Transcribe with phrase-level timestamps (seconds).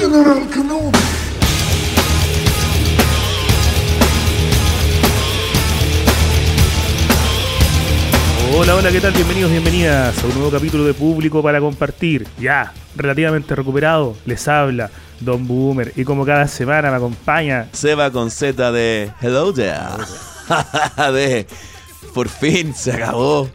[0.00, 0.98] General Kenobi.
[8.56, 9.12] Hola, hola, ¿qué tal?
[9.12, 12.26] Bienvenidos, bienvenidas a un nuevo capítulo de Público para Compartir.
[12.38, 14.90] Ya, relativamente recuperado, les habla
[15.20, 19.76] Don Boomer y como cada semana me acompaña Seba con Z de Hello there.
[21.12, 21.46] de
[22.14, 23.50] Por fin se acabó.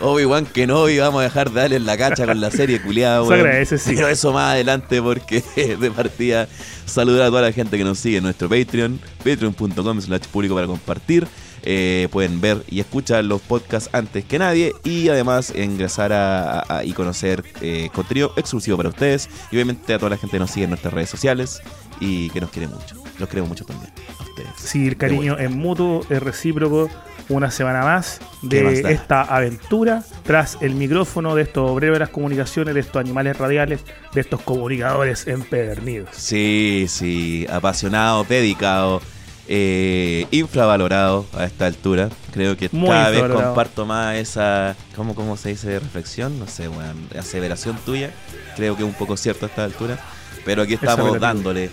[0.00, 3.34] Obi-Wan Kenobi, vamos a dejar de darle en la cacha con la serie culiada, Se
[3.34, 3.92] agradece, sí.
[3.94, 5.42] Pero eso más adelante porque
[5.80, 6.48] de partida
[6.84, 10.66] saludar a toda la gente que nos sigue en nuestro Patreon, patreon.com slash público para
[10.66, 11.26] compartir.
[11.68, 16.84] Eh, pueden ver y escuchar los podcasts antes que nadie y además ingresar a, a-
[16.84, 20.50] y conocer eh, contenido exclusivo para ustedes y obviamente a toda la gente que nos
[20.52, 21.60] sigue en nuestras redes sociales
[21.98, 22.94] y que nos quiere mucho.
[23.18, 24.48] Los queremos mucho también a ustedes.
[24.58, 26.88] Si el cariño es mutuo, es recíproco,
[27.28, 32.00] una semana más ¿Qué más de esta aventura tras el micrófono de estos obreros de
[32.00, 33.80] las comunicaciones, de estos animales radiales,
[34.12, 36.10] de estos comunicadores empedernidos.
[36.12, 39.00] Sí, sí, apasionado, dedicado,
[39.48, 42.08] eh, infravalorado a esta altura.
[42.32, 45.78] Creo que Muy cada vez comparto más esa, ¿cómo, ¿cómo se dice?
[45.78, 48.10] Reflexión, no sé, weón, aseveración tuya.
[48.56, 49.98] Creo que es un poco cierto a esta altura.
[50.44, 51.70] Pero aquí estamos dándole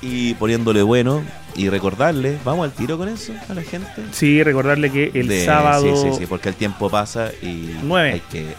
[0.00, 1.22] y poniéndole bueno
[1.56, 3.88] y recordarle, vamos al tiro con eso a la gente.
[4.12, 8.20] Sí, recordarle que el De- sábado, Sí, sí, sí, porque el tiempo pasa y hay
[8.30, 8.54] que,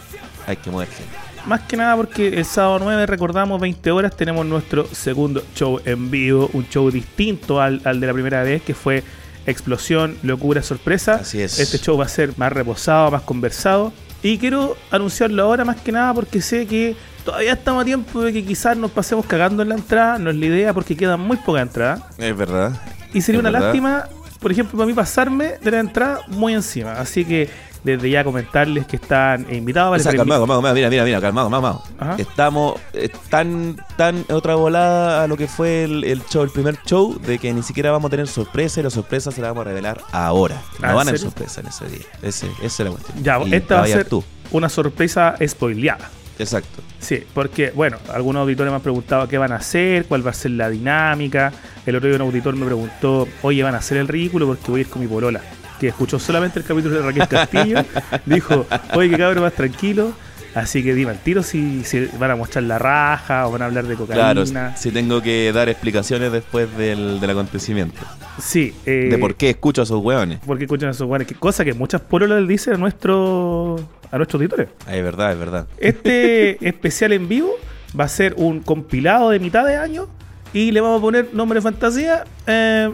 [0.46, 1.12] hay que mover gente.
[1.46, 6.10] más que nada porque el sábado 9, recordamos, 20 horas, tenemos nuestro segundo show en
[6.10, 9.02] vivo, un show distinto al, al de la primera vez, que fue
[9.46, 11.16] Explosión, Locura, Sorpresa.
[11.16, 11.58] Así es.
[11.60, 13.92] Este show va a ser más reposado, más conversado.
[14.22, 18.32] Y quiero anunciarlo ahora más que nada porque sé que todavía estamos a tiempo de
[18.32, 20.18] que quizás nos pasemos cagando en la entrada.
[20.18, 22.00] No es la idea porque quedan muy pocas entradas.
[22.16, 22.72] Es verdad.
[23.12, 23.66] Y sería Es una verdad.
[23.66, 24.04] lástima,
[24.40, 26.92] por ejemplo, para mí pasarme de la entrada muy encima.
[26.92, 27.50] Así que
[27.84, 31.48] desde ya comentarles que están invitados O sea, para calmado, calmado, mira, mira, mira, calmado,
[31.50, 31.82] calmado.
[32.00, 32.16] Ajá.
[32.18, 36.76] Estamos eh, tan, tan otra volada a lo que fue el, el show, el primer
[36.84, 39.60] show, de que ni siquiera vamos a tener sorpresa y la sorpresa se la vamos
[39.62, 40.60] a revelar ahora.
[40.82, 41.26] ¿Ah, No van a serio?
[41.26, 42.06] sorpresa en ese día.
[42.22, 43.22] Ese, esa es la cuestión.
[43.22, 44.24] Ya, Y esta va a ser tú.
[44.50, 46.10] una sorpresa spoileada.
[46.38, 46.82] Exacto.
[46.98, 50.34] Sí, porque, bueno, algunos auditores me han preguntado qué van a hacer, cuál va a
[50.34, 51.52] ser la dinámica.
[51.86, 54.80] El otro día un auditor me preguntó, oye, van a hacer el ridículo porque voy
[54.80, 55.40] a ir con mi polola.
[55.80, 57.84] Que escuchó solamente el capítulo de Raquel Castillo.
[58.26, 60.12] dijo, oye, qué cabrón más tranquilo.
[60.54, 63.66] Así que dime al tiro si, si van a mostrar la raja o van a
[63.66, 64.74] hablar de Claro, cocaína.
[64.74, 68.00] si tengo que dar explicaciones después del, del acontecimiento.
[68.40, 70.38] Sí, eh, de por qué escucho a esos hueones.
[70.40, 71.28] por qué escuchan a esos guanes.
[71.28, 73.76] Qué cosa que muchas pololas dicen a, nuestro,
[74.10, 74.68] a nuestros auditores.
[74.86, 75.66] Ah, es verdad, es verdad.
[75.78, 77.52] Este especial en vivo
[77.98, 80.08] va a ser un compilado de mitad de año
[80.52, 82.92] y le vamos a poner nombre de fantasía eh,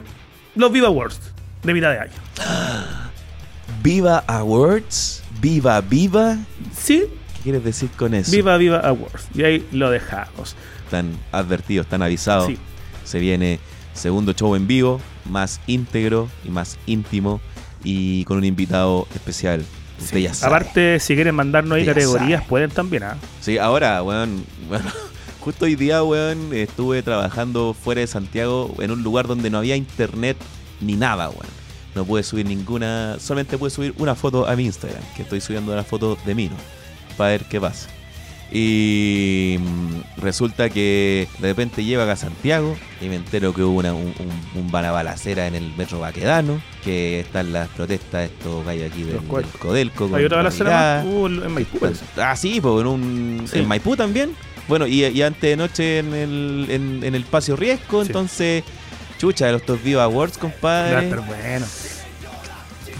[0.54, 1.20] los Viva Awards
[1.62, 2.12] de mitad de año.
[3.82, 6.36] Viva Awards, viva, viva.
[6.72, 8.30] Sí, ¿Qué quieres decir con eso?
[8.30, 9.26] Viva Viva Awards.
[9.34, 10.54] Y ahí lo dejamos.
[10.84, 12.46] Están advertidos, están avisados.
[12.46, 12.58] Sí.
[13.04, 13.58] Se viene
[13.92, 17.40] segundo show en vivo, más íntegro y más íntimo
[17.82, 19.64] y con un invitado especial.
[20.02, 20.54] Usted ya sabe.
[20.54, 22.48] Aparte, si quieren mandarnos ahí categorías, sabe.
[22.48, 23.04] pueden también.
[23.04, 23.16] ¿ah?
[23.40, 24.90] Sí, ahora, weón, bueno,
[25.40, 29.76] justo hoy día, weón, estuve trabajando fuera de Santiago en un lugar donde no había
[29.76, 30.36] internet
[30.80, 31.62] ni nada, weón.
[31.94, 35.72] No pude subir ninguna, solamente pude subir una foto a mi Instagram, que estoy subiendo
[35.72, 36.56] una foto de mí, ¿no?
[37.16, 37.88] Para ver qué pasa.
[38.54, 43.78] Y mm, resulta que de repente llego acá a Santiago y me entero que hubo
[43.78, 48.26] una, un, un, un bala- balacera en el metro Baquedano, que están las protestas de
[48.26, 49.26] estos gallos aquí del, del
[49.58, 50.14] Codelco.
[50.14, 51.02] Hay otra balacera.
[51.06, 51.78] Uh, en Maipú.
[52.18, 53.58] Ah, sí, pues en, un, Sí.
[53.60, 54.34] en Maipú también.
[54.68, 58.08] Bueno, y, y antes de noche en el, en, en el Pacio Riesgo, Sí.
[58.08, 58.64] entonces,
[59.18, 61.04] chucha, de los Top Viva Awards, compadre.
[61.06, 61.66] estar bueno.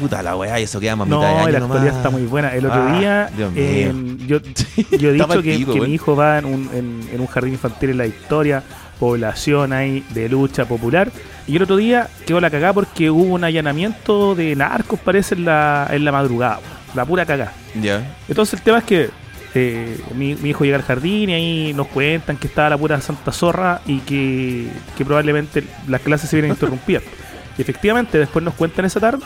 [0.01, 1.77] Puta la weá, eso queda más mitad de No, año la nomás.
[1.77, 2.55] actualidad está muy buena.
[2.55, 4.39] El otro Ah, día, en- yo,
[4.99, 7.91] yo he dicho que, que mi hijo va en un, en, en un jardín infantil
[7.91, 8.63] en la historia,
[8.99, 11.11] población ahí de lucha popular.
[11.47, 15.45] Y el otro día quedó la cagada porque hubo un allanamiento de narcos, parece, en
[15.45, 16.61] la, en la madrugada.
[16.95, 17.53] La pura cagada.
[17.81, 18.17] Ya.
[18.29, 19.11] Entonces el tema es que
[19.55, 23.01] eh, mi, mi hijo llega al jardín y ahí nos cuentan que estaba la pura
[23.01, 27.03] santa zorra y que, que probablemente las clases se vienen interrumpidas.
[27.59, 29.25] Y efectivamente después nos cuentan esa tarde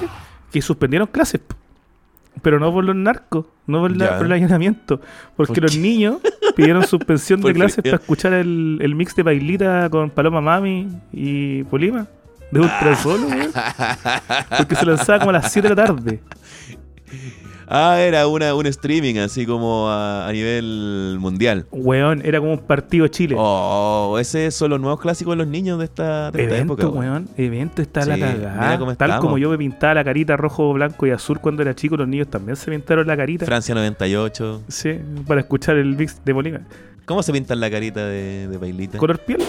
[0.52, 1.40] que suspendieron clases.
[2.42, 5.00] Pero no por los narcos, no por, la- por el allanamiento.
[5.36, 6.18] Porque ¿Por los niños
[6.54, 11.64] pidieron suspensión de clases para escuchar el, el mix de bailita con Paloma Mami y
[11.64, 12.06] Polima.
[12.52, 13.26] De Ultra Solo.
[14.58, 16.20] Porque se lanzaba como a las 7 de la tarde.
[17.68, 21.66] Ah, era una, un streaming así como a, a nivel mundial.
[21.72, 23.34] Weón, era como un partido Chile.
[23.38, 26.88] Oh, ese son los nuevos clásicos de los niños de esta, de esta Evento, época.
[26.88, 26.98] weón.
[27.10, 27.28] weón.
[27.36, 28.54] Evento está la Sí, cagada.
[28.54, 29.24] mira cómo Tal estamos.
[29.24, 32.28] como yo me pintaba la carita rojo, blanco y azul cuando era chico, los niños
[32.28, 33.44] también se pintaron la carita.
[33.46, 34.62] Francia 98.
[34.68, 34.92] Sí,
[35.26, 36.62] para escuchar el mix de Bolívar.
[37.04, 38.98] ¿Cómo se pintan la carita de, de bailita?
[38.98, 39.42] ¿Color piel?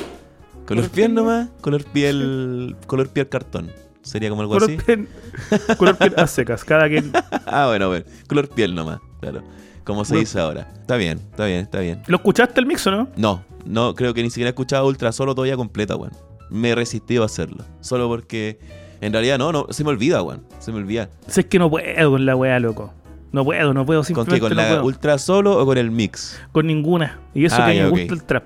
[0.66, 3.72] Color piel nomás, color piel, color piel cartón.
[4.08, 4.78] Sería como algo Color así.
[4.86, 5.08] piel,
[5.78, 6.64] color piel a secas.
[6.64, 7.12] Cada quien.
[7.46, 8.06] ah, bueno, bueno.
[8.28, 9.44] Color piel nomás, claro.
[9.84, 10.20] Como se Bueno.
[10.22, 10.68] dice ahora.
[10.80, 12.02] Está bien, está bien, está bien.
[12.08, 13.08] ¿Lo escuchaste el mix o no?
[13.16, 16.12] No, no, creo que ni siquiera he escuchado Ultra Solo todavía completa, weón.
[16.50, 17.64] Me he resistido a hacerlo.
[17.82, 18.60] Solo porque
[19.02, 20.44] en realidad no, no, se me olvida, weón.
[20.60, 21.10] Se me olvida.
[21.28, 22.94] Si es que no puedo con la weá, loco.
[23.32, 24.00] No puedo, no puedo.
[24.00, 24.40] ¿Con Simplemente qué?
[24.42, 24.86] ¿Con no la puedo.
[24.86, 26.40] Ultra Solo o con el mix?
[26.52, 27.20] Con ninguna.
[27.34, 27.98] Y eso Ah, que ya, me ok.
[27.98, 28.44] gusta el trap.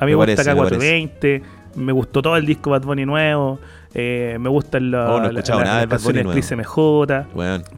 [0.00, 1.42] A mí Me gusta parece, me K420.
[1.76, 3.58] Me gustó todo el disco Bad Bunny nuevo.
[3.94, 6.52] Eh, me gustan la- Oh, no la- la- nada las canciones.
[6.52, 7.26] MJ.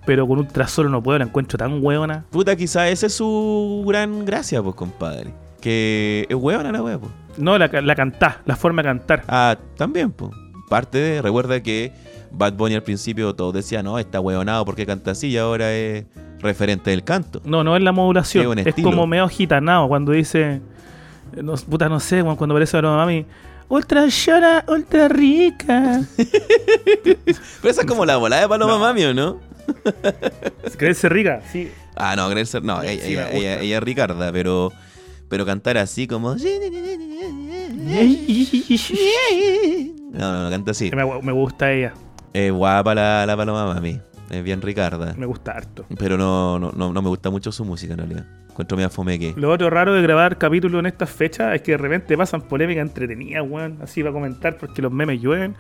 [0.06, 2.24] Pero con Ultra Solo no puedo, la encuentro tan hueona.
[2.30, 5.32] Puta, quizá esa es su gran gracia, pues, compadre.
[5.60, 7.10] Que es huevona la wea, pues.
[7.38, 9.22] No, la, la cantá, la forma de cantar.
[9.28, 10.30] Ah, también, pues.
[10.68, 11.92] Parte de, recuerda que
[12.30, 16.04] Bad Bunny al principio todos decían, no, está huevonado porque canta así y ahora es
[16.40, 17.40] referente del canto.
[17.44, 18.46] No, no es la modulación.
[18.46, 20.60] un Es como medio gitanado cuando dice.
[21.42, 23.26] No, puta, no sé, cuando aparece la mami.
[23.68, 26.02] Ultra llora, ultra rica.
[26.16, 28.78] Pero esa es como la volada de Paloma No.
[28.78, 29.40] Mami, ¿o no?
[30.76, 31.40] ¿Creerse rica?
[31.50, 31.70] Sí.
[31.96, 33.36] Ah, no, Grace, no, ella, Sí, ella, gusta.
[33.38, 34.72] ella- ella es Ricarda, pero,
[35.28, 36.34] pero cantar así como...
[40.12, 40.90] No, no, no, canta así.
[40.94, 41.92] Me, me gusta ella.
[42.32, 44.00] Es guapa la, la Paloma Mami,
[44.30, 45.14] es bien Ricarda.
[45.16, 45.84] Me gusta harto.
[45.98, 48.26] Pero no, no, no, no me gusta mucho su música en realidad.
[48.54, 49.34] Encuentro media fomeque.
[49.36, 52.82] Lo otro raro de grabar capítulos en estas fechas es que de repente pasan polémicas
[52.86, 53.78] entretenidas, weón.
[53.82, 55.56] Así va a comentar porque los memes llueven.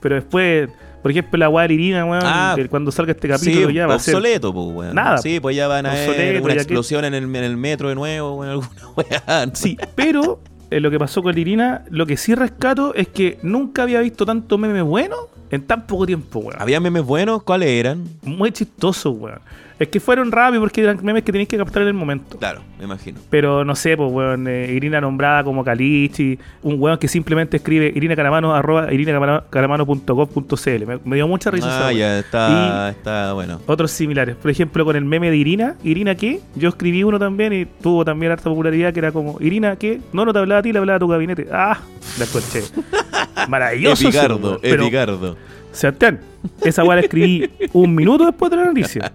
[0.00, 0.68] Pero después,
[1.02, 3.88] por ejemplo, la weá de Irina, weón, Ah, que cuando salga este capítulo sí, ya
[3.88, 4.14] va a ser.
[4.14, 4.94] obsoleto, pues, weón.
[4.94, 5.18] Nada.
[5.18, 7.96] Sí, pues ya van a haber una que- explosión en, el, en el metro de
[7.96, 9.46] nuevo, o en alguna weá.
[9.54, 10.40] Sí, pero
[10.70, 14.24] eh, lo que pasó con Irina, lo que sí rescato es que nunca había visto
[14.24, 15.16] tanto meme bueno
[15.50, 16.60] en tan poco tiempo, weón.
[16.62, 17.42] ¿Había memes buenos?
[17.42, 18.04] ¿Cuáles eran?
[18.22, 19.40] Muy chistoso, weón.
[19.78, 22.38] Es que fueron rápidos porque eran memes que tenéis que captar en el momento.
[22.38, 23.20] Claro, me imagino.
[23.28, 27.92] Pero no sé, pues, weón, eh, Irina nombrada como Calichi, un weón que simplemente escribe
[27.94, 30.86] Irina Caramano, arroba irinacaramano.gov.cl.
[30.86, 31.88] Me, me dio mucha risa.
[31.88, 33.60] Ah, ya está, está bueno.
[33.66, 34.36] Otros similares.
[34.36, 35.76] Por ejemplo, con el meme de Irina.
[35.84, 36.40] ¿Irina qué?
[36.54, 40.00] Yo escribí uno también y tuvo también harta popularidad que era como, ¿Irina qué?
[40.12, 41.48] No, no te hablaba a ti, le hablaba a tu gabinete.
[41.52, 41.78] Ah,
[42.18, 42.62] la escuché.
[43.48, 44.08] Maravilloso.
[44.08, 45.36] Epicardo, Epicardo.
[45.76, 46.20] Sebastián,
[46.64, 49.12] esa weá la escribí un minuto después de la noticia.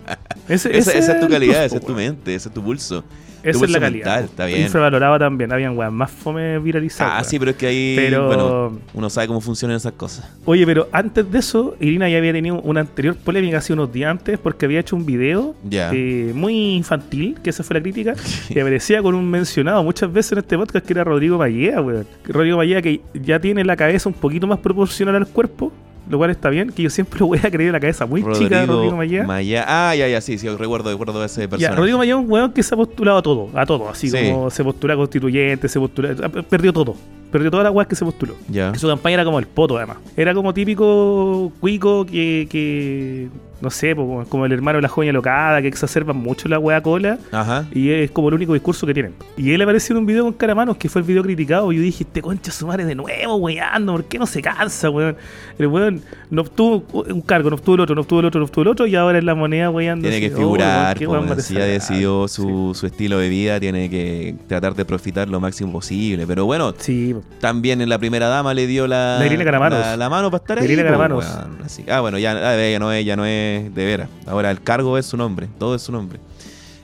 [0.47, 3.03] Ese- Esa, ese esa es tu calidad, esa es tu mente, ese es tu pulso.
[3.43, 4.05] Esa es la calidad.
[4.05, 4.61] mental, está bien.
[4.61, 5.51] Infravalorado también.
[5.51, 7.13] Habían weas más fome viralizadas.
[7.17, 10.29] Ah, sí, pero es que ahí, Pero- bueno, uno sabe cómo funcionan esas cosas.
[10.45, 14.11] Oye, pero antes de eso, Irina ya había tenido una anterior polémica hace unos días
[14.11, 18.13] antes porque había hecho un video eh, muy infantil, que esa fue la crítica,
[18.49, 22.05] y aparecía con un mencionado muchas veces en este podcast que era Rodrigo Mallea, weón.
[22.25, 25.71] Rodrigo Mallea que ya tiene la cabeza un poquito más proporcional al cuerpo,
[26.09, 28.61] lo cual está bien, que yo siempre lo voy a creer la cabeza muy chica
[28.61, 29.23] de Rodrigo Mallea.
[29.23, 31.75] Maya- Ah, ya, ya, sí, sí, recuerdo, recuerdo ese Ya, personaje.
[31.75, 34.29] Rodrigo Mallea es un weón que se ha postulado a todo, a todo, así Sí.
[34.31, 36.15] como se postula constituyente, se postula,
[36.49, 36.95] perdió todo,
[37.31, 38.35] perdió todas las weas que se postuló.
[38.49, 38.73] Ya.
[38.75, 39.97] Su campaña era como el poto, además.
[40.17, 43.29] Era como típico cuico que, que
[43.61, 47.17] no sé, como- el hermano de la joya locada, que exacerban mucho la wea cola.
[47.31, 47.65] Ajá.
[47.73, 49.13] Y es como el único discurso que tienen.
[49.37, 51.71] Y él apareció en un video con Caramanos, que fue el video criticado.
[51.71, 54.89] Y yo dije, este concha su madre de nuevo, weando, ¿por qué no se cansa,
[54.89, 55.15] weón?
[55.59, 58.45] El weón no obtuvo un cargo, no obtuvo el otro, no obtuvo el otro, no
[58.45, 60.07] obtuvo el otro, y ahora en la moneda weando.
[60.09, 63.29] Tiene que así, oh, weón, figurar, po, weón si ya decidió su, su estilo de
[63.29, 66.25] vida, tiene que tratar de profitar lo máximo posible.
[66.27, 70.31] Pero bueno, Sí, también en la primera dama le dio la, La la, la mano
[70.31, 70.75] para estar La ahí.
[70.75, 71.25] Caramanos.
[71.25, 71.57] weón.
[71.63, 74.09] Así- ah, bueno, ya, ah, ya no es, ya no es de veras.
[74.25, 76.19] Ahora el cargo es su nombre, todo es su nombre.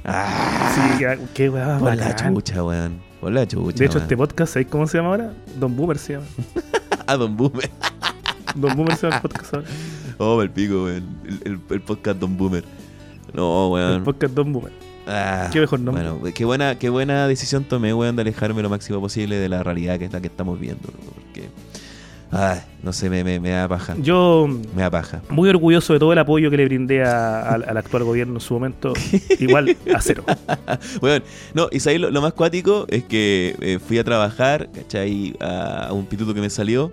[0.06, 3.00] Ah, Sí, qué, weá por la chucha, weón.
[3.20, 3.78] Por la chucha.
[3.78, 4.04] De hecho, weón.
[4.04, 5.34] este podcast, ¿sabéis cómo se llama ahora?
[5.60, 6.26] Don Boomer se llama.
[7.10, 7.70] Ah, Don Boomer.
[8.56, 9.68] Don Boomer se llama el podcast ahora.
[10.20, 11.04] Oh, el pico, weón.
[11.26, 12.64] El, el- el podcast Don Boomer.
[13.34, 14.04] No, El weón.
[14.04, 14.72] podcast Don Boomer.
[15.08, 16.10] Ah, Qué mejor nombre.
[16.10, 19.64] Bueno, qué buena, qué buena decisión tomé, weón, de alejarme lo máximo posible de la
[19.64, 20.90] realidad que es la que estamos viendo.
[21.16, 21.50] Porque,
[22.32, 23.96] ay, no sé, me, me, me da paja.
[24.02, 25.22] Yo, Me da paja.
[25.30, 28.42] muy orgulloso de todo el apoyo que le brindé a- al, al actual gobierno en
[28.42, 28.94] su momento.
[29.40, 30.24] Igual a cero.
[31.02, 35.36] Bueno, no, y sabéis lo, lo más cuático es que eh, fui a trabajar, ¿cachai?
[35.40, 36.92] A, a un pituto que me salió.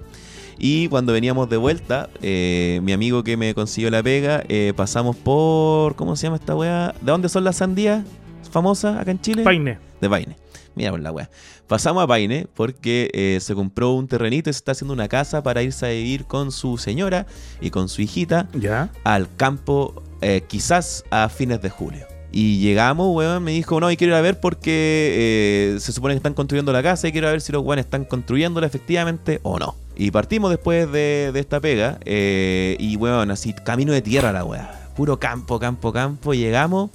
[0.56, 5.16] Y cuando veníamos de vuelta, eh, mi amigo que me consiguió la pega, eh, pasamos
[5.16, 5.96] por.
[5.96, 6.94] ¿Cómo se llama esta weá?
[7.00, 8.04] ¿De dónde son las sandías
[8.52, 9.42] famosas acá en Chile?
[9.42, 9.78] Paine.
[10.00, 10.36] De Paine.
[10.76, 11.28] Mira por la weá.
[11.66, 15.42] Pasamos a Paine porque eh, se compró un terrenito y se está haciendo una casa
[15.42, 17.26] para irse a vivir con su señora
[17.60, 18.90] y con su hijita Ya.
[19.02, 22.06] al campo eh, quizás a fines de julio.
[22.32, 26.14] Y llegamos, weón, me dijo, no, y quiero ir a ver porque eh, se supone
[26.14, 29.58] que están construyendo la casa y quiero ver si los weones están construyéndola efectivamente o
[29.58, 29.76] no.
[29.96, 34.90] Y partimos después de, de esta pega y, weón, así, camino de tierra la weá.
[34.96, 36.34] Puro campo, campo, campo.
[36.34, 36.90] Llegamos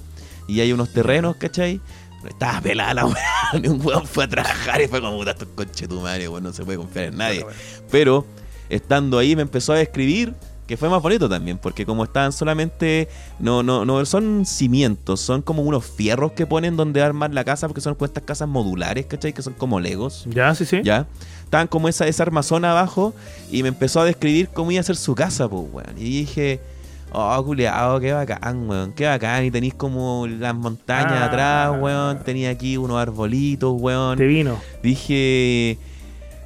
[0.46, 1.80] y hay unos terrenos, ¿cachai?
[2.26, 3.52] Estaba pelada la weá.
[3.60, 6.42] Ni un weón fue a trabajar y fue como, puta, estos conche tu madre, weón,
[6.44, 7.46] no se puede confiar en nadie.
[7.90, 8.26] Pero
[8.68, 10.34] estando ahí me empezó a escribir
[10.70, 13.08] que fue más bonito también, porque como estaban solamente,
[13.40, 17.66] no, no, no son cimientos, son como unos fierros que ponen donde armar la casa,
[17.66, 19.32] porque son estas casas modulares, ¿cachai?
[19.32, 20.26] Que son como legos.
[20.28, 20.80] Ya, sí, sí.
[20.84, 21.08] Ya.
[21.42, 23.12] Estaban como esa, esa armazón abajo
[23.50, 25.98] y me empezó a describir cómo iba a ser su casa, pues, weón.
[25.98, 26.60] Y dije,
[27.12, 29.44] oh, culeado, qué bacán, weón, qué bacán.
[29.44, 31.24] Y tenéis como las montañas Ah.
[31.26, 32.22] atrás, weón.
[32.24, 34.16] Tenía aquí unos arbolitos, weón.
[34.18, 34.58] Te vino.
[34.82, 35.78] Dije,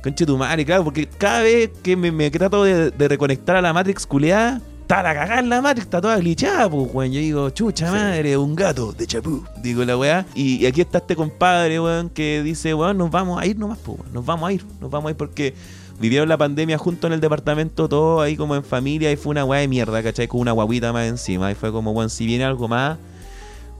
[0.03, 3.63] conche tu madre, claro, porque cada vez que me, me trato de, de reconectar a
[3.63, 7.13] la Matrix culeada, está la cagada en la Matrix, está toda glitchada, pues, weón.
[7.13, 10.27] Yo digo, chucha madre, un gato de chapú, digo la weá.
[10.35, 13.79] Y, y aquí está este compadre, weón, que dice, weón, nos vamos a ir nomás,
[13.79, 15.55] pues, weón, nos vamos a ir, nos vamos a ir porque
[15.99, 19.45] vivieron la pandemia junto en el departamento, todo ahí como en familia, y fue una
[19.45, 20.29] weá de mierda, ¿cachai?
[20.29, 22.99] Con una guaguita más encima, y fue como, weón, si viene algo más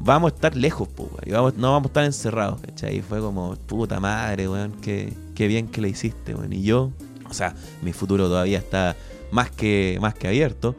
[0.01, 1.09] vamos a estar lejos, pues.
[1.27, 2.99] Y no vamos a estar encerrados, ¿cachai?
[2.99, 6.53] Y fue como, puta madre, weón, qué, qué bien que le hiciste, weón.
[6.53, 6.91] Y yo,
[7.29, 8.97] o sea, mi futuro todavía está
[9.31, 10.75] más que, más que abierto,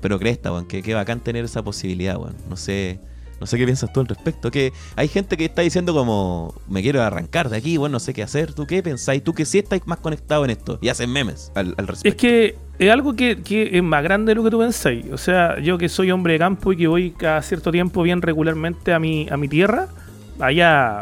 [0.00, 2.36] pero cresta, weón, que qué bacán tener esa posibilidad, weón.
[2.48, 3.00] No sé,
[3.40, 4.50] no sé qué piensas tú al respecto.
[4.50, 8.12] Que hay gente que está diciendo como, me quiero arrancar de aquí, weón, no sé
[8.12, 8.52] qué hacer.
[8.52, 9.24] ¿Tú qué pensáis?
[9.24, 10.78] ¿Tú que sí estáis más conectado en esto?
[10.80, 12.08] Y hacen memes al, al respecto.
[12.08, 15.06] Es que es algo que, que es más grande de lo que tú pensáis.
[15.12, 18.22] O sea, yo que soy hombre de campo y que voy cada cierto tiempo bien
[18.22, 19.88] regularmente a mi, a mi tierra,
[20.40, 21.00] allá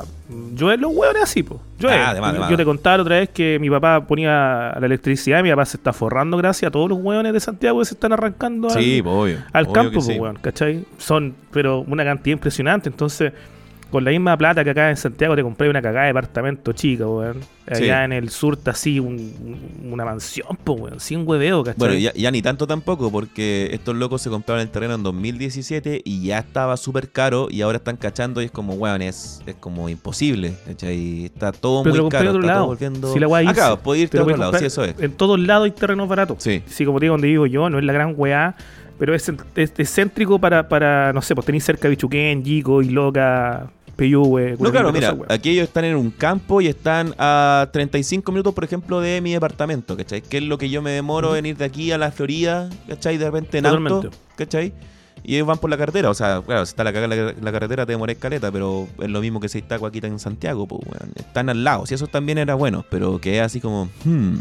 [0.54, 1.60] yo los hueones así, pues.
[1.78, 4.74] Yo, Ah, de más, de yo te contaba la otra vez que mi papá ponía
[4.78, 7.78] la electricidad y mi papá se está forrando gracias a todos los hueones de Santiago
[7.78, 9.38] que se están arrancando al- Sí, pues, obvio.
[9.52, 10.18] al obvio campo, pues, sí.
[10.18, 10.84] weón, ¿cachai?
[10.98, 12.88] Son, pero una cantidad impresionante.
[12.90, 13.32] Entonces,
[13.90, 17.06] con la misma plata que acá en Santiago te compré una cagada de departamento chica,
[17.06, 17.40] weón.
[17.66, 18.04] Allá Sí.
[18.04, 19.16] en el sur está así un-
[19.84, 21.78] un- una mansión, pues, weón, sin hueveo, ¿cachai?
[21.78, 26.00] Bueno, ya, ya ni tanto tampoco, porque estos locos se compraron el terreno en 2017
[26.04, 29.54] y ya estaba súper caro y ahora están cachando y es como, weón, es, es
[29.56, 30.54] como imposible.
[30.66, 31.26] ¿cachai?
[31.26, 32.30] Está todo Pero lo muy compré caro.
[32.30, 32.66] otro está todo lado.
[32.66, 33.12] volviendo...
[33.12, 34.94] Si la weá Acá, irse, puede irte Te a otro lado, sí, eso es.
[35.00, 36.36] En todos lados hay terrenos baratos.
[36.42, 36.62] Sí.
[36.66, 38.54] Sí, como te digo, donde vivo yo, no es la gran weá,
[38.98, 43.70] pero es, es, es céntrico para, para, no sé, pues tenéis cerca Bichuquén, Yico, Iloca,
[43.98, 44.54] Peyúgue.
[44.60, 48.62] No, claro, mira, aquí ellos están en un campo y están a 35 minutos, por
[48.62, 50.22] ejemplo, de mi departamento, ¿cachai?
[50.22, 53.18] Que es lo que yo me demoro en ir de aquí a la Florida, ¿cachai?
[53.18, 54.18] De repente en auto, Totalmente.
[54.36, 54.72] ¿cachai?
[55.24, 57.84] Y ellos van por la carretera, o sea, claro, si está la la, la carretera
[57.84, 60.82] te demora escaleta, pero es lo mismo que si está aquí en Santiago, pues.
[61.16, 64.36] Están al lado, si eso también era bueno, pero que es así como, hmm,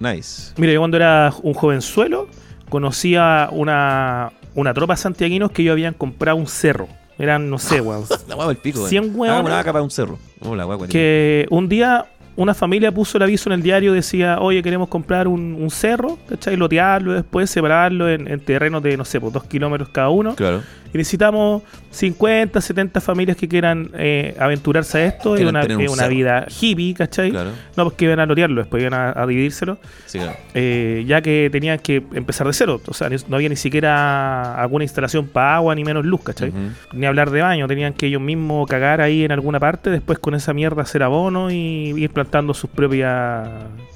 [0.00, 0.54] nice.
[0.56, 2.28] Mira, yo cuando era un jovenzuelo
[2.70, 6.88] conocía una, una tropa de santiaguinos que ellos habían comprado un cerro.
[7.22, 8.04] Eran, no sé, weón.
[8.28, 8.90] La guagua del pico, weón.
[8.90, 9.44] 100 Hagamos hueones.
[9.46, 10.18] una vaca para un cerro.
[10.40, 14.38] Oh, la guagua, que un día una familia puso el aviso en el diario, decía,
[14.40, 16.56] oye, queremos comprar un, un cerro, ¿cachai?
[16.56, 20.34] Lotearlo después, separarlo en, en terrenos de, no sé, pues dos kilómetros cada uno.
[20.34, 20.62] Claro.
[20.94, 25.36] Y necesitamos 50, 70 familias que quieran eh, aventurarse a esto.
[25.36, 27.30] Es una, un vida hippie, ¿cachai?
[27.30, 27.50] Claro.
[27.76, 29.78] No, pues que iban a lotearlo, después iban a, a dividírselo.
[30.06, 30.36] Sí, claro.
[30.54, 32.80] eh, ya que tenían que empezar de cero.
[32.86, 36.52] O sea, no había ni siquiera alguna instalación para agua ni menos luz, ¿cachai?
[36.92, 40.34] Ni hablar de baño, tenían que ellos mismos cagar ahí en alguna parte, después con
[40.34, 43.48] esa mierda hacer abono y ir plantando sus propias.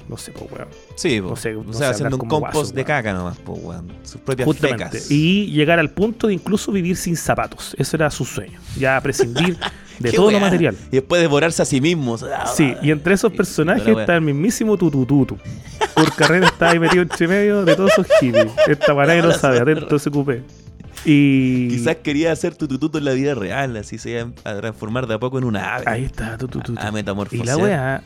[0.07, 0.67] No sé, pues, weón.
[0.95, 1.29] Sí, po.
[1.31, 3.91] No sé, o sea, haciendo un compost guaso, de caca nomás, po, weón.
[4.03, 4.85] Sus propias Justamente.
[4.85, 5.11] fecas.
[5.11, 7.75] Y llegar al punto de incluso vivir sin zapatos.
[7.77, 8.59] Ese era su sueño.
[8.77, 9.57] Ya prescindir
[9.99, 10.75] de todo lo material.
[10.91, 12.25] Y después devorarse a sí mismos.
[12.55, 15.37] Sí, y entre esos personajes está el mismísimo Tutututu.
[15.93, 18.47] Por carrera está ahí metido entre medio de todos esos hippies.
[18.67, 20.43] Esta parada no sabe, atento a ese cupé.
[21.05, 21.67] Y.
[21.69, 25.13] Quizás quería hacer tu tututo en la vida real, así se iba a transformar de
[25.13, 25.83] a poco en una ave.
[25.87, 26.79] Ahí está, Tutututu.
[26.79, 27.45] A Y metamorfosear.
[27.45, 28.03] la weá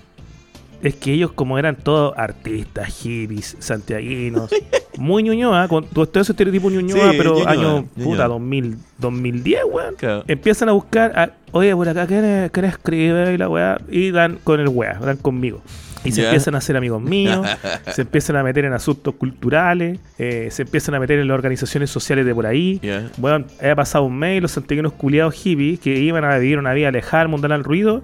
[0.81, 4.49] es que ellos, como eran todos artistas, hippies, santiaguinos,
[4.97, 8.11] muy ñuñoa, con todo ese estereotipo ñuñoa, Sí, pero ñuñoa, año ñuñoa.
[8.11, 9.95] puta 2000, 2010, weón.
[9.95, 10.23] Claro.
[10.27, 13.33] Empiezan a buscar, a, oye, por acá, ¿quién, quién escribe?
[13.33, 15.61] Y la weá, y dan con el weá, dan conmigo.
[16.03, 17.45] Y se empiezan a hacer amigos míos,
[17.93, 21.91] se empiezan a meter en asuntos culturales, eh, se empiezan a meter en las organizaciones
[21.91, 22.79] sociales de por ahí.
[22.81, 23.07] Ya.
[23.17, 26.73] Bueno, ha pasado un mes y los santiaguinos culiados hippies que iban a vivir una
[26.73, 28.01] vida alejada mundial al ruido,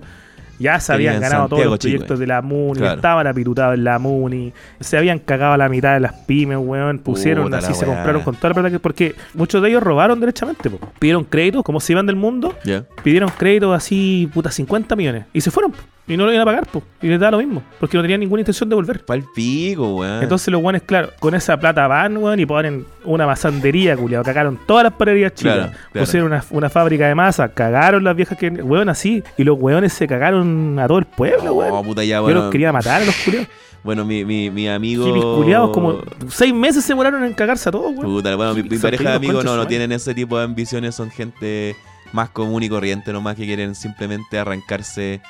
[0.60, 2.96] ya se habían ganado todos los proyectos de la MUNI, Claro.
[2.96, 7.00] estaban apirutados en la MUNI, se habían cagado a la mitad de las pymes, weón,
[7.00, 7.96] pusieron Puta así, la se weá.
[7.96, 10.80] compraron con toda la plata que, porque muchos de ellos robaron derechamente, po.
[11.00, 12.56] pidieron créditos, como se iban del mundo,
[13.04, 15.78] pidieron créditos así, puta, 50 millones, y se fueron, po.
[16.08, 16.82] Y no lo iban a pagar, po.
[17.02, 19.04] y les da lo mismo, porque no tenían ninguna intención de volver.
[19.06, 20.24] Pa'l pico, weón.
[20.24, 24.24] Entonces los guanes, claro, con esa plata van, weón, y ponen una masandería, culiado.
[24.24, 25.56] Cagaron todas las panaderías chicas.
[25.56, 26.06] Claro, claro.
[26.06, 29.22] Pusieron una, una fábrica de masa, cagaron las viejas que, weón, así.
[29.38, 31.86] Y los weones se cagaron a todo el pueblo, Oh, weón.
[31.86, 32.42] puta, ya, Yo bueno.
[32.44, 33.50] los quería matar a los culiados.
[33.84, 35.06] Bueno, mi, mi, mi amigo.
[35.06, 38.02] Hippies culiados, como seis meses se demoraron en cagarse a todos, weón.
[38.06, 41.10] Puta, bueno, mi, mi pareja de amigos no, no tienen ese tipo de ambiciones, son
[41.12, 41.76] gente
[42.12, 45.22] más común y corriente nomás que quieren simplemente arrancarse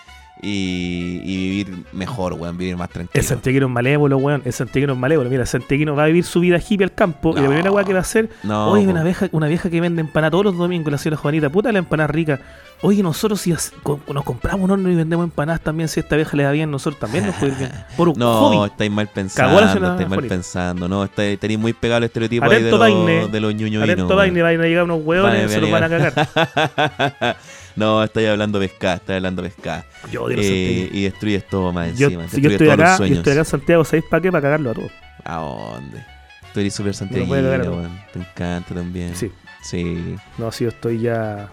[0.41, 3.11] y, y vivir mejor, weón, vivir más tranquilo.
[3.19, 4.41] El santiaguino es malévolo, weón.
[4.45, 5.29] El santiaguino es malévolo.
[5.29, 7.33] Mira, el santiaguino va a vivir su vida hippie al campo.
[7.37, 8.29] Y la primera weá que va a hacer.
[8.43, 11.49] No, Oye, una vieja, una vieja que vende empanada todos los domingos, la señora Juanita.
[11.49, 12.39] Puta la empanada rica.
[12.81, 16.37] Oye, nosotros si nos compramos un horno y vendemos empanadas también, si a esta vieja
[16.37, 17.71] le da bien, nosotros también nos puede ir bien.
[17.97, 18.67] Por un No, hobby.
[18.69, 22.55] estáis mal pensando, estáis mal pensando, no, estáis, tenéis muy pegado el estereotipo ahí de
[22.57, 23.27] Atento, los, Paine.
[23.29, 23.89] de los ñuñuinos.
[23.89, 27.37] Atento, vayan a llegar unos hueones y se los van a cagar.
[27.77, 29.85] no, estáis hablando pescada, estáis hablando pescada.
[30.11, 32.27] Yo odio Eh, y destruyes todo más Yo, encima.
[32.27, 34.31] si yo estoy acá, yo estoy acá en Santiago, ¿sabéis para qué?
[34.31, 34.91] Para cagarlo a todos.
[35.23, 36.05] ¿A dónde?
[36.53, 37.89] Tú eres súper santiaguino.
[38.11, 39.15] Te encanta también.
[39.15, 39.31] Sí.
[39.63, 40.15] Sí.
[40.37, 41.49] No, si yo estoy ya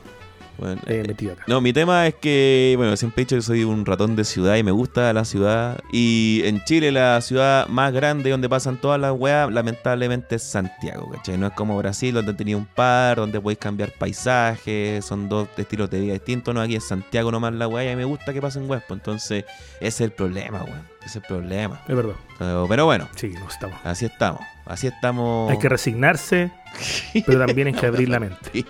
[0.58, 1.42] Bueno, eh, metido acá.
[1.46, 4.56] No, mi tema es que, bueno, siempre he dicho que soy un ratón de ciudad
[4.56, 5.80] y me gusta la ciudad.
[5.92, 11.10] Y en Chile la ciudad más grande donde pasan todas las weas, lamentablemente es Santiago,
[11.10, 11.36] ¿cachai?
[11.38, 15.90] No es como Brasil, donde tenía un par, donde podéis cambiar paisajes, son dos estilos
[15.90, 16.54] de vida distintos.
[16.54, 18.82] No, aquí es Santiago nomás la wea y me gusta que pasen weas.
[18.86, 19.44] pues, Entonces,
[19.80, 20.82] ese es el problema, weón.
[21.00, 21.80] Ese es el problema.
[21.86, 22.14] Es verdad.
[22.38, 23.76] Pero, pero bueno, Sí, no estamos.
[23.84, 24.40] así estamos.
[24.64, 25.50] Así estamos.
[25.50, 26.50] Hay que resignarse,
[27.26, 28.64] pero también hay que abrir la mente.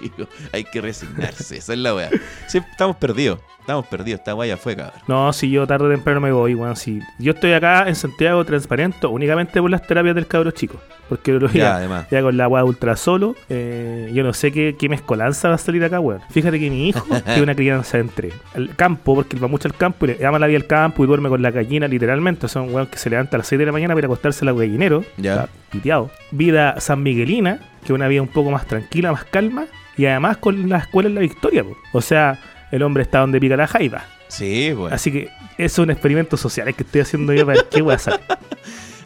[0.52, 2.11] Hay que resignarse, esa es la wea.
[2.46, 5.00] Sí, estamos perdidos, estamos perdidos, esta wea ya fue, cabrón.
[5.08, 6.76] No, si yo tarde o temprano me voy, weón.
[6.76, 10.80] Si yo estoy acá en Santiago transparente únicamente por las terapias del cabro chico.
[11.08, 12.06] Porque lo Ya, ya, además.
[12.11, 15.58] ya con la weá ultra solo, eh, yo no sé qué, qué mezcolanza va a
[15.58, 16.20] salir acá, weón.
[16.30, 19.75] Fíjate que mi hijo tiene una crianza entre el campo, porque él va mucho al
[19.75, 22.49] campo y le ama la vida al campo y duerme con la gallina literalmente.
[22.49, 24.49] Son weón que se levanta a las 6 de la mañana para ir a acostarse
[24.49, 25.04] al gallinero.
[25.18, 25.34] Ya.
[25.34, 26.11] está piteado.
[26.30, 29.66] Vida san miguelina, que una vida un poco más tranquila, más calma.
[29.96, 31.76] Y además con la escuela en la victoria, po.
[31.92, 32.40] O sea,
[32.72, 34.04] el hombre está donde pica la jaiba.
[34.28, 34.94] Sí, bueno.
[34.94, 38.18] Así que es un experimento social que estoy haciendo yo para qué voy a hacer.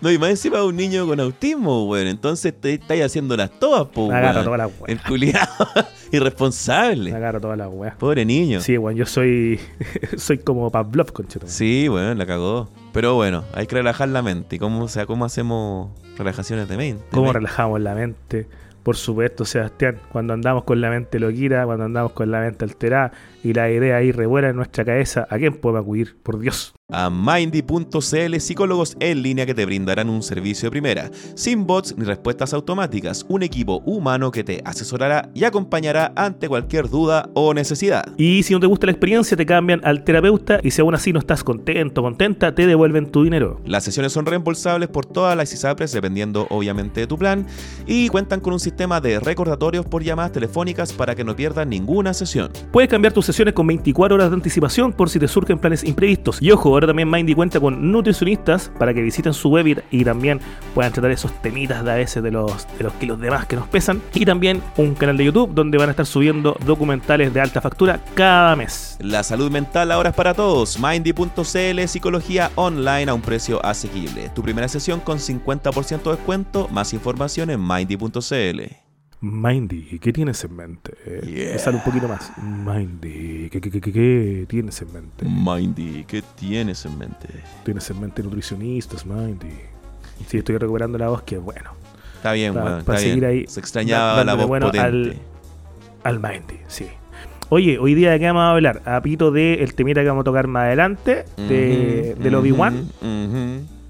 [0.00, 2.06] No, y más encima un niño con autismo, weón.
[2.06, 4.44] Entonces te estáis haciéndolas todas, po, agarro weón.
[4.44, 5.02] todas las El weas.
[5.08, 5.48] culiado
[6.12, 7.12] Me irresponsable.
[7.12, 7.96] agarro todas las weas.
[7.96, 8.60] Pobre niño.
[8.60, 9.58] Sí, bueno, yo soy
[10.16, 11.48] soy como Pavlov, conchito.
[11.48, 12.70] Sí, bueno, la cagó.
[12.92, 14.54] Pero bueno, hay que relajar la mente.
[14.54, 17.02] ¿Y cómo, o sea, cómo hacemos relajaciones de mente?
[17.10, 18.46] ¿Cómo relajamos la mente?
[18.88, 23.12] Por supuesto, Sebastián, cuando andamos con la mente loquita, cuando andamos con la mente alterada
[23.42, 26.16] y la idea ahí revuela en nuestra cabeza, ¿a quién podemos acudir?
[26.22, 26.74] Por Dios.
[26.90, 32.04] a Mindy.cl psicólogos en línea que te brindarán un servicio de primera, sin bots ni
[32.04, 38.04] respuestas automáticas, un equipo humano que te asesorará y acompañará ante cualquier duda o necesidad.
[38.16, 41.12] Y si no te gusta la experiencia, te cambian al terapeuta y si aún así
[41.12, 43.60] no estás contento, contenta, te devuelven tu dinero.
[43.66, 47.46] Las sesiones son reembolsables por todas las ISAPRES dependiendo obviamente de tu plan
[47.86, 52.14] y cuentan con un sistema de recordatorios por llamadas telefónicas para que no pierdas ninguna
[52.14, 52.50] sesión.
[52.72, 56.40] Puedes cambiar tus sesiones con 24 horas de anticipación por si te surgen planes imprevistos.
[56.40, 60.40] Y ojo, ahora también Mindy cuenta con nutricionistas para que visiten su web y, también
[60.74, 63.68] puedan tratar esos temitas de a de los, de los kilos de más que nos
[63.68, 64.00] pesan.
[64.14, 68.00] Y también un canal de YouTube donde van a estar subiendo documentales de alta factura
[68.14, 68.96] cada mes.
[69.00, 70.78] La salud mental ahora es para todos.
[70.80, 74.30] Mindy.cl Psicología online a un precio asequible.
[74.34, 76.68] Tu primera sesión con 50% de descuento.
[76.68, 78.87] Más información en Mindy.cl.
[79.20, 80.92] Mindy, ¿qué tienes en mente?
[81.26, 81.52] Yeah.
[81.54, 82.30] Me sale un poquito más.
[82.40, 85.24] Mindy, ¿qué, qué, qué, qué, qué tienes en mente?
[85.28, 87.28] Mindy, ¿qué tienes en mente?
[87.64, 89.48] Tienes en mente nutricionistas, Mindy.
[90.26, 91.72] Sí, estoy recuperando la voz, que bueno.
[92.16, 92.84] Está bien, Pa- weón.
[92.84, 93.30] pa está seguir bien.
[93.30, 94.86] ahí Se extrañaba la voz bueno potente.
[94.86, 95.16] al-
[96.04, 96.86] Al Mindy, sí.
[97.48, 98.82] Oye, hoy día de qué vamos a hablar?
[98.84, 102.88] A pito de el temita que vamos a tocar más adelante, de, Ujú, del Obi-Wan.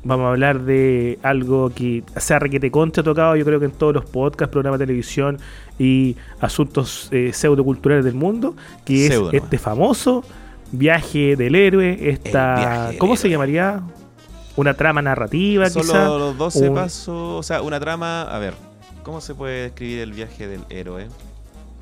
[0.05, 3.73] Vamos a hablar de algo que se ha requete contra tocado, yo creo que en
[3.73, 5.39] todos los podcasts, programas de televisión
[5.79, 10.23] y asuntos eh, pseudoculturales del mundo, que es Pseudo este famoso
[10.71, 13.81] viaje del héroe, esta, ¿cómo se llamaría?
[14.57, 16.05] Una trama narrativa, Solo quizá.
[16.09, 17.09] los 12 un- pasos,
[17.39, 18.23] o sea, una trama.
[18.23, 18.55] A ver,
[19.03, 21.07] ¿cómo se puede describir el viaje del héroe?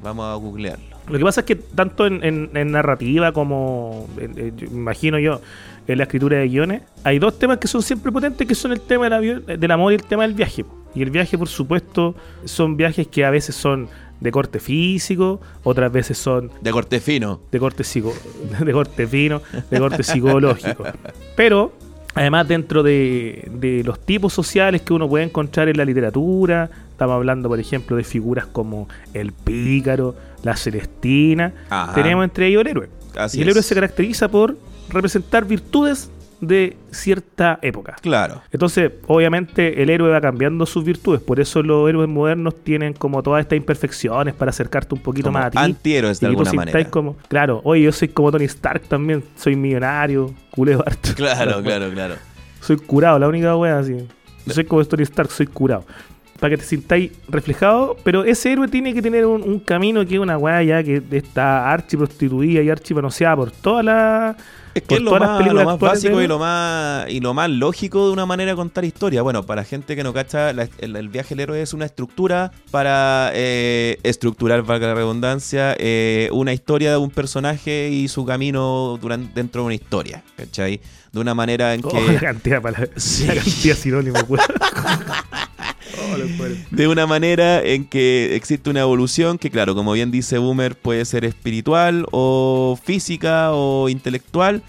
[0.02, 0.96] Vamos a googlearlo.
[1.08, 5.40] Lo que pasa es que tanto en, en- en narrativa como, en- imagino yo,
[5.86, 8.80] en la escritura de guiones, hay dos temas que son siempre potentes, que son el
[8.80, 10.64] tema del, avión- del amor y el tema del viaje.
[10.94, 13.88] Y el viaje, por supuesto, son viajes que a veces son
[14.20, 17.40] de corte físico, otras veces son De corte fino.
[17.52, 18.14] de corte, psico,
[18.64, 20.84] de corte fino, de corte psicológico.
[21.36, 21.72] Pero,
[22.14, 27.14] además, dentro de, de los tipos sociales que uno puede encontrar en la literatura, estamos
[27.14, 31.92] hablando, por ejemplo, de figuras como el pícaro, la celestina, Ajá.
[31.94, 32.88] tenemos entre ellos el héroe.
[33.18, 34.56] Así y el héroe se caracteriza por
[34.90, 37.96] representar virtudes de cierta época.
[38.02, 38.42] Claro.
[38.52, 41.22] Entonces, obviamente, el héroe va cambiando sus virtudes.
[41.22, 45.38] Por eso los héroes modernos tienen como todas estas imperfecciones para acercarte un poquito Como
[45.38, 45.58] más a ti.
[45.58, 46.90] antihéroes de y alguna manera.
[46.90, 51.10] como, claro, oye, yo soy como Tony Stark también, soy millonario, culeo harto.
[51.14, 52.16] Claro, claro, claro.
[52.60, 53.96] Soy curado, la única wea así.
[54.44, 55.86] Yo soy como Tony Stark, soy curado.
[56.40, 60.14] Para que te sintáis reflejado, pero ese héroe tiene que tener un, un camino que
[60.14, 64.36] es una weá ya que está archi prostituida y archi panoseada por toda la
[64.74, 68.06] Es que es lo más, lo más básico y lo más, y lo más lógico
[68.06, 69.22] de una manera de contar historia.
[69.22, 72.52] Bueno, para gente que no cacha, la- el, el viaje del héroe es una estructura
[72.70, 78.98] para eh, estructurar, valga la redundancia, eh, una historia de un personaje y su camino
[79.00, 80.22] durante, dentro de una historia.
[80.36, 80.80] ¿Cachai?
[81.12, 82.12] De una manera en Oh, que...
[82.12, 83.26] la cantidad de palabras, Sí.
[83.26, 83.80] la cantidad de
[86.70, 91.04] de una manera en que existe una evolución que, claro, como bien dice Boomer, puede
[91.04, 94.62] ser espiritual o física o intelectual,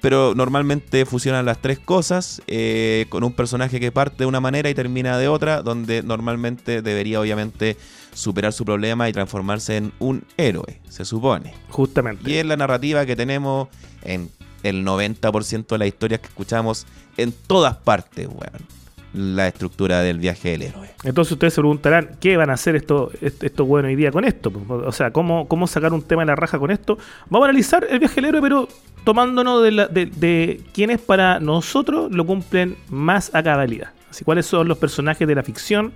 [0.00, 4.68] pero normalmente fusionan las tres cosas eh, con un personaje que parte de una manera
[4.68, 7.76] y termina de otra, donde normalmente debería obviamente
[8.12, 11.54] superar su problema y transformarse en un héroe, se supone.
[11.70, 12.30] Justamente.
[12.30, 13.68] Y es la narrativa que tenemos
[14.02, 14.30] en
[14.62, 16.86] el 90% de las historias que escuchamos
[17.16, 18.83] en todas partes, weón.
[19.14, 20.90] La estructura del viaje del héroe.
[21.04, 24.24] Entonces ustedes se preguntarán, ¿qué van a hacer estos esto, estos buenos hoy día con
[24.24, 24.52] esto?
[24.68, 26.98] O sea, ¿cómo, ¿cómo sacar un tema de la raja con esto?
[27.30, 28.68] Vamos a analizar el viaje del héroe, pero
[29.04, 33.90] tomándonos de, la- de, de quienes para nosotros lo cumplen más a cabalidad.
[34.10, 35.92] Así, ¿cuáles son los personajes de la ficción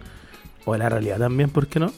[0.64, 1.92] o de la realidad también, por qué no?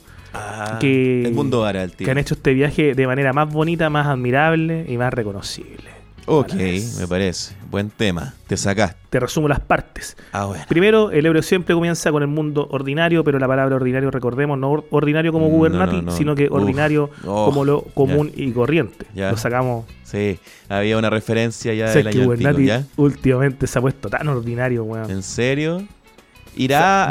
[0.79, 2.05] Que- el mundo tío.
[2.07, 5.91] Que han hecho este viaje de manera más bonita, más admirable y más reconocible.
[6.27, 6.55] Ok,
[6.99, 7.57] me parece.
[7.71, 8.35] Buen tema.
[8.49, 8.99] Te sacaste.
[9.11, 10.17] Te resumo las partes.
[10.33, 10.65] Ah, bueno.
[10.69, 14.71] Primero, el héroe siempre comienza con el mundo ordinario, pero la palabra ordinario, recordemos, no
[14.73, 16.11] or- ordinario como Gubernati, no, no.
[16.13, 16.53] sino que Uf.
[16.61, 19.07] ordinario Oh, como lo común y corriente.
[19.15, 19.31] Ya.
[19.31, 19.85] Lo sacamos.
[20.03, 22.85] Sí, había una referencia ya del año antiguo, ¿ya?
[22.97, 25.09] últimamente se ha puesto tan ordinario, weón.
[25.09, 25.77] ¿En serio?
[25.77, 25.83] O
[26.57, 27.05] ¿Irá sea,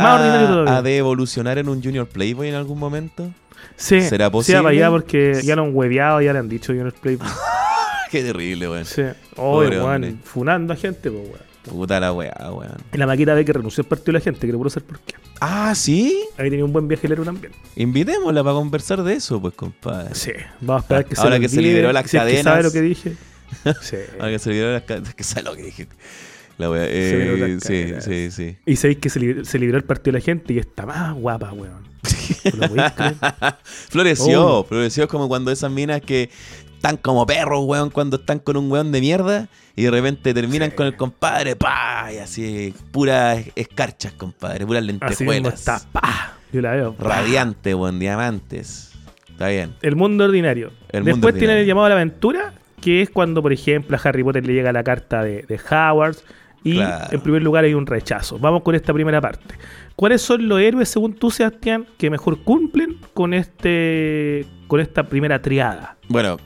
[0.73, 3.29] a, a de evolucionar en un Junior Playboy en algún momento?
[3.77, 4.61] Sí, ¿será sí, posible?
[4.63, 7.17] para allá porque ya lo han hueveado, ya le han dicho Junior Play.
[8.11, 8.85] Qué terrible, weón.
[8.85, 9.03] sí.
[9.35, 11.49] Pobre weón, funando a gente, pues, weón.
[11.63, 12.77] Puta la weá, weón.
[12.93, 14.83] Y la maquita ve que renunció al partido de la gente, que le puro ser
[14.83, 15.13] por qué.
[15.41, 16.19] Ah, ¿sí?
[16.37, 17.53] Ahí tenía un buen viaje el héroe también.
[17.75, 20.15] Invitémosla para conversar de eso, pues, compadre.
[20.15, 22.43] Sí, vamos a esperar que se Ahora que se liberó las si es que sabe
[22.43, 22.63] cadenas.
[22.65, 23.13] lo que dije.
[23.81, 23.97] Sí.
[24.19, 25.87] Ahora que se olvidó las ca- que sabe lo que dije.
[26.57, 28.03] La liberó Eh, sí, cadenas.
[28.05, 28.57] sí, sí.
[28.65, 31.13] Y sabéis que se, li- se libró el partido de la gente y está más
[31.13, 31.87] guapa, weón.
[33.63, 34.63] Floreció, Oh.
[34.63, 36.29] floreció como cuando esas minas que
[36.79, 40.69] están como perros, weón, cuando están con un weón de mierda y de repente terminan
[40.69, 40.75] Sí.
[40.77, 45.53] con el compadre, pa, y así, puras escarchas, compadre, puras Así lentejuelas.
[45.55, 45.81] está.
[45.91, 46.33] ¡pah!
[46.53, 46.95] Yo la veo.
[46.97, 48.93] Radiante, weón, diamantes.
[49.29, 49.75] Está bien.
[49.81, 50.71] El mundo ordinario.
[50.89, 51.61] El Después mundo tiene ordinario.
[51.61, 54.71] el llamado a la aventura, que es cuando, por ejemplo, a Harry Potter le llega
[54.71, 56.15] la carta de, de Howard.
[56.63, 57.07] Y Claro.
[57.11, 58.37] en primer lugar hay un rechazo.
[58.39, 59.55] Vamos con esta primera parte.
[59.95, 65.41] ¿Cuáles son los héroes, según tú, Sebastián, que mejor cumplen con este con esta primera
[65.41, 65.97] triada?
[66.09, 66.37] Bueno,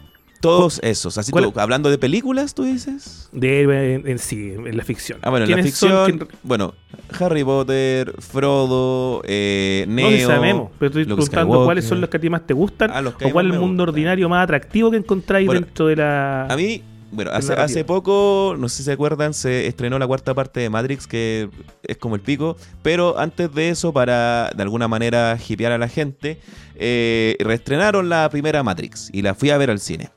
[0.43, 1.17] todos esos.
[1.17, 3.29] Así ¿Cuál- tú, hablando de películas, tú dices.
[3.31, 3.61] De
[3.95, 5.17] en, en sí, en la ficción.
[5.21, 6.73] Ah, bueno, en la ficción, ¿Quién- bueno,
[7.19, 10.09] Harry Potter, Frodo, eh, No, Neo.
[10.11, 11.65] si sabemos, pero estoy Luke preguntando Skywalker.
[11.65, 13.53] cuáles son los que a ti más te gustan Ah, los que o cuál es
[13.53, 16.45] el mundo ordinario más atractivo que encontráis Bueno, dentro de la...
[16.47, 20.33] A mí, bueno, hace, hace poco, no sé si se acuerdan, se estrenó la cuarta
[20.33, 21.47] parte de Matrix, que
[21.83, 25.87] es como el pico, pero antes de eso, para de alguna manera hipear a la
[25.87, 26.39] gente,
[26.75, 30.09] eh, reestrenaron la primera Matrix y la fui a ver al cine.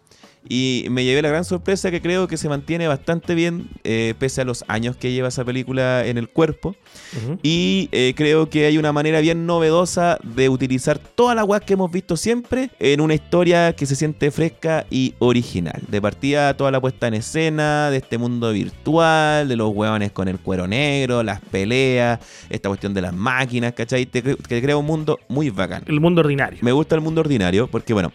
[0.49, 4.41] Y me llevé la gran sorpresa que creo que se mantiene bastante bien, eh, pese
[4.41, 6.77] a los años que lleva esa película en el cuerpo.
[7.17, 7.39] Ujú.
[7.43, 11.73] Y eh, creo que hay una manera bien novedosa de utilizar toda la weá que
[11.75, 15.83] hemos visto siempre en una historia que se siente fresca y original.
[15.89, 20.29] De partida, toda la puesta en escena de este mundo virtual, de los hueones con
[20.29, 24.07] el cuero negro, las peleas, esta cuestión de las máquinas, ¿cachai?
[24.07, 25.83] Te, cre- que crea un mundo muy bacán.
[25.87, 26.59] El mundo ordinario.
[26.63, 28.13] Me gusta el mundo ordinario porque, bueno,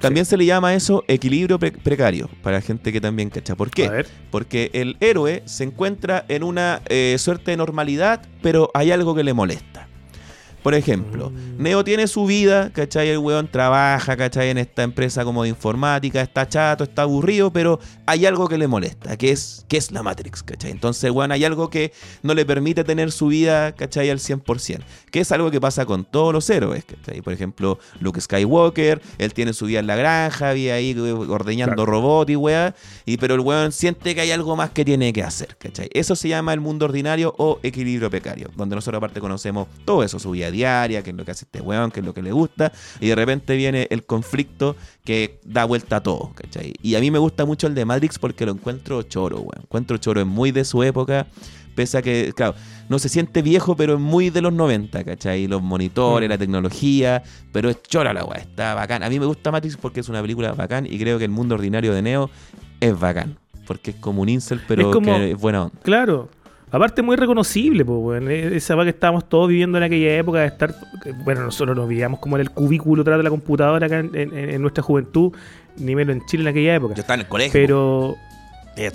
[0.00, 3.54] también se le llama eso equilibrio pre- precario para gente que también cacha.
[3.54, 3.86] ¿Por qué?
[4.30, 9.22] Porque el héroe se encuentra en una eh, suerte de normalidad, pero hay algo que
[9.22, 9.69] le molesta.
[10.62, 11.32] Por ejemplo.
[11.58, 13.08] Neo tiene su vida, ¿cachai?
[13.08, 14.50] El weón trabaja, ¿cachai?
[14.50, 18.66] En esta empresa como de informática, está chato, está aburrido, pero hay algo que le
[18.66, 20.70] molesta, que es, que es la Matrix, ¿cachai?
[20.70, 21.92] Entonces, weón, hay algo que
[22.22, 24.10] no le permite tener su vida, ¿cachai?
[24.10, 27.20] Al 100%, que es algo que pasa con todos los héroes, ¿cachai?
[27.22, 31.70] Por ejemplo, Luke Skywalker, él tiene su vida en la granja, vive ahí eh, ordeñando
[31.74, 31.90] Claro.
[31.92, 32.74] robots y weá,
[33.06, 35.88] y, pero el weón siente que hay algo más que tiene que hacer, ¿cachai?
[35.92, 40.18] Eso se llama el mundo ordinario o equilibrio precario, donde nosotros aparte conocemos todo eso,
[40.18, 42.32] su vida diaria, qué es lo que hace este weón, qué es lo que le
[42.32, 46.74] gusta, y de repente viene el conflicto que da vuelta a todo, ¿cachai?
[46.82, 49.62] Y a mí me gusta mucho el de Matrix porque lo encuentro choro, weón.
[49.62, 51.26] Encuentro choro, es muy de su época,
[51.74, 52.54] pese a que, claro,
[52.88, 55.46] no se siente viejo, pero es muy de los 90, ¿cachai?
[55.46, 56.30] Los monitores, Mm.
[56.32, 59.02] la tecnología, pero es chora la weá, está bacán.
[59.04, 61.54] A mí me gusta Matrix porque es una película bacán y creo que el mundo
[61.54, 62.30] ordinario de Neo
[62.80, 65.78] es bacán, porque es como un incel, pero Es como- que es buena onda.
[65.82, 66.28] Claro.
[66.72, 68.30] Aparte, muy reconocible, pues, weón.
[68.30, 70.74] E- Esa va que estábamos todos viviendo en aquella época de estar.
[71.24, 74.32] Bueno, nosotros nos vivíamos como en el cubículo atrás de la computadora acá en, en-
[74.50, 75.32] en nuestra juventud,
[75.76, 76.94] ni menos en Chile en aquella época.
[76.94, 77.52] Yo estaba en el colegio.
[77.52, 78.16] Pero,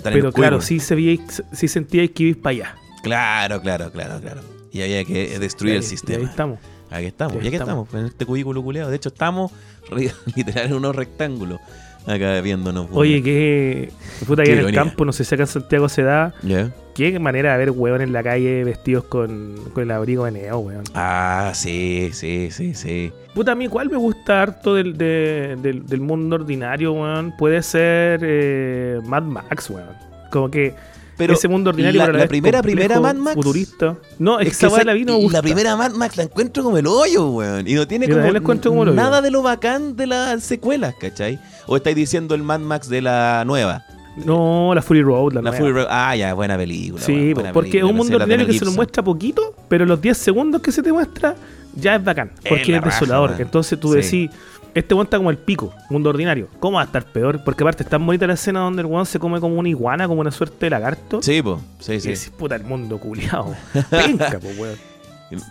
[0.04, 1.18] pero claro, sí, se veía,
[1.52, 2.74] sí sentíais que ibais para allá.
[3.02, 4.40] Claro, claro, claro, claro.
[4.72, 6.18] Y había que destruir el ahí- y sistema.
[6.20, 6.58] ahí estamos.
[6.90, 7.92] Aquí estamos, Ahí y aquí estamos.
[7.94, 8.90] en este cubículo culeado.
[8.90, 9.52] De hecho, estamos
[10.36, 11.60] literal en unos rectángulos
[12.06, 12.88] acá viéndonos.
[12.92, 13.90] Oye, que.
[14.26, 16.32] Puta, allá en el campo, no sé si acá en Santiago se da.
[16.42, 16.70] ¿Ya?
[16.96, 20.58] Qué manera de ver huevón en la calle vestidos con, con el abrigo de neo,
[20.60, 20.82] weón.
[20.94, 23.12] Ah, sí, sí, sí, sí.
[23.34, 27.34] Puta, a mí igual me gusta harto del, de- del, del mundo ordinario, weón.
[27.36, 29.90] Puede ser eh, Mad Max, weón.
[30.30, 30.74] Como que
[31.18, 33.34] Pero ese mundo ordinario la, la vez primera, primera Mad Max.
[33.36, 33.96] Futurista.
[34.18, 35.38] No, es, que esa la vi no me gusta.
[35.38, 37.68] La primera Mad Max la encuentro como el hoyo, weón.
[37.68, 41.38] Y no tiene Yo como, la como nada de lo bacán de las secuelas, ¿cachai?
[41.66, 43.84] O estáis diciendo el Mad Max de la nueva.
[44.24, 45.56] No, la Fury Road, la, La nueva.
[45.58, 45.86] Fury Road.
[45.90, 47.02] Ah, ya, buena película.
[47.02, 50.16] Sí, buena porque es un mundo ordinario que se nos muestra poquito, pero los 10
[50.16, 51.34] segundos que se te muestra
[51.74, 52.32] ya es bacán.
[52.48, 53.34] Porque es, desolador.
[53.38, 53.96] Entonces tú Sí.
[53.96, 54.30] decís,
[54.74, 56.48] este weón está como el pico, mundo ordinario.
[56.60, 57.42] ¿Cómo va a estar peor?
[57.44, 60.08] Porque aparte es tan bonita la escena donde el weón se come como una iguana,
[60.08, 61.22] como una suerte de lagarto.
[61.22, 61.60] Sí, po.
[61.78, 62.08] Sí, Y sí.
[62.08, 63.54] decís, puta, el mundo culiado.
[63.90, 64.76] Penca, po, weón.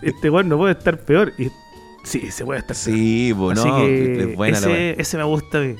[0.01, 1.33] Este weón no puede estar peor.
[1.37, 1.49] Y
[2.03, 2.97] sí, se puede estar peor.
[2.97, 3.77] Sí, po, Así no.
[3.77, 5.75] que es buena la ese, ese me gusta a mí.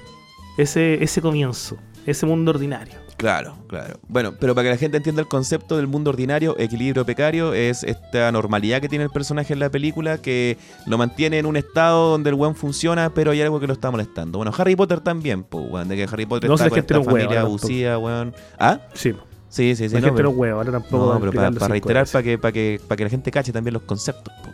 [0.58, 1.78] Ese, ese comienzo.
[2.05, 3.05] Ese mundo ordinario.
[3.17, 3.97] Claro, claro.
[4.07, 7.83] Bueno, pero para que la gente entienda el concepto del mundo ordinario, equilibrio precario, es
[7.83, 12.11] esta normalidad que tiene el personaje en la película que lo mantiene en un estado
[12.11, 14.37] donde el weón funciona, pero hay algo que lo está molestando.
[14.39, 17.41] Bueno, Harry Potter también, pues, weón, de que Harry Potter No, está con esta familia
[17.41, 18.35] abusiva, weón.
[18.59, 18.79] ¿Ah?
[18.93, 19.13] Sí.
[19.47, 19.95] Sí, sí, sí.
[19.95, 21.13] la no, gente pero, no hueva, ahora tampoco.
[21.13, 23.83] no, pero para, reiterar, para que, para, que, para que la gente cache también los
[23.83, 24.49] conceptos, po.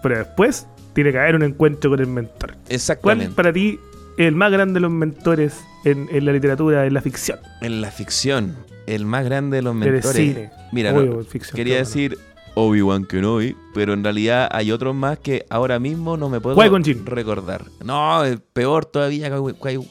[0.00, 2.52] Pero después tiene que haber un encuentro con el mentor.
[2.52, 3.34] ¿Cuál Exactamente.
[3.34, 3.80] para ti
[4.26, 7.38] el más grande de los mentores en, en la literatura, en la ficción?
[7.60, 10.12] En la ficción, el más grande de los mentores.
[10.14, 10.50] cine.
[10.72, 12.18] Mira, Obvio, no, ficción, quería pero decir
[12.54, 16.60] Obi-Wan Kenobi, pero en realidad hay otros más que ahora mismo no me puedo
[17.04, 17.64] recordar.
[17.84, 19.34] No, el peor todavía, el,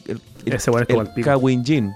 [0.06, 0.88] el, Ese el.
[0.88, 1.92] Qui-Gon Jinn.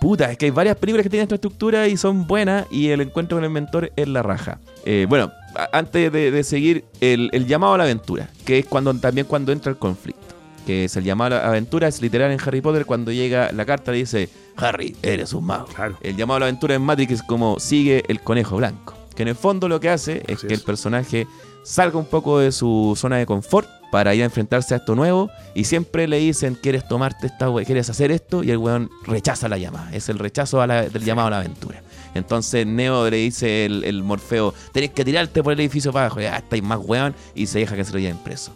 [0.00, 3.00] Puta, es que hay varias películas que tienen esta estructura y son buenas y el
[3.00, 4.58] encuentro con el mentor es la raja.
[4.84, 5.32] Eh, bueno,
[5.72, 9.52] antes de, de seguir, el, el llamado a la aventura, que es cuando también cuando
[9.52, 10.25] entra el conflicto.
[10.66, 13.64] Que es el llamado a la aventura, es literal en Harry Potter cuando llega la
[13.64, 15.66] carta le dice, Harry, eres un mago.
[15.66, 15.96] Claro.
[16.02, 18.94] El llamado a la aventura en Matrix es como sigue el conejo blanco.
[19.14, 20.60] Que en el fondo lo que hace es Así que es.
[20.60, 21.26] el personaje
[21.64, 25.30] salga un poco de su zona de confort para ir a enfrentarse a esto nuevo.
[25.54, 28.42] Y siempre le dicen, ¿quieres tomarte esta we- ¿Quieres hacer esto?
[28.42, 29.88] Y el weón rechaza la llamada.
[29.94, 31.80] Es el rechazo a la- del llamado a la aventura.
[32.14, 36.20] Entonces Neo le dice el, el Morfeo, tenés que tirarte por el edificio para abajo.
[36.20, 37.14] Ya estáis más weón.
[37.34, 38.52] Y se deja que se lo lleven preso.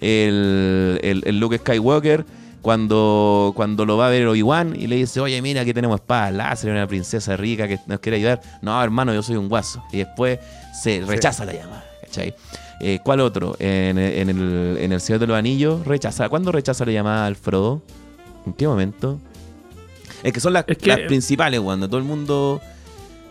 [0.00, 2.24] El, el, el Luke Skywalker
[2.62, 6.32] cuando, cuando lo va a ver Obi-Wan y le dice, oye, mira, aquí tenemos espadas
[6.32, 8.40] láser, una princesa rica que nos quiere ayudar.
[8.62, 9.82] No, hermano, yo soy un guaso.
[9.92, 10.38] Y después
[10.82, 12.34] se rechaza la llamada, ¿cachai?
[12.80, 13.54] Eh, ¿Cuál otro?
[13.58, 16.28] En, en el, en el Señor de los Anillos, rechaza.
[16.28, 17.82] ¿Cuándo rechaza la llamada al Frodo?
[18.46, 19.20] ¿En qué momento?
[20.22, 22.60] Es que son las, Es que- las principales, cuando todo el mundo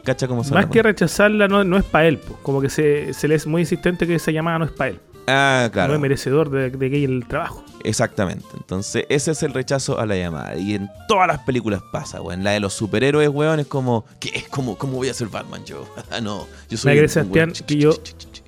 [0.03, 0.53] cacha cómo son.
[0.55, 2.19] Más que rechazarla, no, no es para él.
[2.19, 2.37] po.
[2.43, 4.99] Como que se, se le es muy insistente que esa llamada no es para él.
[5.27, 5.93] Ah, No claro.
[5.93, 7.63] es merecedor de, de que el trabajo.
[7.83, 8.45] Exactamente.
[8.55, 10.55] Entonces, ese es el rechazo a la llamada.
[10.57, 12.43] Y en todas las películas pasa, weón.
[12.43, 14.45] La de los superhéroes, weón, es como, ¿qué?
[14.49, 15.85] ¿Cómo, cómo voy a ser Batman yo?
[16.11, 17.51] Ah, no, yo soy Sebastián, weón.
[17.65, 17.93] que yo,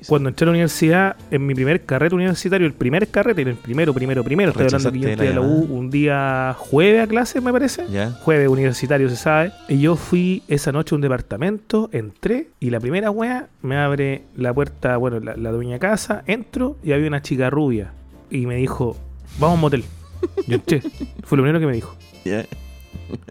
[0.08, 3.94] Cuando entré a la universidad, en mi primer carrete universitario, el primer carrete, el primero,
[3.94, 7.41] primero, primero, estoy hablando que yo entré a la U un día jueves a clase,
[7.41, 7.86] me parece.
[8.22, 9.52] Jueves universitario, se sabe.
[9.68, 14.24] Y yo fui esa noche a un departamento, entré y la primera wea me abre
[14.36, 17.91] la puerta, bueno, la, la dueña casa, entro y había una chica rubia.
[18.30, 18.98] Y me dijo,
[19.39, 19.84] vamos a un motel.
[20.48, 20.82] Yo entré.
[21.24, 21.96] Fue lo primero que me dijo.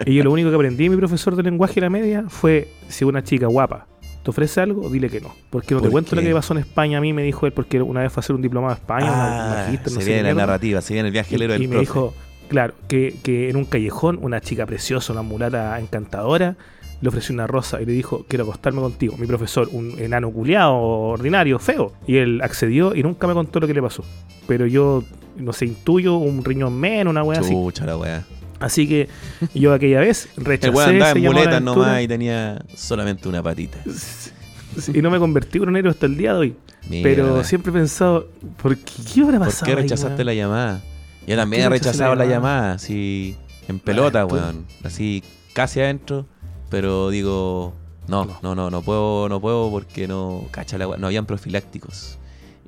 [0.07, 2.69] Y yo lo único que aprendí de mi profesor de lenguaje de la media fue
[2.89, 3.87] si una chica guapa
[4.25, 5.33] te ofrece algo, dile que no.
[5.51, 7.53] Porque no te ¿Por cuento lo que pasó en España a mí, me dijo él,
[7.53, 10.05] porque una vez fue a hacer un diplomado a España, un Ah, magíster, no se
[10.05, 10.47] sé viene la mierda.
[10.47, 11.81] narrativa, se viene el viaje Y, del y me profe.
[11.81, 12.15] dijo,
[12.49, 16.57] claro, que, que en un callejón una chica preciosa, una mulata encantadora,
[17.01, 19.15] le ofreció una rosa y le dijo, quiero acostarme contigo.
[19.19, 21.93] Mi profesor, un enano culiado, ordinario, feo.
[22.07, 24.03] Y él accedió y nunca me contó lo que le pasó.
[24.47, 25.05] Pero yo,
[25.37, 27.53] no sé, intuyo un riñón menos, una wea así.
[27.53, 28.25] Chucha la weá.
[28.61, 29.09] Así que
[29.55, 33.79] yo aquella vez rechacé El weón andaba en muletas nomás y tenía solamente una patita.
[34.95, 36.57] y no me convertí en un héroe hasta el día de hoy.
[37.03, 38.29] Pero siempre he pensado,
[38.63, 39.67] ¿por qué, qué habrá ¿Por pasado?
[39.67, 40.27] qué ahí, rechazaste weón?
[40.27, 40.83] la llamada?
[41.27, 42.73] Yo también qué he rechazado la la llamada?
[42.75, 43.37] así
[43.69, 44.67] en pelota, tú- weón.
[44.83, 45.23] Así
[45.55, 46.27] casi adentro,
[46.71, 47.75] pero digo,
[48.09, 48.55] no, No.
[48.55, 52.19] no, no, puedo, no puedo porque no, cacha la weá, no habían profilácticos.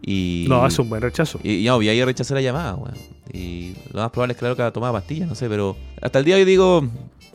[0.02, 1.40] Y, No, es un buen rechazo.
[1.42, 2.94] Y, y no, y ahí rechacé la llamada, weón.
[3.32, 6.36] Y lo más probable es claro que tomaba pastillas, no sé, pero hasta el día
[6.36, 6.86] de hoy digo,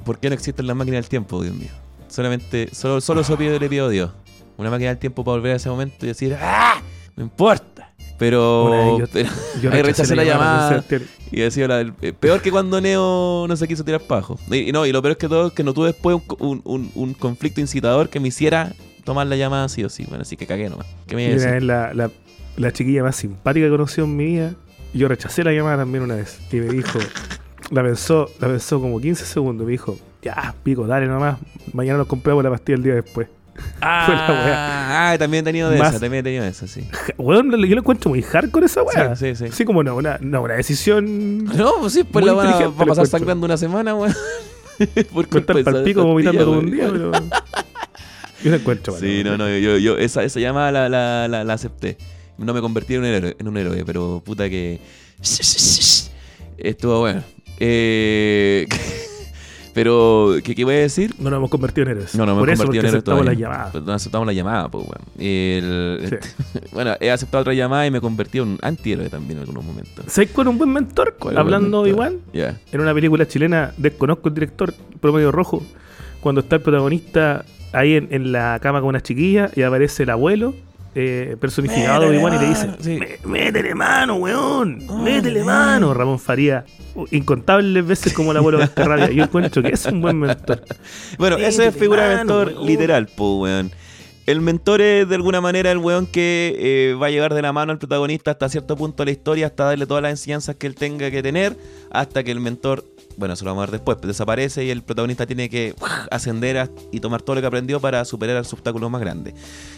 [0.06, 1.70] ¿por qué no existen las máquinas del tiempo, Dios mío?
[2.08, 4.12] Solamente, solo, solo eso pido, le pido a Dios.
[4.58, 6.82] Una máquina del tiempo para volver a ese momento y decir, ¡ah!
[7.16, 7.94] No importa.
[8.18, 9.30] Pero, yo- pero
[9.62, 10.84] Yo ahí rechacé la llamada
[11.32, 14.38] y decía la del- eh, peor que cuando Neo no se quiso tirar abajo.
[14.52, 16.38] Y, y no, y lo peor es que todo es que no tuve después un,
[16.40, 20.06] un- un- un conflicto incitador que me hiciera tomar la llamada sí o sí.
[20.08, 20.86] Bueno, así que cagué nomás.
[21.08, 21.54] ¿Qué me iba a una decir?
[21.56, 22.12] vez la, la,
[22.62, 24.54] la chiquilla más simpática que he conocido en mi vida,
[24.94, 26.40] yo rechacé la llamada también una vez.
[26.52, 27.00] Y me dijo,
[27.72, 29.66] la pensó, la pensó como 15 segundos.
[29.66, 31.38] Me dijo, ya, pico, dale nomás.
[31.74, 33.28] Mañana nos compramos la pastilla el día después.
[33.56, 36.68] Fue la Ah, ah, también he tenido de Más- esa, también he tenido de esa,
[36.68, 36.88] sí.
[37.18, 39.16] Weón, yo lo encuentro muy hardcore esa weá.
[39.16, 39.46] Sí, sí, sí.
[39.52, 41.44] Así como no, una, no, una decisión.
[41.46, 43.06] No, pues sí, pues Muy la van a, va a pasar encuentro.
[43.06, 44.14] sangrando una semana, weón.
[45.14, 47.12] Por estar culpa de pal esa pico vomitando todo un día, pero.
[48.44, 51.54] Yo lo encuentro, Sí, no, no, yo, yo esa, esa llamada la, la, la, la
[51.54, 51.98] acepté.
[52.42, 54.80] No me convertí en un héroe, en un héroe pero puta que.
[56.58, 57.24] Estuvo bueno.
[57.60, 58.68] Eh,
[59.74, 61.14] pero, ¿qué, ¿qué voy a decir?
[61.20, 62.16] No nos hemos convertido en héroes.
[62.16, 63.32] No, no he eso, convertido en héroe aceptamos todavía.
[63.32, 63.72] las llamadas.
[63.72, 65.02] Pues No aceptamos la llamada, pues, weón.
[65.18, 66.60] El- Sí.
[66.74, 70.06] bueno, he aceptado otra llamada y me convertí en un antihéroe también en algunos momentos.
[70.08, 71.16] ¿Sabes cuál es un buen mentor?
[71.20, 72.60] ¿Cuál es Hablando el igual, Ya.
[72.72, 75.64] en una película chilena, desconozco el director, promedio rojo,
[76.20, 80.10] cuando está el protagonista ahí en, en la cama con una chiquilla y aparece el
[80.10, 80.54] abuelo
[80.96, 82.98] eh, personificado de Obi-Wan y le dice: sí.
[83.00, 85.72] "Mé- Métele mano, weón, Oh, métele man.
[85.82, 85.94] mano.
[85.94, 89.10] Ramón Faría, uh, incontables veces como el abuelo Cascarrabia.
[89.12, 90.64] Yo encuentro que es un buen mentor.
[91.18, 92.66] Bueno, esa es figura de mentor weón.
[92.66, 93.72] literal, po, weón.
[94.28, 97.52] El mentor es de alguna manera el weón que eh, va a llevar de la
[97.54, 100.68] mano al protagonista hasta cierto punto de la historia, hasta darle todas las enseñanzas que
[100.68, 101.58] él tenga que tener,
[101.90, 102.86] hasta que el mentor,
[103.18, 105.74] bueno, eso lo vamos a ver después, desaparece y el protagonista tiene que
[106.10, 109.34] ascender a- y tomar todo lo que aprendió para superar sus obstáculos más grandes.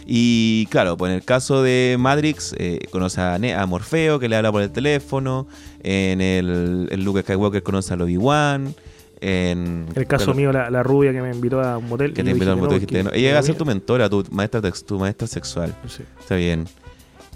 [0.05, 4.29] Y claro, pues en el caso de Matrix, eh, conoce a, Ne- a Morfeo, que
[4.29, 5.47] le habla por el teléfono,
[5.83, 8.73] en el, el Luke Skywalker conoce a Obi-Wan,
[9.21, 9.85] en...
[9.95, 12.13] El caso bueno, mío, la, la rubia que me invitó a un motel.
[12.13, 13.11] que te invitó al motel, no, no.
[13.13, 15.73] Ella va a ser tu mentora, tu maestra, tu maestra sexual.
[15.87, 16.03] Sí.
[16.19, 16.65] Está bien.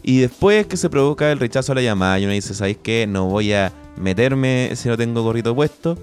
[0.03, 3.05] Y después que se provoca el rechazo a la llamada y uno dice, ¿sabéis qué?
[3.07, 5.97] No voy a meterme si no tengo gorrito puesto.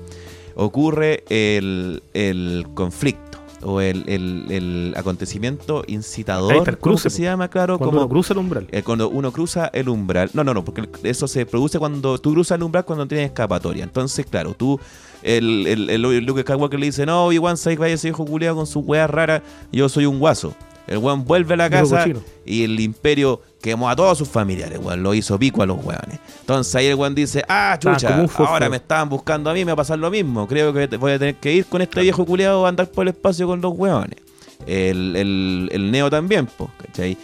[0.56, 6.52] Ocurre el, el conflicto o el, el- el acontecimiento incitador.
[6.52, 7.48] El ¿cómo cruce, que se llama?
[7.48, 8.66] Claro, Cuando como uno cruza el umbral.
[8.70, 10.30] eh, cuando uno cruza el umbral.
[10.34, 13.82] No, no, no, porque eso se produce cuando tú cruzas el umbral cuando tienes escapatoria.
[13.84, 14.78] Entonces, claro, tú,
[15.22, 18.56] el, el, el, Luke Skywalker le dice, no, Obi-Wan, sabes que vaya ese hijo culiado
[18.56, 20.54] con su wea rara, yo soy un guaso.
[20.86, 22.06] El weón vuelve a la casa
[22.44, 25.02] y el imperio quemó a todos sus familiares, weón.
[25.02, 26.18] Lo hizo pico a los weones.
[26.40, 29.72] Entonces ahí el weón dice, ah, chucha, ahora me estaban buscando a mí, me va
[29.72, 30.46] a pasar lo mismo.
[30.46, 33.14] Creo que voy a tener que ir con este viejo culiado a andar por el
[33.14, 34.18] espacio con los weones.
[34.66, 37.16] El, el, el Neo también, pues, ¿cachai?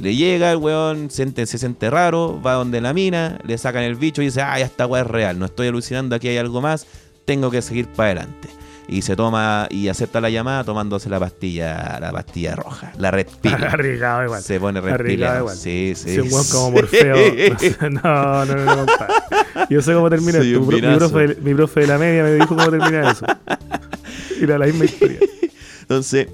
[0.00, 3.96] Le llega el weón, se, se siente raro, va donde la mina, le sacan el
[3.96, 6.60] bicho y dice, ah, ya esta weá es real, no estoy alucinando, aquí hay algo
[6.60, 6.86] más,
[7.24, 8.48] tengo que seguir para adelante.
[8.90, 13.26] Y se toma y acepta la llamada tomándose la pastilla, la pastilla roja, la red.
[13.44, 14.42] Arriesgado igual.
[14.42, 15.40] Se pone reptiliano.
[15.40, 15.56] igual.
[15.56, 16.14] Sí, sí.
[16.14, 16.70] Si un weón como.
[16.72, 17.16] Morfeo.
[17.90, 18.86] No, no, no, no.
[19.68, 20.60] Yo sé cómo termina esto.
[20.60, 23.26] Mi, profe, mi profe de la media me dijo cómo termina eso.
[24.40, 25.18] Era la misma historia.
[25.82, 26.28] Entonces,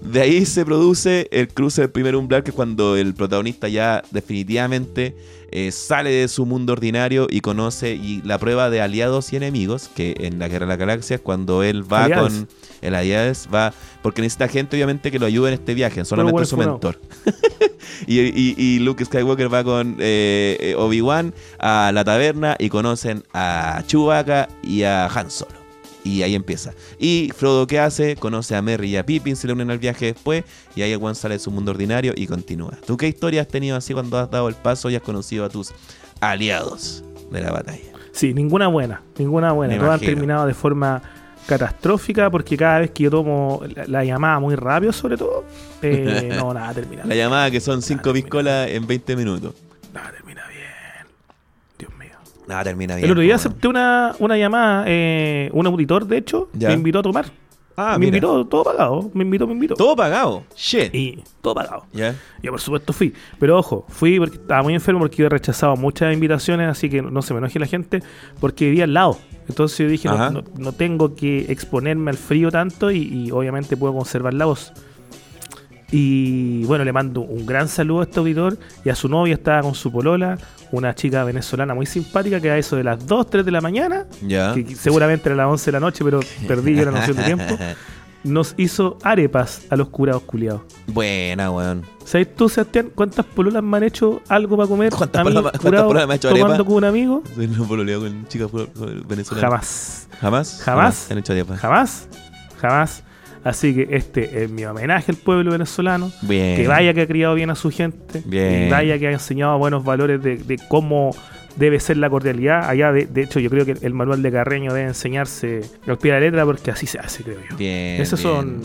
[0.00, 4.02] de ahí se produce el cruce del primer umbral, que es cuando el protagonista ya
[4.10, 5.14] definitivamente
[5.52, 9.90] eh, sale de su mundo ordinario y conoce y la prueba de aliados y enemigos,
[9.94, 12.32] que en la Guerra de la Galaxia cuando él va Aliados.
[12.32, 12.48] con
[12.82, 16.56] el aliados, va, porque necesita gente obviamente que lo ayude en este viaje, solamente su
[16.56, 17.00] mentor.
[18.06, 23.24] y, y- y Luke Skywalker va con eh, eh, Obi-Wan a la taberna y conocen
[23.34, 25.59] a Chewbacca y a Han Solo.
[26.04, 26.72] Y ahí empieza.
[26.98, 28.16] Y Frodo, ¿qué hace?
[28.16, 30.44] Conoce a Merry y a Pippin, se le unen al viaje después.
[30.74, 32.76] Y ahí el one sale de su mundo ordinario y continúa.
[32.86, 35.48] ¿Tú qué historia has tenido así cuando has dado el paso y has conocido a
[35.48, 35.72] tus
[36.20, 37.92] aliados de la batalla?
[38.12, 39.02] Sí, ninguna buena.
[39.18, 39.78] Ninguna buena.
[39.78, 41.02] Todas han terminado de forma
[41.46, 45.44] catastrófica porque cada vez que yo tomo la, la llamada muy rápido, sobre todo,
[45.82, 47.04] eh, no, nada termina.
[47.04, 49.54] La llamada que son 5 piscolas en 20 minutos.
[49.92, 51.06] Nada termina bien.
[51.78, 52.10] Dios mío.
[52.50, 53.04] Nada, termina bien.
[53.06, 53.40] El otro día weón.
[53.40, 56.68] acepté una, una llamada, eh, un auditor, de hecho, Ya.
[56.68, 57.26] me invitó a tomar.
[57.76, 58.08] Ah, me mira.
[58.18, 59.10] invitó, todo pagado.
[59.14, 59.74] Me invitó, me invitó.
[59.74, 60.42] Todo pagado.
[60.54, 60.94] Shit.
[60.94, 61.86] Y todo pagado.
[61.92, 62.14] ¿Ya?
[62.42, 66.12] Yo por supuesto fui, pero ojo, fui porque estaba muy enfermo porque había rechazado muchas
[66.12, 68.02] invitaciones, así que no se me enoje la gente,
[68.40, 69.16] porque vivía al lado.
[69.48, 73.76] Entonces yo dije, no, no- no tengo que exponerme al frío tanto y, y obviamente
[73.78, 74.72] puedo conservar la voz.
[75.92, 79.62] Y bueno, le mando un gran saludo a este auditor y a su novia estaba
[79.62, 80.38] con su polola,
[80.70, 84.06] una chica venezolana muy simpática que a eso de las 2, 3 de la mañana,
[84.26, 84.54] ¿Ya?
[84.54, 87.58] que seguramente era las 11 de la noche, pero perdí yo la noción de tiempo,
[88.24, 90.62] nos hizo arepas a los curados culiados.
[90.86, 91.82] Buena, weón.
[92.04, 94.92] ¿Sabes tú, Sebastián, cuántas pololas me han hecho algo para comer?
[94.92, 96.66] ¿Cuántas a mí, cuántas pololas me ha hecho tomando arepa?
[96.66, 97.22] con un amigo?
[97.36, 98.48] No pololeo con chicas
[99.08, 99.40] venezolanas.
[99.40, 100.08] Jamás.
[100.20, 100.60] ¿Jamás?
[100.62, 101.10] ¿Jamás?
[101.10, 101.56] Han hecho arepa.
[101.56, 102.08] Jamás.
[102.60, 103.02] Jamás.
[103.42, 106.12] Así que este es mi homenaje al pueblo venezolano.
[106.22, 106.56] Bien.
[106.56, 108.22] Que vaya que ha criado bien a su gente.
[108.26, 108.66] Bien.
[108.66, 111.14] Y vaya que ha enseñado buenos valores de, de cómo
[111.56, 112.68] debe ser la cordialidad.
[112.68, 116.12] Allá, de, de hecho, yo creo que el manual de Carreño debe enseñarse al pie
[116.12, 117.56] de la letra porque así se hace, creo yo.
[117.56, 118.00] Bien.
[118.00, 118.34] Esas bien.
[118.34, 118.60] son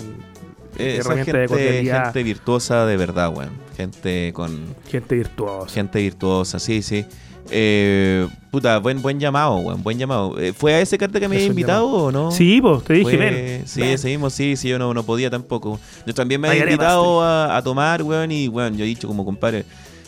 [0.77, 2.03] Eh, herramientas de gente, cordialidad.
[2.05, 3.51] gente virtuosa de verdad, weón.
[3.77, 4.75] Gente con.
[4.89, 5.73] gente virtuosa.
[5.73, 7.05] Gente virtuosa, sí, sí.
[7.51, 9.83] Eh, puta, buen, buen llamado, weón.
[9.83, 10.39] Buen llamado.
[10.39, 12.31] Eh, ¿Fue a ese carta que me había invitado o no?
[12.31, 13.67] Sí, pues, te dije, ven.
[13.67, 13.89] Sí, ven.
[13.91, 15.79] ese mismo, sí, sí, yo no, no podía tampoco.
[16.05, 19.23] Yo también me había invitado a, a tomar, weón, y weón, yo he dicho como
[19.25, 19.63] compadre,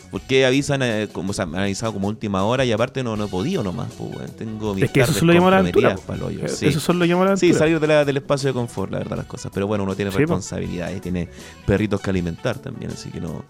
[0.10, 3.04] ¿por qué avisan, eh, como, o sea, me han avisado como última hora y aparte
[3.04, 4.32] no, no he podido nomás, pues, weón.
[4.32, 5.96] Tengo mis Es que eso solo llama la aventura.
[6.24, 6.68] hoyo, Eh, sí.
[6.68, 7.66] Eso solo llama la Sí, aventura.
[7.66, 9.52] salir de la- del espacio de confort, la verdad, las cosas.
[9.54, 10.20] Pero bueno, uno tiene Sí, po.
[10.22, 11.30] responsabilidades, tiene
[11.66, 13.44] perritos que alimentar también, así que no,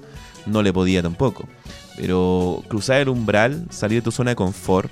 [0.48, 1.48] no le podía tampoco.
[1.96, 4.92] Pero cruzar el umbral, salir de tu zona de confort,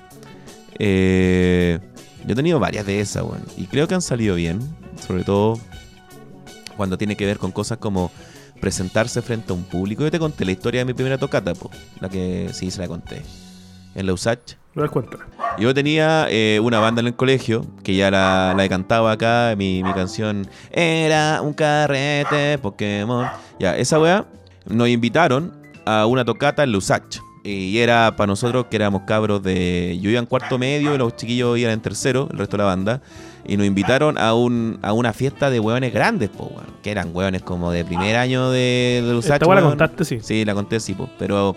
[0.79, 1.79] eh,
[2.25, 3.43] yo he tenido varias de esas, weón.
[3.57, 4.59] Y creo que han salido bien,
[5.05, 5.59] sobre todo
[6.75, 8.11] cuando tiene que ver con cosas como
[8.59, 10.03] presentarse frente a un público.
[10.03, 12.87] Yo te conté la historia de mi primera tocata, po, la que sí se la
[12.87, 13.21] conté.
[13.93, 14.57] En la USACH.
[14.73, 15.19] No das cuenta.
[15.57, 19.55] Yo tenía eh, una banda en el colegio, que ya la, la he cantado acá,
[19.57, 23.25] mi, mi canción Era un carrete Pokémon.
[23.57, 24.25] Ya, esa weá
[24.67, 25.53] nos invitaron
[25.85, 27.19] a una tocata en Lusach.
[27.43, 29.99] Y era para nosotros que éramos cabros de...
[30.01, 32.69] Yo iba en cuarto medio y los chiquillos iban en tercero, el resto de la
[32.69, 33.01] banda.
[33.45, 36.65] Y nos invitaron a, un, a una fiesta de hueones grandes, po, weón.
[36.81, 39.39] Que eran hueones como de primer año de, de Lusach.
[39.39, 40.19] Esta la contaste, sí.
[40.23, 41.55] Sí, la conté, sí, po, pero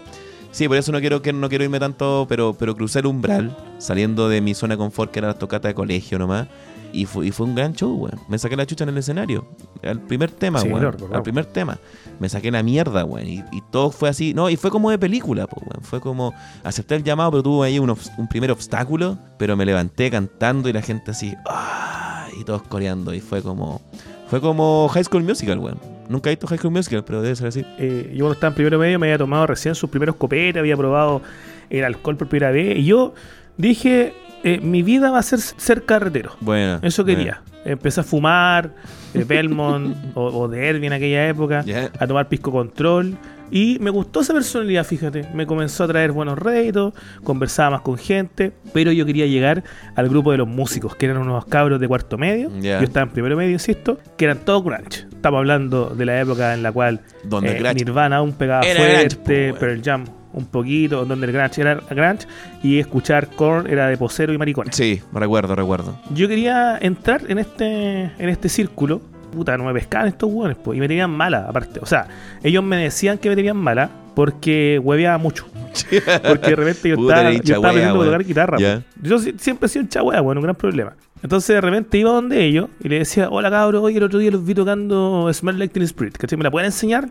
[0.50, 3.56] sí, por eso no quiero que no quiero irme tanto, pero pero crucé el umbral
[3.78, 6.48] saliendo de mi zona de confort que era la tocata de colegio nomás.
[6.92, 8.18] Y fue, y fue un gran show, weón.
[8.28, 9.46] Me saqué la chucha en el escenario.
[9.82, 10.96] Al primer tema, Sí, weón.
[11.12, 11.78] Al primer tema.
[12.18, 13.26] Me saqué la mierda, weón.
[13.26, 14.34] Y, y todo fue así.
[14.34, 15.82] No, y fue como de película, po, weón.
[15.82, 16.34] Fue como.
[16.64, 17.94] Acepté el llamado, pero tuvo ahí un,
[18.30, 19.18] primer obstáculo.
[19.38, 21.34] Pero me levanté cantando y la gente así.
[21.46, 22.26] ¡ah!
[22.38, 23.12] Y todos coreando.
[23.14, 23.80] Y fue como.
[24.28, 25.78] Fue como High School Musical, weón.
[26.08, 27.64] Nunca he visto High School Musical, pero debe ser así.
[27.78, 30.76] Eh, yo cuando estaba en primero medio me había tomado recién sus primeros copetes, había
[30.76, 31.22] probado
[31.68, 32.78] el alcohol por primera vez.
[32.78, 33.14] Y yo
[33.58, 34.14] dije,
[34.44, 36.32] eh, mi vida va a ser ser carretero.
[36.40, 36.78] Bueno.
[36.82, 37.42] Eso quería.
[37.64, 38.74] Empecé a fumar,
[39.14, 41.64] eh, Belmont o, o de Herbie en aquella época,
[41.98, 43.16] a tomar pisco control.
[43.50, 45.26] Y me gustó esa personalidad, fíjate.
[45.34, 46.92] Me comenzó a traer buenos réditos,
[47.24, 49.64] conversaba más con gente, pero yo quería llegar
[49.94, 52.50] al grupo de los músicos, que eran unos cabros de cuarto medio.
[52.60, 55.06] Yo estaba en primero medio, insisto, que eran todos grunge.
[55.10, 59.16] Estamos hablando de la época en la cual Donde eh, Nirvana aún pegaba Era grunge,
[59.16, 62.26] fuerte, po, Pearl Jam un poquito, donde el grunge era grunge
[62.62, 64.76] y escuchar Korn era de posero y maricones.
[64.76, 65.98] Sí, recuerdo, recuerdo.
[66.14, 69.00] Yo quería entrar en este, en este círculo.
[69.32, 71.80] Puta, no me pescaban estos hueones, po, y me tenían mala, aparte.
[71.80, 72.06] O sea,
[72.42, 75.46] ellos me decían que me tenían mala porque hueveaba mucho.
[76.26, 78.58] Porque de repente yo Puta, estaba, yo estaba aprendiendo a tocar guitarra.
[79.02, 80.94] Yo si- siempre he sido un chagüea, bueno, un gran problema.
[81.22, 84.30] Entonces de repente iba donde ellos y le decía, hola cabros, oye, el otro día
[84.30, 86.36] los vi tocando Smell Like Teen Spirit, ¿cachai?
[86.38, 87.08] ¿Me la pueden enseñar?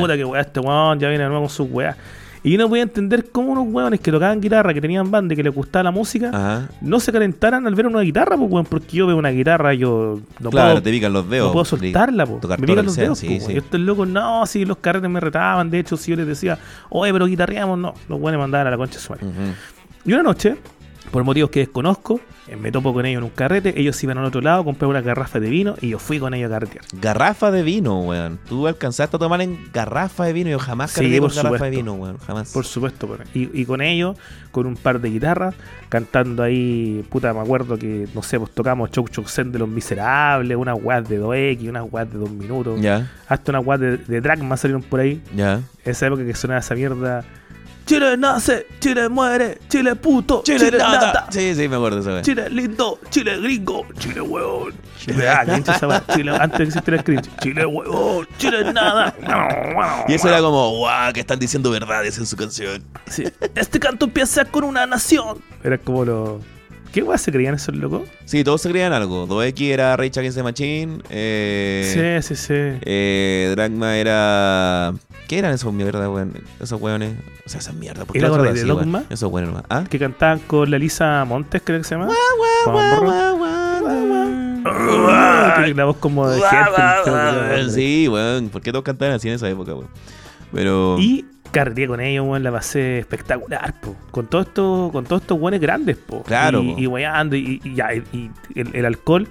[0.00, 1.96] Puta, que weá, este weón ya viene de nuevo con sus weas.
[2.44, 5.36] Y yo no podía entender cómo unos weones que tocaban guitarra, que tenían banda y
[5.36, 6.68] que les gustaba la música, Ajá.
[6.80, 10.20] no se calentaran al ver una guitarra, pues, weón, porque yo veo una guitarra, yo
[10.40, 11.46] no claro, puedo, te pican los dedos.
[11.48, 13.52] no puedo soltarla, tocar me pican lo los sea, dedos, sí, po, sí.
[13.52, 16.58] Y estos locos, no, si los carretes me retaban, de hecho, si yo les decía,
[16.88, 19.26] oye, pero guitarreamos, no, los me mandaban a la concha de su madre.
[19.26, 19.36] Ujú.
[20.04, 20.56] Y una noche,
[21.10, 24.24] por motivos que desconozco, eh, me topo con ellos en un carrete, ellos iban al
[24.24, 26.84] otro lado, compré una garrafa de vino y yo fui con ellos a carretear.
[27.00, 28.38] Garrafa de vino, weón.
[28.48, 30.50] Tú alcanzaste a tomar en garrafa de vino.
[30.50, 32.18] Yo jamás Sí, cargué con por garrafa de vino, weón.
[32.18, 32.52] Jamás.
[32.52, 34.16] Por supuesto, por- y, y con ellos,
[34.50, 35.54] con un par de guitarras,
[35.88, 39.68] cantando ahí, puta, me acuerdo que, no sé, pues tocamos Choc Choc Zen de los
[39.68, 43.96] Miserables, unas weas de 2X, unas weas de 2 minutos, Ya, hasta unas weas de,
[43.98, 45.60] de Dragma salieron por ahí, ya.
[45.84, 47.24] esa época que sonaba esa mierda.
[47.84, 52.22] Chile nace, Chile muere, Chile puto, Chile, nada, Sí, sí, me acuerdo weón.
[52.22, 54.74] Chile lindo, Chile gringo, Chile huevón.
[55.28, 56.04] Ah, esa wea.
[56.14, 57.36] Chile, antes de que existiera el cringe.
[57.40, 59.14] Chile huevón, Chile nada.
[60.08, 62.82] Y eso era como, guau, que están diciendo verdades en su canción.
[63.06, 63.24] Sí.
[63.54, 65.38] Este canto empieza con una nación.
[65.62, 66.40] Era como lo.
[66.92, 68.02] ¿Qué weá se creían esos locos?
[68.26, 69.26] Sí, todos se creían algo.
[69.26, 70.98] 2X era Rage Against the Machine.
[71.08, 72.78] Eh, sí, sí, sí.
[72.82, 74.92] eh, Dragma era.
[75.26, 76.34] ¿Qué eran esos mierda, weón?
[76.60, 77.14] Esos weones.
[77.46, 78.04] O sea, esas mierdas.
[78.04, 78.98] ¿Por qué ¿Era de así, Dogma?
[78.98, 79.06] weón?
[79.08, 79.64] Esos weones nomás.
[79.70, 79.84] ¿Ah?
[79.88, 82.08] Que cantaban con la Lisa Montes, creo que se llama.
[84.64, 87.70] Ah, que La voz como de gente.
[87.70, 88.48] Sí, weón.
[88.48, 89.88] ¿Por qué todos cantaban así en esa época, weón?
[90.52, 90.98] Pero.
[90.98, 93.94] Y carreteé con ellos, weón, la pasé espectacular, po.
[94.10, 96.22] Con todo esto, con todos estos buenos grandes, po.
[96.24, 96.78] Claro, Y, po.
[96.80, 98.30] y weando, y, y ya, y- y
[98.60, 99.28] el, el alcohol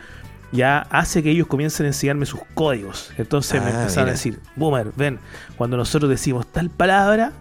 [0.54, 3.12] ya hace que ellos comiencen a enseñarme sus códigos.
[3.18, 4.12] Entonces me Ah, empezaron mira.
[4.12, 5.20] a decir, Boomer, ven,
[5.58, 7.32] cuando nosotros decimos tal palabra,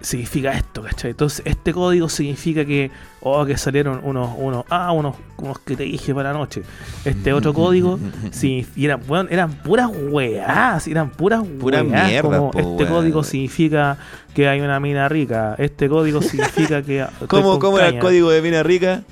[0.00, 1.12] significa esto, ¿cachai?
[1.12, 2.90] Entonces, este código significa que,
[3.20, 6.62] oh, que salieron unos, unos, ah, unos, unos que te dije para la noche.
[7.04, 7.98] Este otro código,
[8.30, 12.86] sí, y eran, weón, eran puras weás, eran puras Pura weás, mierda, como po, este
[12.86, 13.98] código significa
[14.34, 17.06] que hay una mina rica, este código significa que...
[17.26, 19.02] ¿Cómo, cómo era el código de Mina Rica?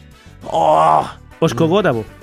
[0.45, 1.09] ¡Oh!
[1.39, 2.18] Po.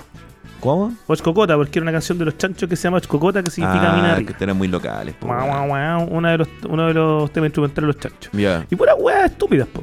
[0.60, 0.92] ¿Cómo?
[1.06, 4.08] Ochcocota, porque era una canción de los chanchos que se llama Ochcocota, que significa mina
[4.08, 4.30] ah, que rica.
[4.32, 5.14] ustedes eran muy locales.
[5.14, 5.68] po, Guau, weón.
[5.68, 8.32] guau, guau, Uno de los, uno de los temas instrumentales de los chanchos.
[8.32, 8.66] Ya.
[8.70, 9.82] Y puras weas estúpidas, po.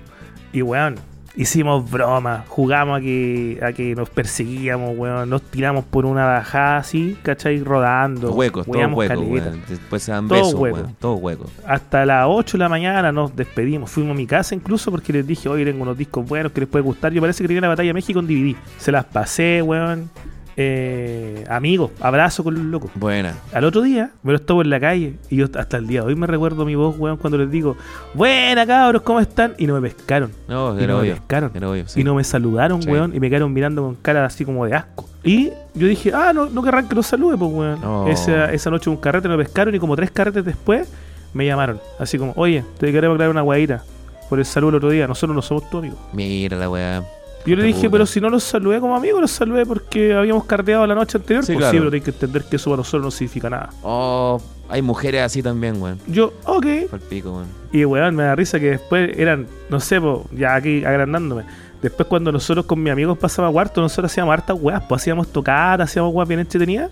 [0.51, 0.95] Y weón,
[1.35, 6.77] hicimos bromas, jugamos a que, a que nos perseguíamos, weón, nos tiramos por una bajada
[6.77, 7.59] así, ¿cachai?
[7.63, 8.31] Rodando.
[8.33, 9.49] Huecos, todos weamos huecos, caleta.
[9.49, 9.61] weón.
[9.67, 10.79] Después se dan Todos besos, huecos.
[10.81, 10.95] weón.
[10.99, 11.51] Todos huecos.
[11.65, 13.89] Hasta las 8 de la mañana nos despedimos.
[13.89, 16.69] Fuimos a mi casa incluso porque les dije, oye, tengo unos discos buenos que les
[16.69, 17.11] puede gustar.
[17.13, 18.55] Yo parece que tenía la batalla de México en DVD.
[18.77, 20.09] Se las pasé, weón.
[20.55, 22.91] Eh, amigos, abrazo con los locos.
[22.95, 23.35] Buena.
[23.53, 26.07] Al otro día me lo estuvo en la calle y yo hasta el día de
[26.07, 27.75] hoy me recuerdo mi voz, weón, cuando les digo,
[28.13, 29.53] buena cabros, ¿cómo están?
[29.57, 30.31] Y no me pescaron.
[30.47, 31.51] No, Y no me pescaron.
[31.63, 32.01] Obvio, sí.
[32.01, 32.89] Y no me saludaron, Sí.
[32.89, 35.09] weón, y me quedaron mirando con cara así como de asco.
[35.23, 37.81] Y yo dije, ah, no, no querrán que los salude, pues, weón.
[37.81, 38.07] No.
[38.07, 40.87] Esa, esa noche un carrete me pescaron y como tres carretes después
[41.33, 41.79] me llamaron.
[41.99, 43.83] Así como, oye, te queremos crear una guayita
[44.29, 45.07] por el saludo el otro día.
[45.07, 45.97] Nosotros no somos tu amigo.
[46.13, 47.03] Mira la weá.
[47.45, 47.91] Yo le dije, puta.
[47.91, 51.43] pero si no los saludé como amigos, los saludé porque habíamos carteado la noche anterior.
[51.45, 51.71] Sí, pues claro.
[51.71, 53.69] sí, pero hay que entender que eso para nosotros no significa nada.
[53.83, 55.99] Oh, hay mujeres así también, weón.
[56.07, 56.65] Yo, ok.
[56.89, 57.47] Pal pico, weón.
[57.71, 61.43] Y weón, me da risa que después eran, no sé, po, ya aquí agrandándome.
[61.81, 65.89] Después cuando nosotros con mis amigos pasaba cuarto, nosotros hacíamos hartas weas, pues hacíamos tocadas,
[65.89, 66.91] hacíamos weas bien entretenidas.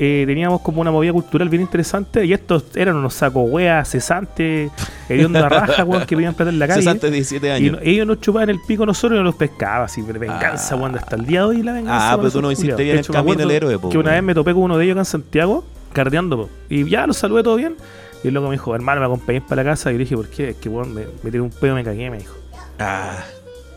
[0.00, 4.70] Eh, teníamos como una movida cultural bien interesante y estos eran unos sacos weas, cesantes,
[5.08, 6.82] hediondos a raja, weón, que pedían plata en la calle.
[6.82, 7.72] Cesante de 17 Y años.
[7.72, 10.78] no- ellos nos chupaban el pico nosotros y nos los pescaban así, venganza, Ah.
[10.78, 12.12] weón, hasta el día de hoy la venganza.
[12.12, 14.12] Ah, pero tú no hiciste bien De el hecho, camino del héroe, po, Que una
[14.12, 16.50] vez me topé con uno de ellos acá en Santiago, cardeando, po.
[16.68, 17.74] Y ya lo saludé todo bien.
[18.22, 19.90] Y el loco me dijo, hermano, me acompañé para la casa.
[19.90, 20.50] Y le dije, ¿por qué?
[20.50, 22.34] Es que, weón, me, me tiré un pedo y me cagué, me dijo.
[22.78, 23.16] Ah,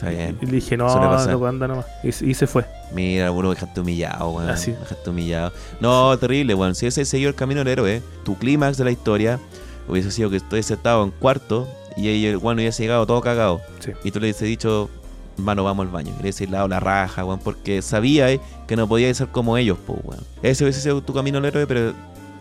[0.02, 0.38] está bien.
[0.42, 0.88] Y le dije, no,
[1.28, 1.86] loco, anda nomás.
[2.04, 2.66] Y, se- y se fue.
[2.94, 4.50] Mira, bueno, me dejaste humillado, weón.
[4.50, 4.72] Así.
[4.72, 5.52] Me dejaste humillado.
[5.80, 6.74] No, terrible, weón.
[6.76, 9.40] Si ese seguido el camino del héroe, tu clímax de la historia
[9.88, 13.62] hubiese sido que estuviese estado en cuarto y ahí el weón hubiese llegado todo cagado.
[13.80, 13.92] Sí.
[14.04, 14.90] Y tú le hubiese dicho,
[15.38, 16.10] hermano, vamos al baño.
[16.10, 19.58] Y le hubiese lado la raja, weón, porque sabía eh, que no podía ser como
[19.58, 20.24] ellos, po, weón.
[20.42, 21.94] Ese hubiese sido tu camino al héroe, pero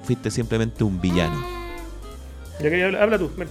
[0.05, 1.45] fuiste simplemente un villano.
[2.61, 3.49] Ya que habla, habla tú, ven.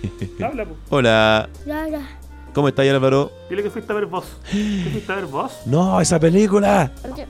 [0.44, 0.76] habla, po.
[0.90, 2.16] Hola, Ya, ya.
[2.54, 3.30] ¿Cómo estás, Álvaro?
[3.48, 4.24] Dile que fuiste a ver vos.
[4.50, 5.52] ¿Qué fuiste a ver vos?
[5.66, 6.90] No, esa película.
[7.12, 7.26] Oye,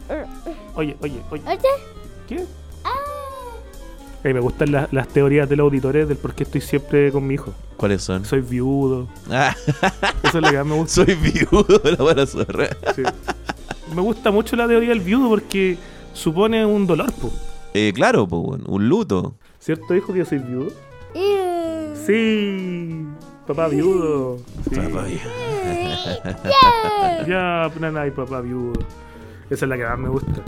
[0.74, 1.20] oye, oye.
[1.30, 1.58] Oye,
[2.28, 2.44] ¿Qué?
[4.22, 7.26] Ey, me gustan las- las teorías de los auditores del por qué estoy siempre con
[7.26, 7.54] mi hijo.
[7.78, 8.24] ¿Cuáles son?
[8.26, 9.08] Soy viudo.
[9.30, 9.56] Ah,
[10.22, 10.94] Eso es lo que más me gusta.
[11.06, 12.68] soy viudo, la buena zorra.
[12.94, 13.02] Sí.
[13.94, 15.78] Me gusta mucho la teoría del viudo porque
[16.12, 17.30] supone un dolor, po.
[17.72, 19.36] Eh, claro, po, un luto.
[19.58, 20.70] ¿Cierto, hijo, que yo soy viudo?
[22.06, 23.06] Sí,
[23.54, 24.38] papá viudo.
[24.70, 24.80] Sí.
[27.26, 28.72] Ya, nana y papá viudo.
[29.50, 30.42] Esa es la que más me gusta.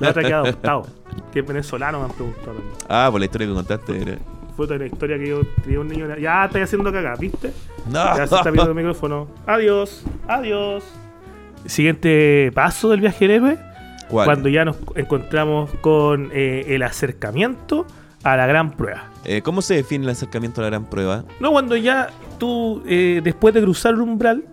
[0.00, 0.86] La otra que ha adoptado,
[1.32, 2.68] que es venezolano, me han preguntado también.
[2.88, 4.02] Ah, por la historia que contaste.
[4.02, 4.18] era-
[4.56, 6.16] Fue otra historia que yo tenía un niño.
[6.18, 7.52] Ya estoy haciendo caca, ¿viste?
[7.86, 8.16] No.
[8.16, 9.28] Ya se está viendo el micrófono.
[9.46, 10.84] Adiós, adiós.
[11.66, 13.58] Siguiente paso del viaje del héroe.
[14.08, 14.24] ¿Cuál?
[14.26, 17.86] Cuando ya nos encontramos con eh, el acercamiento
[18.22, 19.10] a la gran prueba.
[19.24, 21.24] Eh, ¿Cómo se define el acercamiento a la gran prueba?
[21.40, 24.44] No, cuando ya tú, eh, después de cruzar un umbral,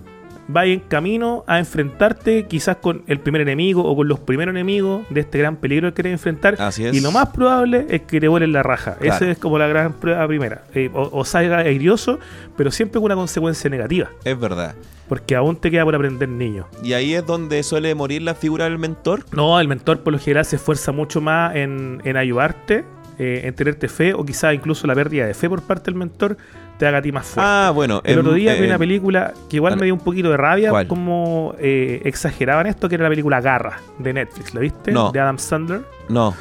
[0.47, 5.03] vas en camino a enfrentarte quizás con el primer enemigo o con los primeros enemigos
[5.09, 6.61] de este gran peligro que querés enfrentar.
[6.61, 6.93] Así es.
[6.93, 8.95] Y lo más probable es que te vuelen la raja.
[8.95, 9.15] Claro.
[9.15, 10.63] Esa es como la gran prueba primera.
[10.73, 12.19] Eh, o, o salga airioso,
[12.55, 14.09] pero siempre con una consecuencia negativa.
[14.23, 14.75] Es verdad.
[15.07, 16.67] Porque aún te queda por aprender niño.
[16.83, 19.25] Y ahí es donde suele morir la figura del mentor.
[19.31, 22.83] No, el mentor por lo general se esfuerza mucho más en, en ayudarte,
[23.17, 26.37] eh, en tenerte fe, o quizás incluso la pérdida de fe por parte del mentor
[26.77, 27.41] te haga a ti más fuerte.
[27.49, 28.01] Ah, bueno.
[28.03, 30.69] El otro día vi eh, una película que igual me dio un poquito de rabia
[30.71, 30.87] ¿Cuál?
[30.87, 34.91] como eh, exageraban esto, que era la película Garra de Netflix, ¿la viste?
[34.91, 35.11] No.
[35.11, 35.81] De Adam Sandler.
[36.09, 36.35] No.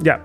[0.00, 0.20] Ya,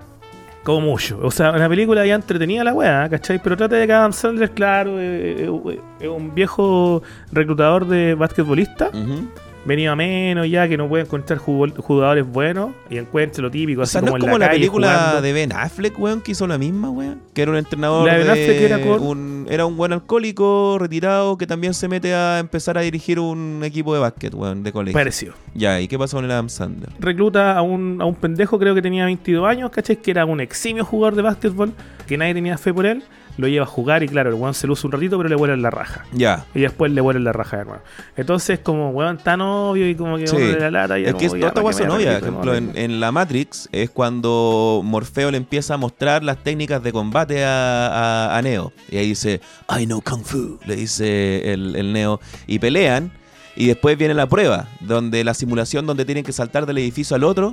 [0.62, 1.18] como mucho.
[1.22, 3.40] O sea, una película ya entretenida la weá, ¿cachai?
[3.42, 8.88] Pero trata de que Adam Sandler, claro, eh, eh, es un viejo reclutador de basquetbolista,
[8.88, 9.28] Ujú.
[9.64, 13.84] Venido a menos ya, que no puede encontrar jugadores buenos y encuentra lo típico, O
[13.84, 15.22] así sea, no como es en como la, la, película jugando.
[15.22, 17.20] de Ben Affleck, weón, que hizo la misma, weón.
[17.34, 18.06] Que era un entrenador.
[18.06, 21.88] La de Ben Affleck era con- un, era un buen alcohólico retirado que también se
[21.88, 24.98] mete a empezar a dirigir un equipo de básquet, weón, de colegio.
[24.98, 25.34] Parecido.
[25.54, 26.90] Ya, ¿y qué pasó con el Adam Sandler?
[26.98, 29.96] recluta a un, a un pendejo, creo que tenía 22 años, ¿cachai?
[29.96, 31.72] Que era un eximio jugador de básquetbol,
[32.06, 33.02] que nadie tenía fe por él,
[33.38, 35.62] lo lleva a jugar y claro, el weón se luce un ratito, pero le vuelan
[35.62, 36.04] la raja.
[36.12, 36.44] Ya.
[36.54, 37.82] Y después le vuelan la raja de nuevo.
[38.16, 40.36] Entonces, como weón tan obvio y como que Sí.
[40.58, 41.94] la lata y Es que es como, toda ya, esta ¿para weá qué son me
[41.94, 42.14] obvias.
[42.20, 42.36] repito?
[42.40, 46.82] Por ejemplo, en, en la Matrix es cuando Morfeo le empieza a mostrar las técnicas
[46.82, 48.72] de combate a, a- a Neo.
[48.90, 49.40] Y ahí dice, dice,
[49.80, 53.12] I know Kung Fu, le dice el, el Neo, y pelean.
[53.56, 57.24] Y después viene la prueba, donde la simulación donde tienen que saltar del edificio al
[57.24, 57.52] otro.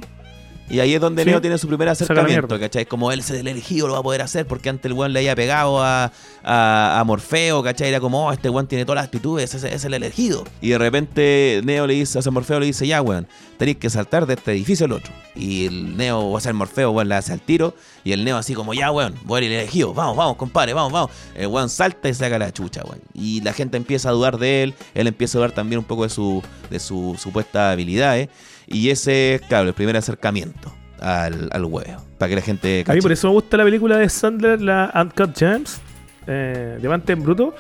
[0.70, 1.30] Y ahí es donde Sí.
[1.30, 2.60] Neo tiene su primer acercamiento.
[2.60, 2.86] ¿cachai?
[2.86, 5.20] Como él es el elegido, lo va a poder hacer, porque antes el weón le
[5.20, 6.12] había pegado a,
[6.44, 7.90] a, a Morfeo, ¿cachai?
[7.90, 10.44] Era como, oh, este weón tiene todas las actitudes, ese es el elegido.
[10.62, 14.26] Y de repente Neo le dice, a Morfeo le dice, ya, weón, tenéis que saltar
[14.26, 15.12] de este edificio al otro.
[15.36, 17.74] Y el Neo, o sea, el Morfeo, weón, le hace al tiro.
[18.04, 21.12] Y el Neo así como, ya, weón, voy el elegido, vamos, vamos, compadre, vamos, vamos.
[21.36, 23.02] El weón salta y saca la chucha, weón.
[23.14, 26.04] Y la gente empieza a dudar de él, él empieza a dudar también un poco
[26.04, 28.30] de su, de su supuesta habilidades.
[28.68, 32.04] Y ese es, claro, el primer acercamiento al, al huevo.
[32.18, 33.02] Para que la gente A mí cache.
[33.02, 35.80] por eso me gusta la película de Sandler, la Uncut Gems,
[36.28, 37.56] eh, Diamante en Bruto,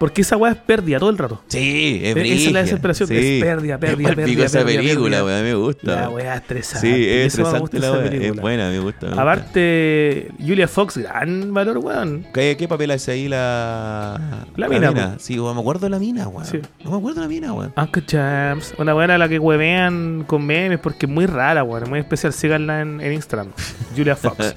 [0.00, 1.42] porque esa weá es pérdida todo el rato.
[1.48, 3.16] Sí, es Esa es la desesperación, sí.
[3.18, 5.24] es pérdida, pérdida, Es pérdida, esa pérdida, película, pérdida.
[5.26, 5.94] weón, me gusta.
[6.00, 6.86] La weá estresante.
[6.88, 8.06] Sí, es estresante gusta la weá.
[8.06, 9.00] Es buena, me gusta.
[9.02, 9.22] me gusta.
[9.22, 12.24] Aparte, Julia Fox, gran valor, weón.
[12.32, 14.46] ¿Qué, qué papel hace ahí la.
[14.56, 16.46] La mina, Sí, weón, me acuerdo de la mina, weón.
[16.46, 16.60] Sí.
[16.82, 17.74] No me acuerdo de la mina, weón.
[17.76, 21.82] Uncle James, una buena a la que huevean con memes porque es muy rara, weón,
[21.82, 22.32] es muy especial.
[22.32, 23.48] Síganla en, en Instagram.
[23.94, 24.54] Julia Fox.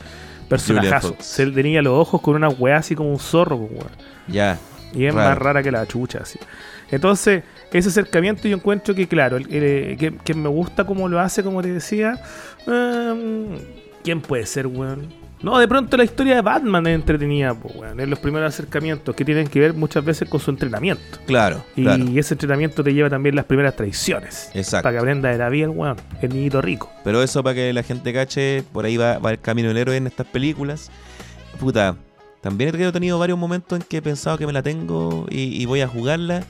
[0.48, 1.18] Personajazo.
[1.20, 3.90] Se tenía los ojos con una weá así como un zorro, weón.
[4.30, 4.58] Ya.
[4.94, 5.30] Y es Raro.
[5.30, 6.38] más rara que la chucha, así.
[6.92, 11.20] Entonces, ese acercamiento yo encuentro que, claro, el- el- que, que me gusta cómo lo
[11.20, 12.20] hace, como te decía.
[12.68, 13.58] Ehm,
[14.04, 15.08] ¿Quién puede ser, weón?
[15.42, 18.00] No, de pronto la historia de Batman es entretenida, pues, weón.
[18.00, 21.02] Es los primeros acercamientos que tienen que ver muchas veces con su entrenamiento.
[21.26, 22.06] Claro, Y claro.
[22.16, 24.50] ese entrenamiento te lleva también las primeras traiciones.
[24.54, 24.84] Exacto.
[24.84, 26.92] Para que aprenda de la vida el weón, el niñito rico.
[27.04, 29.98] Pero eso para que la gente cache, por ahí va, va el camino del héroe
[29.98, 30.92] en estas películas.
[31.60, 31.96] Puta,
[32.44, 35.66] también he tenido varios momentos en que he pensado que me la tengo y, y
[35.66, 36.44] voy a jugarla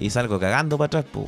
[0.00, 1.26] y salgo cagando para atrás, pues.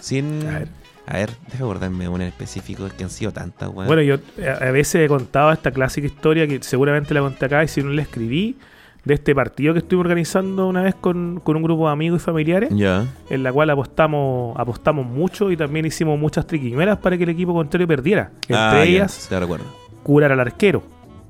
[0.00, 0.46] Sin.
[0.46, 0.68] A ver.
[1.06, 3.86] A ver, deja acordarme de una en específico, es que han sido tantas, weón.
[3.86, 7.64] Bueno, yo eh, a veces he contado esta clásica historia que seguramente la conté acá
[7.64, 8.58] y si no la escribí,
[9.04, 12.24] de este partido que estuvimos organizando una vez con, con un grupo de amigos y
[12.26, 17.30] familiares, en la cual apostamos apostamos mucho y también hicimos muchas triquiñuelas para que el
[17.30, 18.32] equipo contrario perdiera.
[18.42, 19.64] Entre Ah, ellas, sí, te recuerdo.
[20.02, 20.82] curar al arquero.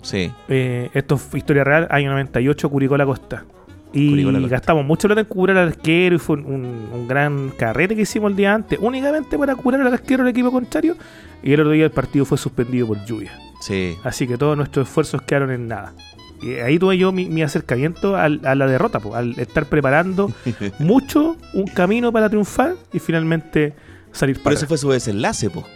[0.02, 0.30] Sí.
[0.48, 3.44] Eh, esto fue historia real, año 98, Curicó la Costa.
[3.92, 4.54] Y Curicó la Costa.
[4.56, 8.36] gastamos mucho plata en curar al arquero y fue un, gran carrete que hicimos el
[8.36, 10.96] día antes, únicamente para curar al arquero del equipo contrario.
[11.42, 13.32] Y el otro día el partido fue suspendido por lluvia.
[13.60, 13.96] Sí.
[14.04, 15.94] Así que todos nuestros esfuerzos quedaron en nada.
[16.40, 20.30] Y ahí tuve yo mi, mi acercamiento al- a la derrota, po, al estar preparando
[20.78, 23.72] mucho un camino para triunfar y finalmente
[24.12, 25.66] salir Pero para ese fue su desenlace, pues.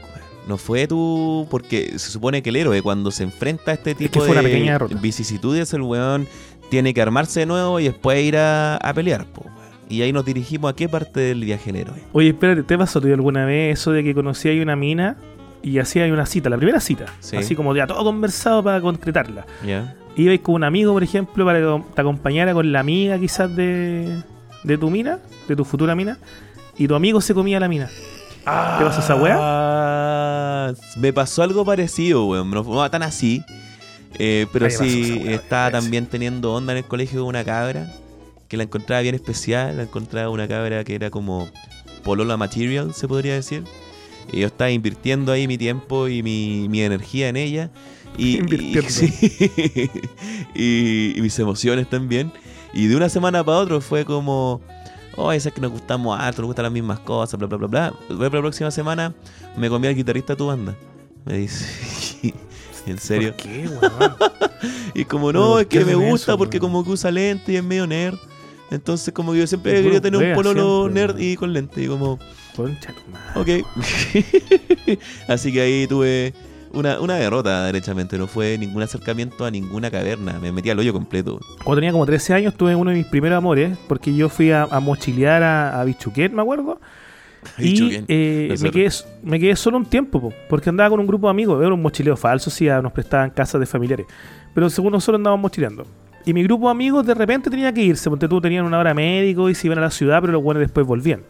[0.49, 4.12] No fue tú, porque se supone que el héroe cuando se enfrenta a este tipo
[4.12, 6.26] que fue una de vicisitudes, el weón
[6.68, 9.45] tiene que armarse de nuevo y después ir a, a pelear, po.
[9.88, 12.03] Y ahí nos dirigimos a qué parte del viaje del héroe.
[12.12, 15.16] Oye, espérate, ¿te pasó tío, alguna vez eso de que conocí ahí una mina
[15.62, 17.07] y hacía ahí una cita, la primera cita?
[17.20, 17.36] Sí.
[17.36, 19.47] Así como ya todo conversado para concretarla.
[19.66, 19.95] ¿Ya?
[20.16, 24.22] Ibais con un amigo, por ejemplo, para que te acompañara con la amiga quizás de,
[24.64, 26.18] de tu mina, de tu futura mina,
[26.76, 27.90] y tu amigo se comía la mina.
[28.45, 29.36] ¿Te pasó esa weá?
[29.38, 32.51] Ah, me pasó algo parecido, weón.
[32.51, 33.43] No fue tan así.
[34.18, 37.88] eh, pero sí, weá, estaba también teniendo onda en el colegio con una cabra.
[38.49, 39.76] Que la encontraba bien especial.
[39.76, 41.49] La encontraba una cabra que era como
[42.03, 43.64] Polola Material, se podría decir.
[44.32, 47.70] Y yo estaba invirtiendo ahí mi tiempo y mi, mi energía en ella.
[48.18, 49.12] Y, y, sí.
[50.55, 52.32] y- y mis emociones también.
[52.74, 54.61] Y de una semana para otra fue como,
[55.16, 57.68] oh, esa es que nos gustamos harto, nos gustan las mismas cosas, bla, bla, bla,
[57.68, 57.94] bla.
[58.08, 59.14] Luego la próxima semana
[59.56, 60.76] me comí al guitarrista de tu banda.
[61.24, 62.34] Me dice,
[62.86, 63.34] ¿en serio?
[63.36, 63.70] ¿Por qué?
[64.94, 67.56] Y como, ¿Pero no, es que me gusta eso, porque como que usa lente y
[67.56, 68.18] es medio nerd.
[68.70, 71.82] Entonces como que yo siempre puro tener un pololo siempre, nerd y con lente.
[71.82, 72.18] Y como,
[72.56, 73.62] Concha tu madre.
[73.62, 74.98] ok.
[75.28, 76.34] Así que ahí tuve
[76.72, 78.18] una, una derrota, derechamente.
[78.18, 80.38] No fue ningún acercamiento a ninguna caverna.
[80.40, 81.40] Me metí al hoyo completo.
[81.64, 84.64] Cuando tenía como 13 años tuve uno de mis primeros amores, porque yo fui a,
[84.64, 86.80] a mochilear a, a Bichuquet, me acuerdo.
[87.58, 88.88] Y eh, me, quedé,
[89.22, 91.60] me quedé solo un tiempo, po, porque andaba con un grupo de amigos.
[91.62, 94.06] Era un mochileo falso, sí, nos prestaban casas de familiares.
[94.54, 95.86] Pero según nosotros andábamos mochileando.
[96.24, 98.94] Y mi grupo de amigos de repente tenía que irse, porque tú tenían una hora
[98.94, 101.22] médico y se iban a la ciudad, pero los buenos después volvían.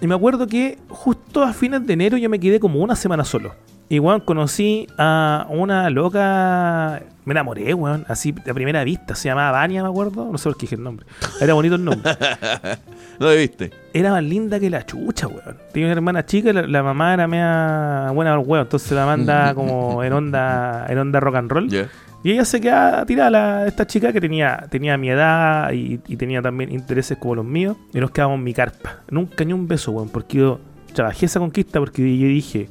[0.00, 3.24] Y me acuerdo que justo a fines de enero yo me quedé como una semana
[3.24, 3.54] solo.
[3.88, 7.02] Y weón, conocí a una loca.
[7.24, 9.14] Me enamoré, weón, así de primera vista.
[9.14, 10.28] Se llamaba Vania, me acuerdo.
[10.30, 11.06] No sé por qué dije el nombre.
[11.40, 12.12] Era bonito el nombre
[13.20, 13.70] ¿No lo viste?
[13.92, 15.56] era más linda que la chucha, weón.
[15.72, 19.06] Tenía una hermana chica, y la, la mamá era media buena al weón, entonces la
[19.06, 21.68] manda como en onda, en onda rock and roll.
[22.24, 26.16] Y ella se queda tirada, la, esta chica que tenía, tenía mi edad y, y
[26.16, 27.76] tenía también intereses como los míos.
[27.94, 29.02] Y nos quedamos en mi carpa.
[29.10, 30.60] Nunca ni un beso, weón, porque yo
[30.92, 32.68] trabajé esa conquista porque yo dije,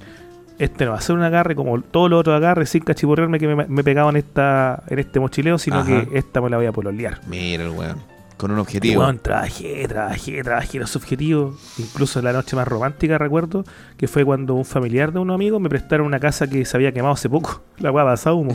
[0.59, 3.47] este no va a ser un agarre como todos los otros agarres sin cachiporrearme que
[3.47, 6.05] me, me pegaba en, esta, en este mochileo, sino Ajá.
[6.05, 7.19] que esta me la voy a pololear.
[7.27, 8.15] Mira el weón.
[8.37, 9.01] Con un objetivo.
[9.01, 11.55] weón, trabajé, trabajé, trabajé los objetivos.
[11.77, 13.63] Incluso la noche más romántica, recuerdo,
[13.95, 16.91] que fue cuando un familiar de unos amigos me prestaron una casa que se había
[16.91, 17.61] quemado hace poco.
[17.79, 18.53] La weá pasaba humo.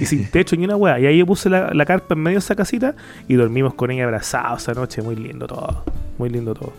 [0.00, 1.00] y sin techo ni una weá.
[1.00, 2.94] Y ahí yo puse la, la carpa en medio de esa casita
[3.26, 5.00] y dormimos con ella abrazados esa noche.
[5.00, 5.84] Muy lindo todo.
[6.18, 6.74] Muy lindo todo.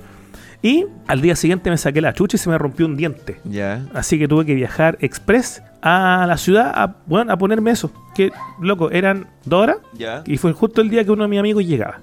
[0.63, 3.39] Y al día siguiente me saqué la chucha y se me rompió un diente.
[3.43, 3.85] Ya.
[3.93, 7.91] Así que tuve que viajar express a la ciudad a, bueno, a ponerme eso.
[8.15, 10.23] Que, loco, eran dos horas Ya.
[10.25, 11.99] y fue justo el día que uno de mis amigos llegaba.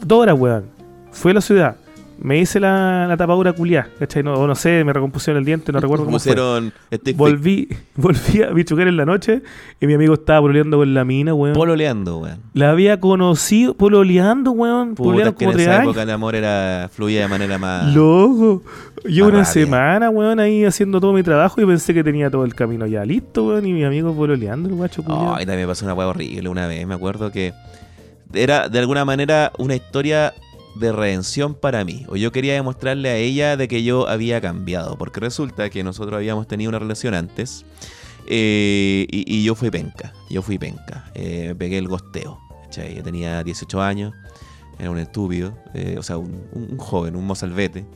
[0.00, 0.64] Dos horas, weón.
[1.12, 1.76] Fui a la ciudad.
[2.24, 4.22] Me hice la, la tapadura culiá, ¿cachai?
[4.22, 6.32] No, o no sé, me recompusieron el diente, no recuerdo cómo fue.
[6.32, 6.72] Pusieron
[7.16, 9.42] Volví, volví a bichucar en la noche
[9.78, 11.54] y mi amigo estaba pololeando con la mina, weón.
[11.54, 12.38] pololeando, weón.
[12.54, 14.88] la había conocido, pololeando, weón.
[14.88, 15.84] En como tres esa años.
[15.84, 17.94] época el amor era fluía de manera más.
[17.94, 18.62] Loco.
[19.04, 22.54] Yo una semana, weón, ahí haciendo todo mi trabajo y pensé que tenía todo el
[22.54, 23.66] camino ya listo, weón.
[23.66, 25.34] Y mi amigo pololeando, el guacho culiao.
[25.34, 26.86] Ay, también me pasó una hueá horrible una vez.
[26.86, 27.52] Me acuerdo que
[28.32, 30.32] era de alguna manera una historia
[30.76, 32.04] de redención para mí.
[32.08, 34.96] O yo quería demostrarle a ella de que yo había cambiado.
[34.98, 37.64] Porque resulta que nosotros habíamos tenido una relación antes.
[38.26, 40.12] eh, y, yo fui penca.
[40.30, 41.10] Yo fui penca.
[41.14, 42.40] Eh, pegué el gosteo.
[42.64, 42.94] ¿cachai?
[42.94, 44.12] Yo tenía 18 años.
[44.78, 45.56] Era un estúpido.
[45.74, 47.86] eh, o sea, un joven, un mozalbete.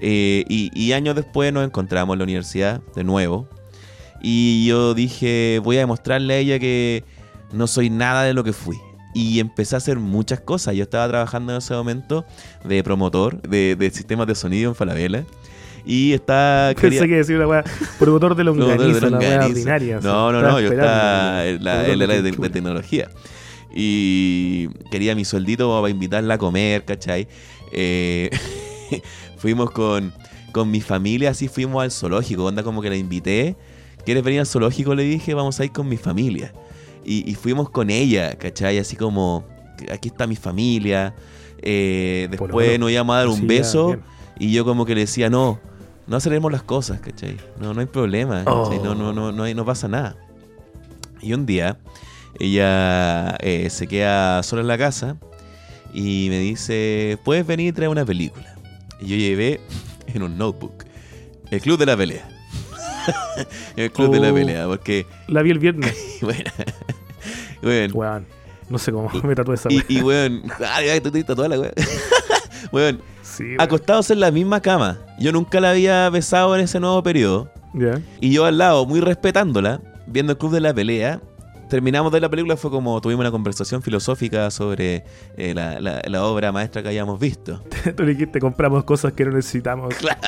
[0.00, 3.48] Eh, y, y años después nos encontramos en la universidad de nuevo.
[4.20, 7.04] Y yo dije, voy a demostrarle a ella que
[7.52, 8.76] no soy nada de lo que fui.
[9.14, 10.74] Y empecé a hacer muchas cosas.
[10.74, 12.24] Yo estaba trabajando en ese momento
[12.64, 15.24] de promotor de, de sistemas de sonido en Falabella.
[15.84, 16.74] Y estaba...
[16.80, 17.64] Pensé que decía una weá,
[17.98, 19.46] promotor de Promotor de longaniza, la longaniza.
[19.46, 20.00] ordinaria.
[20.02, 22.52] No, no, no, yo estaba en la, en de, de tecnología.
[22.52, 23.08] tecnología.
[23.74, 27.28] Y quería mi sueldito para invitarla a comer, ¿cachai?
[27.72, 28.30] Eh,
[29.36, 30.12] fuimos con,
[30.52, 33.56] con mi familia, así fuimos al zoológico, onda como que la invité.
[34.04, 34.94] ¿Quieres venir al zoológico?
[34.94, 36.52] Le dije, vamos a ir con mi familia.
[37.10, 38.78] Y, y fuimos con ella, ¿cachai?
[38.78, 39.44] Así como,
[39.90, 41.14] aquí está mi familia.
[41.62, 43.96] Eh, después nos íbamos a dar un Sí, beso.
[44.38, 45.58] Y yo como que le decía, no,
[46.06, 47.36] no aceleremos las cosas, ¿cachai?
[47.60, 48.42] No, no hay problema.
[48.46, 48.70] Oh.
[48.84, 50.16] No, no, no, no, hay- no pasa nada.
[51.22, 51.78] Y un día,
[52.38, 55.16] ella eh, se queda sola en la casa
[55.92, 58.54] y me dice, ¿puedes venir y traer una película?
[59.00, 59.60] Y yo llevé
[60.06, 60.84] en un notebook
[61.50, 62.28] el Club de la Pelea.
[63.76, 64.34] el Club de la Oh.
[64.34, 65.94] Pelea, porque, La vi el viernes.
[66.20, 66.50] bueno,
[67.62, 68.26] bueno, Weón.
[68.68, 71.72] No sé cómo me tatué esa y, y weón, ay, tú te la weón.
[72.70, 73.60] Weón, Sí, weón.
[73.62, 74.98] acostados en la misma cama.
[75.18, 77.50] Yo nunca la había besado en ese nuevo periodo.
[78.20, 81.20] Y yo al lado, muy respetándola, viendo el club de la pelea.
[81.70, 85.04] Terminamos de la película, fue como tuvimos una conversación filosófica sobre
[85.36, 87.62] eh, la, la- la obra maestra que habíamos visto.
[87.94, 89.94] Tú dijiste, compramos cosas que no necesitamos.
[89.94, 90.18] Claro.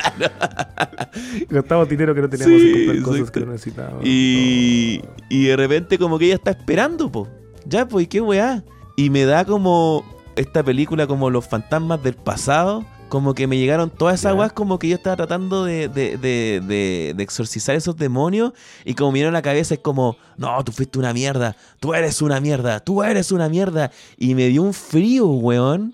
[1.49, 4.01] Gastamos dinero que no teníamos Sí, comprar cosas que no necesitábamos.
[4.05, 7.27] Y, y de repente como que ella está esperando, po.
[7.65, 8.63] Ya, pues, ¿y qué weá?
[8.97, 10.03] Y me da como
[10.35, 12.85] esta película como los fantasmas del pasado.
[13.09, 14.39] Como que me llegaron todas esas Ya.
[14.39, 18.53] weas como que yo estaba tratando de, de, de, de- de exorcizar esos demonios.
[18.85, 21.57] Y como me dieron la cabeza es como, no, tú fuiste una mierda.
[21.81, 22.79] Tú eres una mierda.
[22.79, 23.91] Tú eres una mierda.
[24.17, 25.93] Y me dio un frío, weón.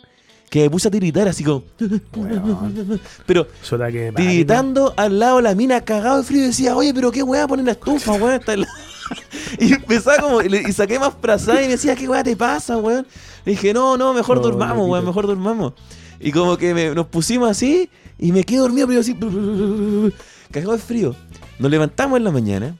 [0.49, 1.63] Que me puse a tiritar así como...
[3.25, 3.47] Pero
[3.91, 7.21] que tiritando al lado de la mina cagado de frío y decía, oye, pero qué
[7.21, 8.41] weá poner la estufa, weón.
[9.59, 13.05] Y empezaba como, y, saqué más frazada y me decía, ¿qué weá te pasa, weón?
[13.45, 15.73] Le dije, no, no, mejor No, durmamos, weón, mejor durmamos.
[16.19, 19.15] Y como que me- nos pusimos así y me quedé dormido, pero así,
[20.51, 21.15] cagado de frío.
[21.59, 22.77] Nos levantamos en la mañana,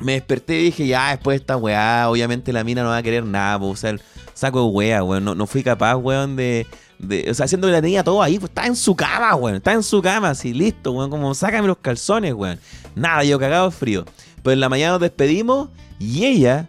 [0.00, 3.02] me desperté y dije, ya, después de esta weá, obviamente la mina no va a
[3.02, 3.96] querer nada, pues, o sea,
[4.34, 5.24] saco de weá, weón.
[5.24, 6.66] No, no fui capaz, weón, de,
[7.00, 9.56] de- O sea, haciendo que la tenía todo ahí, pues estaba en su cama, weón.
[9.56, 11.10] Estaba en su cama, así, listo, weón.
[11.10, 12.58] Como, sácame los calzones, weón.
[12.94, 14.04] Nada, yo cagado frío.
[14.42, 16.68] Pero en la mañana nos despedimos y ella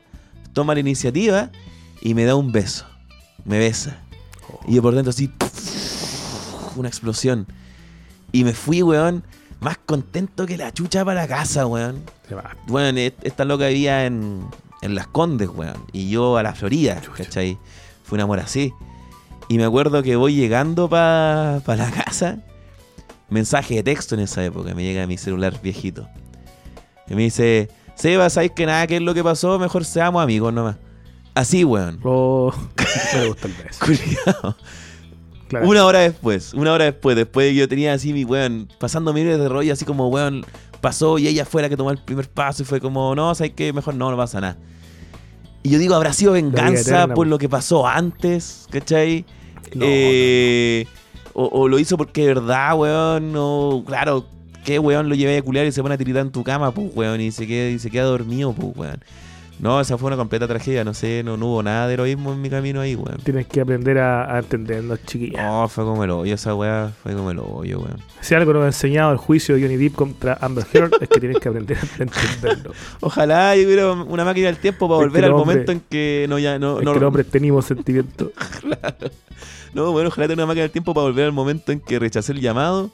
[0.53, 1.49] toma la iniciativa
[2.01, 2.85] y me da un beso.
[3.45, 3.97] Me besa.
[4.67, 5.31] Y yo por dentro así.
[6.75, 7.47] Una explosión.
[8.31, 9.23] Y me fui, weón,
[9.59, 12.01] más contento que la chucha para la casa, weón.
[12.27, 12.55] Se va.
[12.67, 14.45] Bueno, esta loca vivía en,
[14.81, 15.85] en Las Condes, weón.
[15.91, 17.25] Y yo a la Florida, Chucha.
[17.25, 17.57] ¿cachai?
[18.03, 18.73] Fue un amor así.
[19.51, 22.37] Y me acuerdo que voy llegando para la casa.
[23.29, 24.73] Mensaje de texto en esa época.
[24.73, 26.07] Me llega a mi celular viejito.
[27.09, 28.87] Y me dice: Seba, ¿sabes que nada?
[28.87, 29.59] ¿Qué es lo que pasó?
[29.59, 30.77] Mejor seamos amigos nomás.
[31.35, 31.99] Así, weón.
[32.05, 32.53] Oh,
[33.13, 34.55] me gusta el.
[35.49, 35.67] Claro.
[35.67, 39.49] Una hora después, una hora después, después yo tenía así mi weón, pasando miles de
[39.49, 40.45] rollo, así como weón,
[40.79, 43.51] pasó y ella fue la que tomó el primer paso y fue como, no, ¿sabes
[43.53, 43.73] qué?
[43.73, 44.57] Mejor no, no pasa nada.
[45.61, 47.25] Y yo digo, ¿habrá sido venganza eterna, por po.
[47.25, 48.65] lo que pasó antes?
[48.71, 49.25] ¿Cachai?
[49.75, 50.85] No, Eh,
[51.33, 54.25] O, lo hizo porque verdad, weón, no, claro,
[54.65, 56.91] qué, weón, lo llevé a culiar y se pone a tiritar en tu cama, pues,
[56.93, 59.03] weón, y se queda, y se queda dormido, pues, weón?
[59.61, 62.41] No, esa fue una completa tragedia, no sé, no, no hubo nada de heroísmo en
[62.41, 63.19] mi camino ahí, weón.
[63.23, 65.39] Tienes que aprender a, a entendernos, chiquillos.
[65.39, 67.97] No, fue como el hoyo, esa weá fue como el hoyo, weón.
[68.21, 71.19] Si algo nos ha enseñado el juicio de Johnny Depp contra Amber Heard es que
[71.19, 72.71] tienes que aprender a entenderlo.
[73.01, 76.39] Ojalá yo hubiera una máquina del tiempo para Es volver al momento en que no
[76.39, 78.31] ya no es no, que los hombres tenemos sentimientos.
[79.75, 82.31] no, bueno, ojalá tener una máquina del tiempo para volver al momento en que rechacé
[82.31, 82.89] el llamado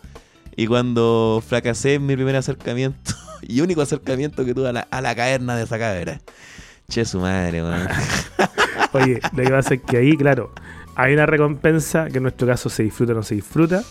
[0.57, 5.01] y cuando fracasé en mi primer acercamiento y único acercamiento que tuve a la, a
[5.01, 6.19] la caverna de esa caverna.
[6.89, 7.87] Che su madre, weón.
[8.93, 10.53] Oye, lo que pasa es que ahí, claro,
[10.95, 13.83] hay una recompensa que en nuestro caso se disfruta o no se disfruta.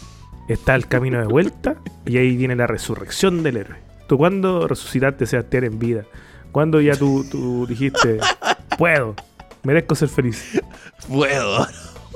[0.49, 1.77] Está el camino de vuelta
[2.07, 3.77] y ahí viene la resurrección del héroe.
[4.09, 6.05] ¿Tú cuándo resucitaste Sebastián en vida?
[6.53, 8.19] ¿Cuándo ya tú, tú dijiste,
[8.79, 9.15] puedo,
[9.63, 10.61] merezco ser feliz?
[11.09, 11.67] Puedo.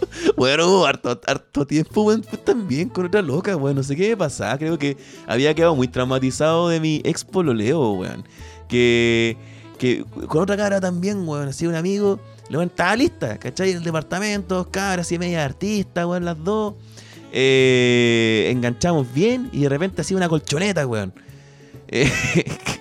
[0.36, 3.76] Bueno, harto, harto tiempo, pues, también con otra loca, weón.
[3.76, 4.59] No sé qué me pasaba.
[4.59, 4.96] Creo que
[5.26, 8.24] había quedado muy traumatizado de mi ex pololeo, weón.
[8.68, 9.36] Que,
[9.78, 11.48] que con otra cara también, weón.
[11.48, 13.70] Así un amigo, luego estaba lista, ¿cachai?
[13.70, 16.74] En el departamento, cabras así media artistas, weón, las dos.
[17.32, 21.12] Eh, enganchamos bien y de repente así una colchoneta, weón.
[21.93, 22.09] Eh,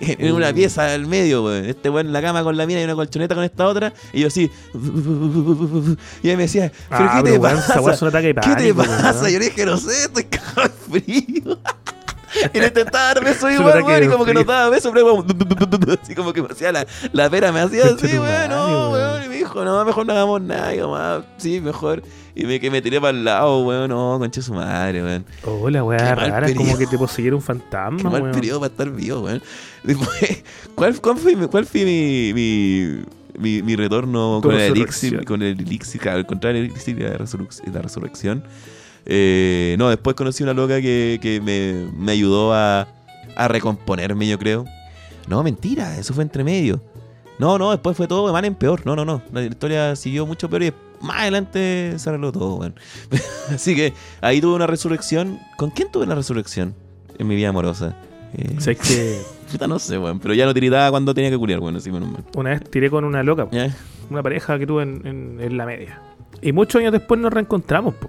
[0.00, 1.64] en una pieza al medio, weón.
[1.64, 3.92] Este weón en la cama con la mina y una colchoneta con esta otra.
[4.12, 4.50] Y yo así.
[6.22, 7.74] Y ella me decía, ¿pero Ah, qué te weón, pasa?
[8.42, 9.12] ¿Qué te pasa?
[9.20, 9.32] weón.
[9.32, 11.58] Yo le dije, no sé, estoy cagado frío.
[12.54, 15.24] Y le intentaba dar besos igual, weón, y como que nos daba besos, pero
[16.02, 18.92] así como que me hacía la, la pera, me hacía así, weón, no, weón.
[18.92, 19.24] weón.
[19.24, 20.74] Y me dijo, no, mejor no hagamos nada.
[20.74, 22.02] Y yo, ah, sí, mejor.
[22.34, 25.24] Y me, que me tiré para el lado, weón, no, concha su madre, weón.
[25.72, 28.34] La Qué weá mal rara, es como que te poseyera un Qué fantasma, mal weón.
[28.34, 29.42] periodo para estar vivo, weón.
[29.82, 30.44] Después,
[30.76, 33.02] ¿cuál, cuál fue, mi- cuál fue mi, mi,
[33.38, 35.24] mi, mi retorno con el elixir?
[35.24, 38.44] Con el elixir, claro, encontrar el elixir y la resurrección.
[39.06, 42.86] Eh, no, después conocí una loca que, que me, me ayudó a,
[43.36, 44.64] a recomponerme, yo creo.
[45.28, 46.80] No, mentira, eso fue entre medio.
[47.38, 48.82] No, no, después fue todo de mal en peor.
[48.84, 49.22] No, no, no.
[49.32, 52.74] La historia siguió mucho peor y más adelante se arregló todo, weón.
[53.48, 55.38] Así que ahí tuve una resurrección.
[55.56, 56.74] ¿Con quién tuve la resurrección
[57.18, 57.96] en mi vida amorosa?
[58.36, 59.20] Eh, O sea, es que
[59.50, 60.20] Puta, no sé, weón.
[60.20, 61.76] Pero ya no tiritaba cuando tenía que culiar, weón.
[61.76, 62.22] Así, menos mal.
[62.36, 63.74] una vez tiré con una loca, Ya,
[64.10, 66.02] una pareja que tuve en, en- en la media.
[66.42, 68.08] Y muchos años después nos reencontramos, po.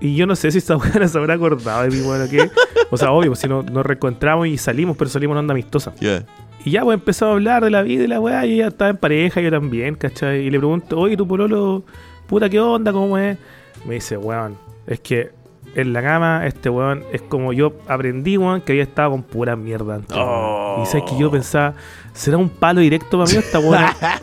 [0.00, 2.50] Y yo no sé si esta buena se habrá acordado de mí, bueno, que.
[2.90, 5.92] O sea, obvio, si no, nos reencontramos y salimos, pero salimos en onda amistosa.
[6.00, 6.24] Ya.
[6.64, 8.90] Y ya, pues empezamos a hablar de la vida y la weá, y ella estaba
[8.90, 10.46] en pareja, yo también, ¿cachai?
[10.46, 11.84] Y le pregunto, oye, tu pololo,
[12.26, 12.92] puta, ¿qué onda?
[12.92, 13.38] ¿Cómo es?
[13.84, 14.56] Me dice, weón,
[14.86, 15.30] es que
[15.74, 19.54] en la cama, este weón, es como yo aprendí, weón, que había estado con pura
[19.54, 20.16] mierda antes.
[20.18, 20.80] Oh.
[20.82, 21.74] Y sabes que yo pensaba,
[22.18, 23.74] ¿será un palo directo para mí o esta o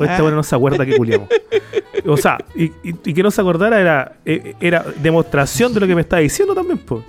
[0.03, 1.27] esta weona no se acuerda que culiamos?
[2.05, 5.87] O sea, y, y- y que no se acordara era, eh, era demostración de lo
[5.87, 7.03] que me estaba diciendo también, pues.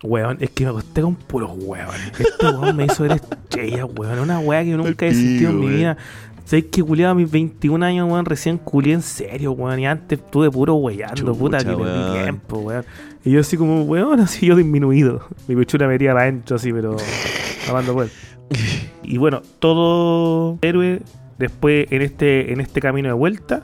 [0.00, 1.88] Weón, es que me acosté con puros weón.
[2.18, 4.20] Este weón me hizo ver estrella, weón.
[4.20, 5.96] Una weá que yo nunca he sentido en mi vida.
[6.44, 8.24] ¿Sabes que culiaba a mis 21 años, weón?
[8.24, 9.80] Recién culié en serio, weón.
[9.80, 12.84] Y antes estuve puro weyando, puta, que perdí tiempo, weón.
[13.24, 15.26] Y yo así como, weón, así yo disminuido.
[15.48, 16.96] Mi pechura metía para adentro así, pero
[17.68, 18.12] amando pues.
[19.02, 21.00] Y bueno, todo héroe
[21.38, 23.62] después en este, en este camino de vuelta,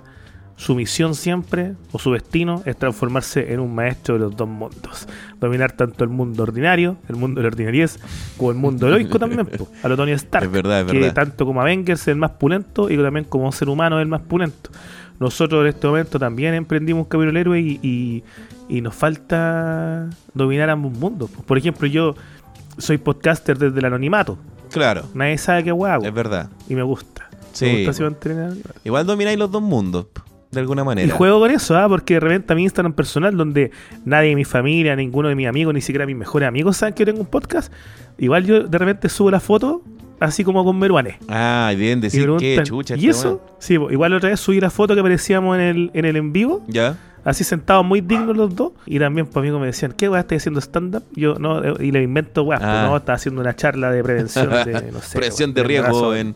[0.57, 5.07] su misión siempre, o su destino, es transformarse en un maestro de los dos mundos.
[5.41, 7.99] Dominar tanto el mundo ordinario, el mundo de la ordinariez,
[8.39, 10.47] como el mundo heroico también, po, a lo Tony Stark.
[10.47, 11.15] Es verdad, es que verdad.
[11.15, 14.23] tanto como Avengers es el más pulento y también como ser humano es el más
[14.23, 14.71] pulento.
[15.21, 18.25] Nosotros en este momento también emprendimos un camino del héroe y, y-
[18.67, 21.29] y nos falta dominar ambos mundos.
[21.31, 22.15] Por ejemplo, yo
[22.79, 24.39] soy podcaster desde el anonimato.
[24.75, 26.51] Claro, Nadie sabe qué guau es verdad.
[26.69, 27.29] y me gusta.
[27.53, 27.67] Sí.
[27.67, 28.11] Me gusta.
[28.85, 30.07] Igual domináis los dos mundos,
[30.51, 31.07] de alguna manera.
[31.07, 31.89] Y juego con eso, ¿ah?
[31.89, 33.71] porque de repente a mi Instagram personal, donde
[34.05, 37.01] nadie de mi familia, ninguno de mis amigos, ni siquiera mis mejores amigos saben que
[37.01, 37.73] yo tengo un podcast,
[38.19, 39.83] igual yo de repente subo la foto,
[40.21, 41.19] así como con Meruané.
[41.29, 42.95] Ah, bien, Y decir me que chucha.
[42.95, 43.41] ¿Y este eso?
[43.59, 46.63] Sí, igual otra vez subí la foto que aparecíamos en el, en el en vivo,
[46.69, 46.97] Ya.
[47.25, 48.73] así sentados muy dignos los dos.
[48.87, 51.05] Y también para amigos me decían, ¿qué weá estás haciendo stand-up?
[51.15, 52.87] Yo no, eh, y le invento weá, pues, Ah.
[52.89, 55.17] no, estaba haciendo una charla de prevención de, no sé.
[55.19, 56.35] Prevención de riesgo en,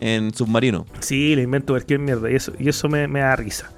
[0.00, 0.86] en submarino.
[1.00, 3.70] Sí, le invento cualquier mierda y eso, y eso me, me da risa.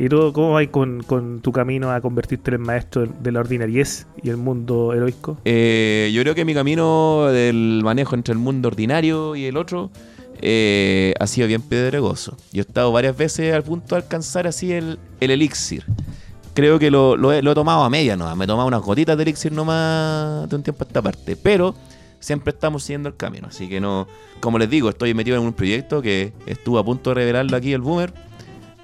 [0.00, 4.30] ¿Y tú cómo vas con, tu camino a convertirte en maestro de, la ordinariez y
[4.30, 5.38] el mundo heroico?
[5.44, 9.90] Eh, yo creo que mi camino del manejo entre el mundo ordinario y el otro
[10.40, 12.36] eh, ha sido bien pedregoso.
[12.52, 15.84] Yo he estado varias veces al punto de alcanzar así el, el elixir.
[16.54, 18.36] Creo que lo, lo he, lo he tomado a media nomás.
[18.36, 21.34] Me he tomado unas gotitas de elixir nomás de un tiempo a esta parte.
[21.34, 21.74] Pero
[22.20, 23.48] siempre estamos siguiendo el camino.
[23.48, 24.06] Así que no.
[24.38, 27.72] Como les digo, estoy metido en un proyecto que estuvo a punto de revelarlo aquí
[27.72, 28.27] el Boomer.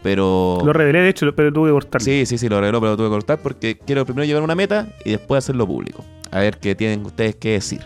[0.05, 0.61] Pero.
[0.65, 2.05] Lo revelé, de hecho, pero tuve que cortarlo.
[2.05, 4.55] Sí, sí, sí, lo reveló, pero lo tuve que cortar porque quiero primero llevar una
[4.55, 6.05] meta y después hacerlo público.
[6.31, 7.81] A ver qué tienen ustedes que decir.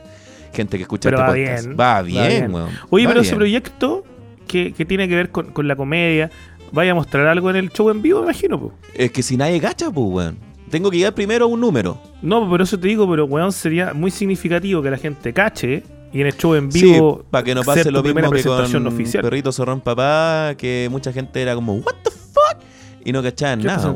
[0.52, 1.66] gente que escucha Pero este va podcast.
[1.66, 2.54] bien, Va va bien, bien.
[2.54, 2.68] weón.
[2.90, 3.24] Oye, Va pero bien.
[3.30, 4.04] ese proyecto
[4.48, 6.30] que, que tiene que ver con, con la comedia,
[6.72, 8.58] ¿vaya a mostrar algo en el show en vivo, me imagino?
[8.58, 8.72] po?
[8.94, 10.38] Es que si nadie gacha, pues, weón.
[10.70, 11.98] Tengo que llegar primero a un número.
[12.20, 16.20] No, pero eso te digo, pero weón, sería muy significativo que la gente cache y
[16.20, 17.24] en el show en Sí, vivo.
[17.30, 19.22] para que no pase lo mismo que con oficial.
[19.22, 22.62] Perrito Zorrón Papá, que mucha gente era como, ¿What the fuck?
[23.04, 23.94] Y no cachaban ¿Qué nada.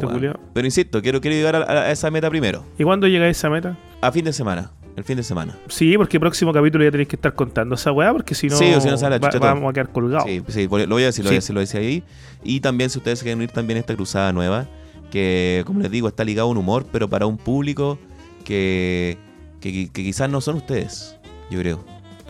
[0.55, 2.65] Pero insisto, quiero, quiero llegar a, a esa meta primero.
[2.79, 3.77] ¿Y cuándo llega esa meta?
[4.01, 4.71] A fin de semana.
[4.95, 5.57] El fin de semana.
[5.69, 8.57] Sí, porque el próximo capítulo ya tenéis que estar contando esa weá, porque si no,
[8.57, 10.25] Sí, o si no sale la va- vamos a quedar colgados.
[10.29, 11.47] Sí, sí, lo voy a decir, lo voy a Sí.
[11.47, 12.03] decir, lo decía ahí.
[12.45, 14.67] Y también si ustedes quieren unir también a esta cruzada nueva,
[15.11, 17.99] que como les digo, está ligado a un humor, pero para un público
[18.45, 19.17] que,
[19.61, 21.17] que, que quizás no son ustedes,
[21.51, 21.85] yo creo.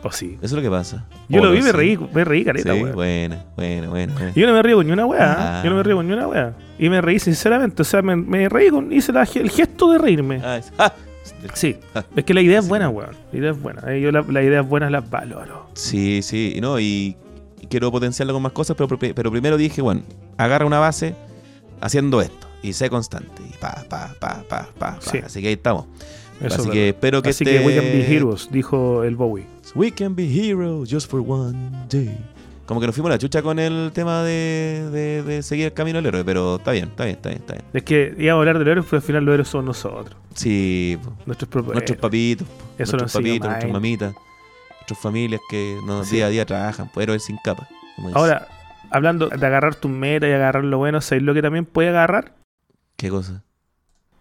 [0.04, 0.34] O sí.
[0.42, 1.04] Eso es lo que pasa.
[1.28, 3.88] Yo lo no vi, me reí, me reí, careta, Sí, buena, buena.
[3.88, 4.32] buena.
[4.34, 5.58] Yo no me río con ni una weá, Ah.
[5.60, 5.64] ¿eh?
[5.64, 6.54] yo no me río con ni una weá.
[6.78, 9.98] Y me reí sinceramente, o sea, me, me reí con, hice la- el gesto de
[9.98, 10.40] reírme.
[10.44, 10.92] Ah, es- ah.
[11.54, 11.76] Sí,
[12.16, 13.10] es que la idea es buena, weón.
[13.32, 13.82] La idea es buena.
[13.92, 15.68] Eh, Yo la, la idea es buena las valoro.
[15.74, 17.16] Sí, sí, y no, y,
[17.70, 20.02] quiero potenciarlo con más cosas, pero, pero primero dije, bueno,
[20.36, 21.14] agarra una base
[21.80, 23.40] haciendo esto y sé constante.
[23.48, 24.98] Y pa, pa, pa, pa, pa, pa.
[25.00, 25.18] Sí.
[25.24, 25.86] Así que ahí estamos.
[26.40, 29.14] Eso Así es que espero que Así este- que we can be heroes, dijo el
[29.14, 29.46] Bowie.
[29.74, 32.16] We can be heroes just for one day.
[32.66, 35.72] Como que nos fuimos a la chucha con el tema de, de, de seguir el
[35.72, 37.64] camino del héroe, pero está bien, está bien, está bien, está bien.
[37.72, 40.16] Es que íbamos a hablar de los héroes, pero al final los héroes somos nosotros.
[40.34, 42.00] Sí, Nuestros propios nuestros héroes.
[42.02, 42.48] papitos,
[42.78, 44.14] Eso nuestros papitos, nuestras mamitas,
[44.78, 46.16] nuestras familias que nos Sí.
[46.16, 47.66] día a día trabajan, pues héroes sin capa.
[48.14, 48.46] Ahora,
[48.90, 52.34] hablando de agarrar tu meta y agarrar lo bueno, ¿sabes lo que también puede agarrar?
[52.96, 53.42] ¿Qué cosa?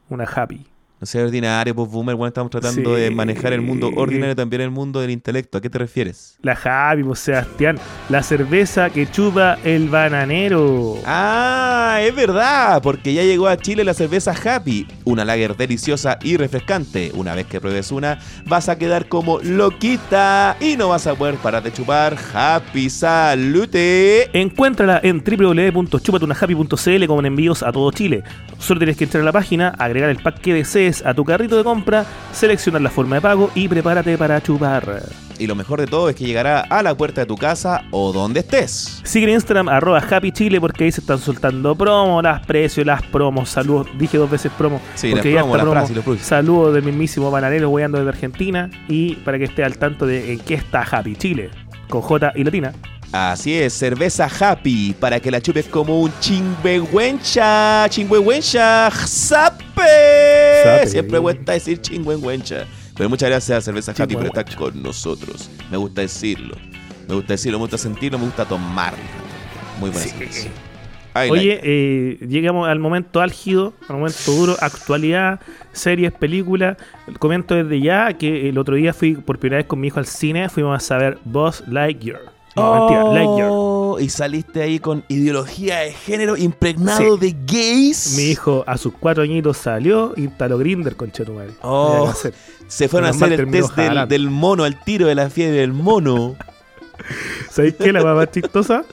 [0.09, 0.65] Una happy.
[1.01, 3.01] No sea ordinario, pues boomer, bueno, estamos tratando Sí.
[3.01, 5.57] de manejar el mundo ordinario también el mundo del intelecto.
[5.57, 6.37] ¿A qué te refieres?
[6.43, 7.79] La happy, pues Sebastián.
[8.09, 10.99] La cerveza que chupa el bananero.
[11.03, 16.37] Ah, es verdad, porque ya llegó a Chile la cerveza Happy, una lager deliciosa y
[16.37, 17.11] refrescante.
[17.15, 21.33] Una vez que pruebes una, vas a quedar como loquita y no vas a poder
[21.37, 22.15] parar de chupar.
[22.31, 24.29] Happy Salute.
[24.39, 28.21] Encuéntrala en www.chupatunahappy.cl con envíos a todo Chile.
[28.59, 31.57] Solo tienes que entrar a la página, agregar el pack que desees a tu carrito
[31.57, 35.01] de compra, seleccionar la forma de pago y prepárate para chupar.
[35.39, 38.13] Y lo mejor de todo es que llegará a la puerta de tu casa o
[38.13, 39.01] donde estés.
[39.03, 43.01] Sigue en Instagram arroba Happy Chile porque ahí se están soltando promos, las precios, las
[43.01, 45.71] promos, saludos, dije dos veces promo, Sí, porque las está las promo.
[45.87, 46.19] frases los.
[46.21, 50.39] Saludos del mismísimo bananero weyando desde Argentina y para que esté al tanto de en
[50.41, 51.49] qué está Happy Chile,
[51.89, 52.73] con J y latina.
[53.11, 57.87] Así es, cerveza Happy, para que la chupes como un chingüengüencha.
[57.89, 58.89] Chingüengüencha.
[58.89, 60.87] Zape.
[60.87, 62.65] Siempre me gusta decir chingüengüencha.
[62.95, 65.49] Pero muchas gracias a Cerveza Happy por estar con nosotros.
[65.69, 66.55] Me gusta decirlo.
[67.07, 68.99] Me gusta decirlo, me gusta sentirlo, me gusta tomarlo.
[69.79, 70.47] Muy buena Sí.
[71.29, 75.41] Oye, eh, llegamos al momento álgido, al momento duro, actualidad,
[75.73, 76.77] series, películas.
[77.19, 80.05] Comento desde ya que el otro día fui por primera vez con mi hijo al
[80.05, 82.30] cine, fuimos a ver Buzz Lightyear.
[82.55, 83.49] No, mentira, Lightyear.
[83.51, 88.15] Oh, y saliste ahí con ideología de género impregnado de gays.
[88.17, 91.53] Mi hijo a sus cuatro añitos salió, instaló Grinder con Chetumal.
[91.61, 92.11] Oh.
[92.67, 95.73] Se fueron a hacer el test del, del mono al tiro de la fiebre del
[95.73, 96.35] mono.
[97.49, 97.91] ¿Sabéis qué?
[97.91, 98.85] La más chistosa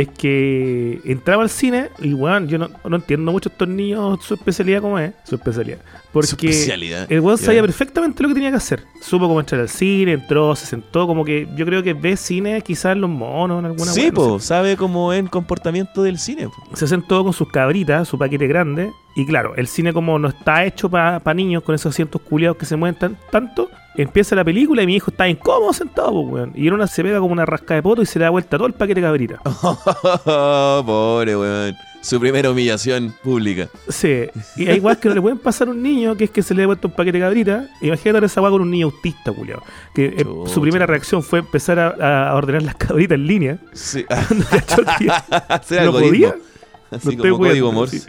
[0.00, 4.34] es que entraba al cine y, weón, yo no, no entiendo mucho estos niños su
[4.34, 5.78] especialidad como es, su especialidad.
[6.12, 7.06] Porque Su especialidad.
[7.10, 8.82] el weón sabía perfectamente lo que tenía que hacer.
[9.00, 12.60] Supo cómo entrar al cine, entró, se sentó, como que yo creo que ve cine
[12.62, 14.46] quizás en los monos, en alguna Sí, no sé.
[14.46, 16.48] sabe cómo es el comportamiento del cine.
[16.48, 16.76] po.
[16.76, 18.90] Se sentó con sus cabritas, su paquete grande.
[19.16, 22.66] Y claro, el cine como no está hecho para niños con esos asientos culiados que
[22.66, 23.68] se mueven tan- tanto,
[24.02, 26.52] empieza la película y mi hijo está incómodo sentado, pues, weón.
[26.54, 28.56] Y en una se pega como una rasca de poto y se le da vuelta
[28.56, 29.40] todo el paquete de cabrita.
[30.86, 31.76] Pobre weón.
[32.00, 33.68] Su primera humillación pública.
[33.88, 34.26] Sí,
[34.56, 36.54] y hay igual que no le pueden pasar a un niño que es que se
[36.54, 37.68] le ha vuelto un paquete de cabrita.
[37.80, 39.62] Imagínate ahora esa weá con un niño autista, culiado.
[39.94, 43.58] Que eh, su primera reacción fue empezar a, a ordenar las cabritas en línea.
[43.72, 44.06] Sí.
[45.84, 46.36] ¿No podía?
[46.90, 47.98] Así No como código Morse.
[48.00, 48.06] sí.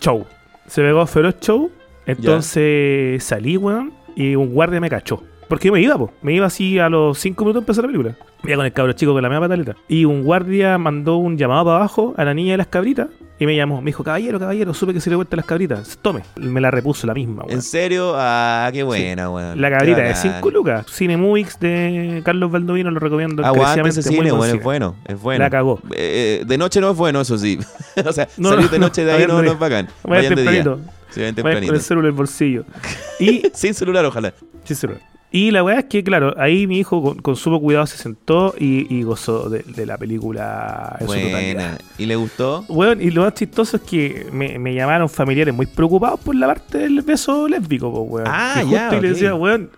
[0.00, 0.24] Show.
[0.68, 1.70] Se pegó feroz show.
[2.06, 5.22] Entonces salí, weón, y un guardia me cachó.
[5.48, 6.12] Porque yo me iba, po.
[6.22, 8.16] Me iba así a los 5 minutos empezar la película.
[8.42, 9.76] Me iba con el cabro chico con la media pataleta.
[9.88, 13.08] Y un guardia mandó un llamado para abajo a la niña de las cabritas.
[13.40, 13.80] Y me llamó.
[13.80, 15.98] Me dijo, caballero, caballero, supe que se le vuelta las cabritas.
[16.02, 16.22] Tome.
[16.36, 17.52] Me la repuso la misma, weón.
[17.52, 18.12] ¿En serio?
[18.16, 19.60] Ah, qué buena, weón.
[19.60, 20.34] La cabrita de bacán.
[20.34, 20.86] 5 lucas.
[20.90, 25.20] Cine Movies de Carlos Baldovino lo recomiendo Aguante ese cine, buen weón, es bueno, es
[25.20, 25.44] bueno.
[25.44, 25.80] La cagó.
[25.92, 27.58] Eh, eh, de noche no es bueno, eso sí.
[28.04, 29.88] o sea, No, salir de noche de ahí no, no es bacán.
[30.02, 30.62] Vayan Vayan de día.
[30.64, 30.92] tempranito.
[31.10, 31.74] Sí, vayan Vayan con tempranito.
[31.74, 32.64] el celular en el bolsillo.
[33.20, 34.34] Y Sin celular, ojalá.
[34.64, 35.00] Sí, bueno.
[35.30, 38.54] Y la weá es que, claro, ahí mi hijo con, con sumo cuidado se sentó
[38.58, 41.28] y, y gozó de, de la película en su Buena.
[41.28, 41.80] totalidad.
[41.98, 42.64] ¿Y le gustó?
[42.68, 46.46] Weón, y lo más chistoso es que me, me llamaron familiares muy preocupados por la
[46.46, 48.26] parte del beso lésbico, po, weón.
[48.30, 49.70] Ah, y justo ya, y le decía, weón,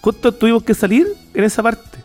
[0.00, 1.98] Justo tuvimos que salir en esa parte.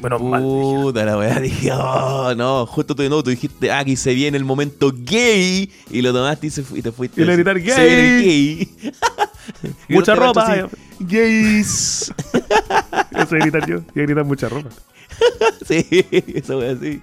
[0.00, 0.42] Bueno, mal.
[0.42, 4.36] Puta la weá, dije, oh, no, justo tú, no, tú dijiste, ah, aquí se viene
[4.36, 7.22] el momento gay, y lo tomaste y, se fu- y te fuiste.
[7.22, 8.22] Y le gritar, "Se viene "Gay".
[8.22, 8.92] gay.
[9.88, 10.42] Y Mucha no ropa.
[10.52, 10.60] así,
[10.98, 12.12] Gays.
[13.12, 13.76] Eso gritar yo.
[13.78, 14.68] A gritar mucha ropa.
[15.66, 15.86] sí,
[16.34, 17.00] esa weá así.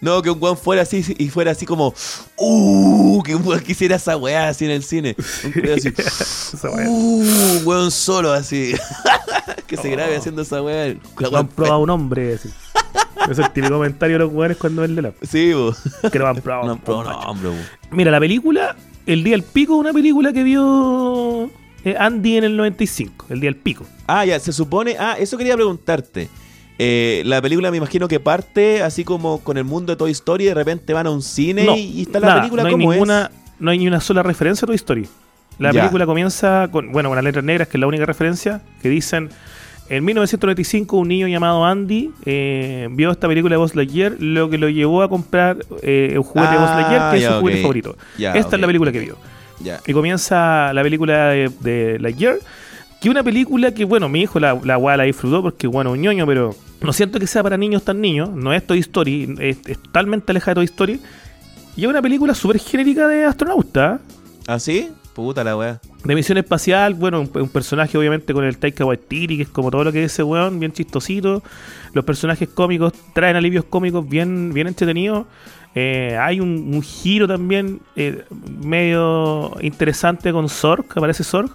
[0.00, 1.94] No, que un weón fuera así y fuera así como,
[2.36, 5.14] uh, que un weón quisiera esa weá así en el cine.
[5.44, 5.88] Un weón así,
[6.88, 8.74] uh, weón solo así.
[9.66, 10.18] que se grabe Oh.
[10.18, 10.94] haciendo esa weá.
[11.20, 12.34] Weá han probado un hombre.
[12.34, 12.48] así.
[13.30, 15.12] Es el típico comentario de los jugadores cuando ven de la.
[15.22, 15.74] Sí, bo.
[16.10, 16.66] Que no han probado.
[16.66, 17.28] No, pero un no, macho.
[17.28, 17.56] hombre, bo.
[17.90, 18.76] Mira, la película,
[19.06, 21.50] El Día del Pico, una película que vio
[21.84, 23.26] eh, Andy en el 95.
[23.28, 23.84] El Día del Pico.
[24.06, 24.96] Ah, ya, se supone.
[24.98, 26.28] Ah, eso quería preguntarte.
[26.82, 30.46] Eh, la película me imagino que parte así como con el mundo de Toy Story,
[30.46, 33.30] de repente van a un cine No, y, está la nada, película no como ninguna,
[33.58, 35.06] No hay ni una sola referencia a Toy Story.
[35.58, 35.80] La Ya.
[35.82, 39.28] película comienza con, bueno, con las letras negras, que es la única referencia, que dicen,
[39.90, 44.56] en 1995 un niño llamado Andy eh, vio esta película de Buzz Lightyear, lo que
[44.56, 47.40] lo llevó a comprar eh, un juguete de Buzz Ah, Lightyear, que es ya, su
[47.40, 47.96] juguete favorito.
[48.18, 49.16] Esta es la película que vio.
[49.62, 49.80] es.
[49.86, 52.38] Y comienza la película de, de Lightyear,
[53.00, 56.26] que una película que, bueno, mi hijo la, la la disfrutó porque, bueno, un ñoño,
[56.26, 59.78] pero no siento que sea para niños tan niños, no es Toy Story, es, es
[59.78, 61.00] totalmente alejada de Toy Story.
[61.76, 64.00] Y es una película súper genérica de astronauta,
[64.46, 64.90] ¿Ah, sí?
[65.14, 65.80] Puta la weá.
[66.04, 69.70] de misión espacial, bueno, un, un personaje obviamente con el Taika Waititi, que es como
[69.70, 71.42] todo lo que es ese weón, bien chistosito.
[71.92, 75.26] Los personajes cómicos traen alivios cómicos bien, bien entretenidos.
[75.74, 78.24] Eh, hay un, un giro también eh,
[78.64, 81.50] medio interesante con que aparece Zorg.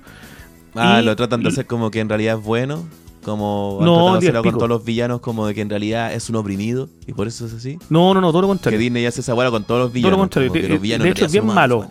[0.76, 2.86] Ah, Y- lo tratan de hacer como que en realidad es bueno.
[3.23, 6.89] Como No, de con todos los villanos, como de que en realidad es un oprimido.
[7.07, 7.80] Y por eso es así.
[7.89, 8.80] No, no, no, todo lo Que contrario.
[8.80, 10.11] Disney hace esa weá con todos los villanos.
[10.11, 10.51] Todo lo contrario.
[10.53, 11.88] que De, los villanos de en hecho, es bien malo.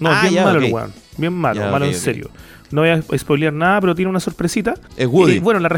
[0.00, 0.92] No, Ah, bien ya, malo el weón.
[1.18, 2.30] Bien malo, Ya, malo en serio.
[2.70, 4.74] No voy a spoilear nada, pero tiene una sorpresita.
[4.96, 5.38] Es Woody.
[5.38, 5.68] Bueno, la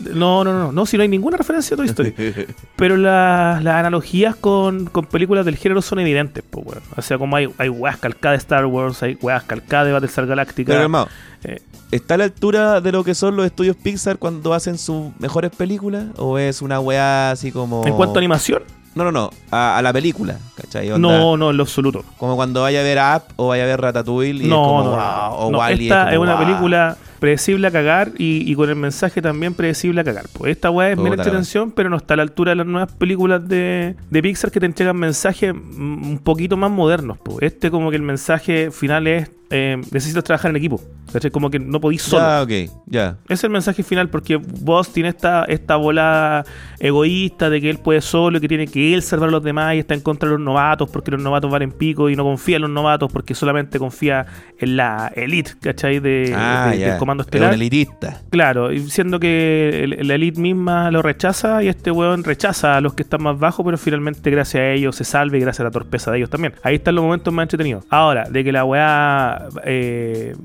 [0.00, 2.14] No, no, no, no, si no hay ninguna referencia a Toy Story.
[2.76, 6.82] Pero la- las analogías con, con películas del género son evidentes, pues, weón.
[6.96, 10.26] O sea, como hay, hay weas calcadas de Star Wars, hay weas calcadas de Battlestar
[10.26, 10.72] Galactica.
[10.72, 11.08] Pero hermano,
[11.44, 11.60] Eh,
[11.90, 15.50] ¿está a la altura de lo que son los estudios Pixar cuando hacen sus mejores
[15.50, 16.06] películas?
[16.16, 17.86] ¿O es una weá así como.?
[17.86, 18.62] en cuanto a animación,
[18.94, 19.30] No, no, no.
[19.50, 20.90] A, a la película, ¿cachai?
[20.92, 22.04] Onda, no, no, en lo absoluto.
[22.16, 24.84] Como cuando vaya a ver Up o vaya a ver Ratatouille y es No, como,
[24.84, 26.44] no, wow, o No, esta es, como, una wow.
[26.44, 30.26] película predecible a cagar y, y con el mensaje también predecible a cagar.
[30.32, 32.66] Pues esta weá es mera la entretención, pero no está a la altura de las
[32.66, 37.18] nuevas películas de, de Pixar que te entregan mensajes un poquito más modernos.
[37.22, 37.38] Pues.
[37.40, 40.80] Este como que el mensaje final es eh, necesitas trabajar en equipo.
[41.12, 41.30] ¿cachai?
[41.30, 42.22] Como que no podís solo.
[42.24, 43.16] Ya, ok, ya.
[43.26, 46.44] Ese es el mensaje final porque vos tiene esta, esta bola
[46.80, 49.74] egoísta de que él puede solo y que tiene que él salvar a los demás
[49.74, 52.56] y está en contra de los novatos porque los novatos valen pico y no confía
[52.56, 54.26] en los novatos porque solamente confía
[54.58, 56.00] en la elite, ¿cachai?
[56.00, 56.88] De, ah, de- ya.
[56.90, 57.48] del comando Es estelar.
[57.50, 58.20] un elitista.
[58.30, 62.80] Claro, y siendo que el- la elite misma lo rechaza y este weón rechaza a
[62.80, 65.64] los que están más bajos, pero finalmente gracias a ellos se salve y gracias a
[65.64, 66.54] la torpeza de ellos también.
[66.64, 67.84] Ahí están los momentos más entretenidos.
[67.88, 70.36] Ahora, de que la weá eh,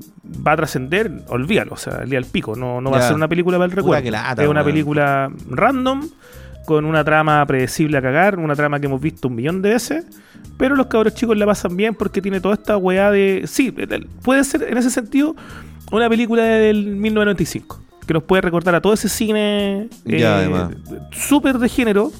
[0.46, 3.14] va a trascender, olvídalo, o sea, el día del pico, no, no va a ser
[3.14, 4.10] una película para el recuerdo.
[4.10, 6.08] lata, es una película random,
[6.64, 10.06] con una trama predecible a cagar, una trama que hemos visto un millón de veces.
[10.56, 13.44] Pero los cabros chicos la pasan bien porque tiene toda esta weá de.
[13.46, 13.74] Sí,
[14.22, 15.34] puede ser en ese sentido
[15.90, 17.82] una película del 1995.
[18.06, 20.68] Que nos puede recordar a todo ese cine eh,
[21.12, 22.12] súper de género,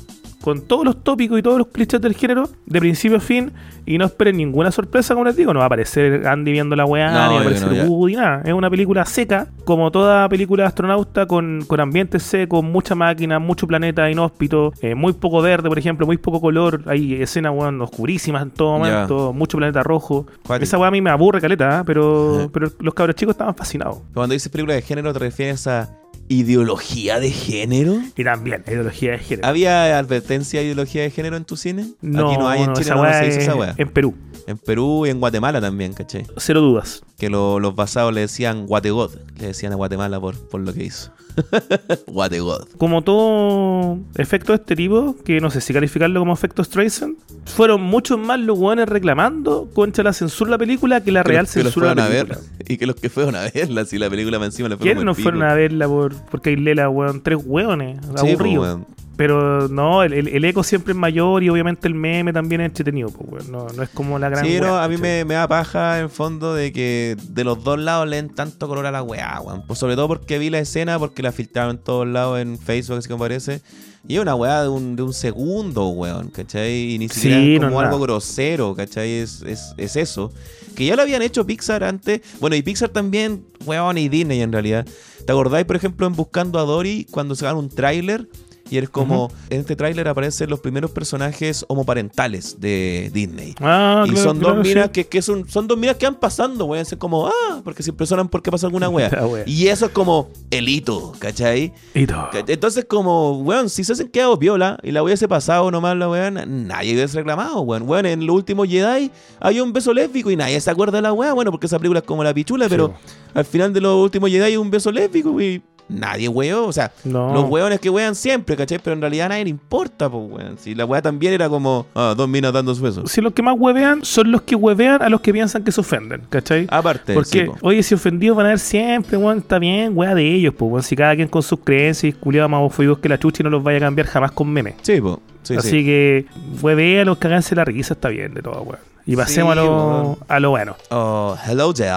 [0.43, 3.53] con todos los tópicos y todos los clichés del género, de principio a fin,
[3.85, 6.85] y no esperen ninguna sorpresa, como les digo, no va a aparecer Andy viendo la
[6.85, 7.91] weá, No, ni va a aparecer no.
[7.91, 8.43] Woody, nada.
[8.45, 13.39] Es una película seca, como toda película de astronauta, con, con ambientes secos, mucha máquina,
[13.39, 17.81] mucho planeta inhóspito, eh, muy poco verde, por ejemplo, muy poco color, hay escenas weón,
[17.83, 20.27] oscurísimas en todo momento, mucho planeta rojo.
[20.61, 21.83] Esa weá a mí me aburre caleta, ¿eh?
[21.85, 23.99] pero, pero los cabros chicos estaban fascinados.
[24.15, 26.00] Cuando dices película de género, ¿te refieres a
[26.31, 28.01] ideología de género?
[28.17, 29.49] Y también, ideología de género.
[29.49, 31.89] ¿Había advertencia de ideología de género en tu cine?
[32.01, 34.15] No, Aquí no hay en no, Chile, esa no, no se hizo esa en Perú,
[34.47, 36.27] En Perú y en Guatemala también, ¿caché?
[36.37, 37.03] cero dudas.
[37.19, 39.11] Que lo- los basados le decían Guategod.
[39.39, 41.11] Le decían a Guatemala por, por lo que hizo.
[42.07, 42.69] Guategod.
[42.79, 47.83] Como todo efecto de este tipo, que no sé si calificarlo como efecto Streisand, fueron
[47.83, 51.45] muchos más los weones reclamando contra la censura de la película que la Que real
[51.45, 52.39] los- que los censura de fueron la a ver.
[52.69, 55.05] Y que los que fueron a verla, si la película encima le fue ¿Quiénes como
[55.07, 57.23] no fueron a verla por, porque hay lela, weón?
[57.23, 58.79] Tres weones, Sí, aburridos.
[58.79, 59.00] pues.
[59.21, 63.11] Pero no, el, el- eco siempre es mayor y obviamente el meme también es entretenido.
[63.11, 63.53] Pues, weón.
[63.53, 64.47] no, no es como la gran.
[64.47, 67.63] Sí, no, weá, a mí me, me da paja en fondo de que de los
[67.63, 69.63] dos lados leen tanto color a la weá, weón.
[69.67, 72.97] Pues sobre todo porque vi la escena, porque la filtraron en todos lados en Facebook,
[72.97, 73.61] así como parece.
[74.09, 76.95] Y es una weá de un, de un segundo, weón, ¿cachai?
[76.95, 78.03] Y ni siquiera Sí, es como algo nada.
[78.03, 79.11] grosero, ¿cachai?
[79.19, 80.33] Es, es, es eso.
[80.75, 82.23] Que ya lo habían hecho Pixar antes.
[82.41, 84.87] Bueno, y Pixar también, weón, y Disney en realidad.
[85.27, 88.27] ¿Te acordáis, por ejemplo, en Buscando a Dory, cuando sacaron un tráiler?
[88.71, 93.55] Y eres como, en este tráiler aparecen los primeros personajes homoparentales de Disney.
[93.61, 94.91] Ah, Y claro, son claro, dos minas sí.
[94.93, 96.83] que, que son, son dos minas que van pasando, weón.
[96.83, 99.11] Es como, ah, porque se impresionan porque pasa alguna wea.
[99.47, 101.73] Y eso es como el hito, ¿cachai?
[101.95, 102.45] ¿Cachai?
[102.47, 106.67] Entonces, como, weón, si se hacen quedado viola y la hubiese pasado nomás la weón,
[106.67, 107.89] nadie hubiese reclamado, weón.
[107.89, 109.11] Weón, en los últimos Jedi
[109.41, 112.01] había un beso lésbico y nadie se acuerda de la weá, bueno, porque esa película
[112.01, 112.95] es como la pichula, Sí, pero
[113.35, 116.67] al final de los últimos Jedi hay un beso lésbico y nadie weó.
[116.67, 117.33] O sea, No.
[117.35, 118.79] los weones que wean siempre, ¿cachai?
[118.83, 120.59] Pero en realidad a nadie le importa, pues, weón.
[120.59, 123.07] Si la weá también era como, ah, dos minas dando su beso.
[123.07, 125.81] Si los que más huevean son los que huevean a los que piensan que se
[125.81, 126.67] ofenden, ¿cachai?
[126.71, 127.57] Aparte, Porque, sí, po.
[127.63, 130.83] oye, si ofendidos van a ver siempre, weón, está bien, weá de ellos, pues, weón.
[130.83, 133.51] Si cada quien con sus creencias y culiados más ofendidos que la chucha y no
[133.51, 134.75] los vaya a cambiar jamás con memes.
[134.83, 135.01] Sí.
[135.43, 135.85] Sí, Así sí.
[135.85, 136.27] que,
[136.61, 138.79] huevea a los que haganse la risa, está bien de todo, weón.
[139.07, 140.77] Y pasemos Sí, a, lo, a lo bueno.
[140.91, 141.91] Oh, hello there.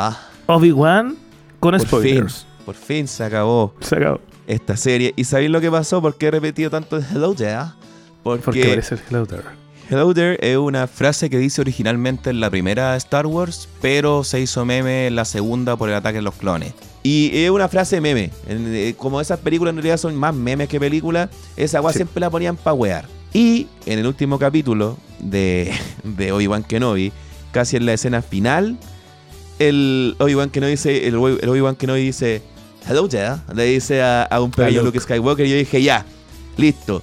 [0.48, 1.16] Obi-Wan
[1.60, 2.48] con Por fin, spoilers.
[2.66, 4.20] Por fin se acabó Se acabó.
[4.48, 5.14] esta serie.
[5.16, 6.02] ¿Y sabéis lo que pasó?
[6.02, 7.60] ¿Por qué he repetido tanto el hello there?
[8.24, 9.44] Porque, Porque parece el Hello There.
[9.90, 14.40] hello there es una frase que dice originalmente en la primera Star Wars, pero se
[14.40, 16.74] hizo meme en la segunda por el ataque de los clones.
[17.04, 18.32] Y es una frase meme.
[18.48, 21.98] Eh, Como esas películas en realidad son más memes que películas, esa agua Sí.
[22.00, 23.06] siempre la ponían pa' wear.
[23.34, 25.74] Y en el último capítulo de,
[26.06, 27.12] de Obi-Wan Kenobi,
[27.52, 28.78] casi en la escena final,
[29.60, 32.42] el Obi-Wan Kenobi dice, el, Obi- el Obi-Wan Kenobi dice,
[32.88, 34.98] hello there, le dice a, a un pequeño Luke.
[34.98, 36.06] Luke Skywalker y yo dije, ya,
[36.58, 37.02] listo,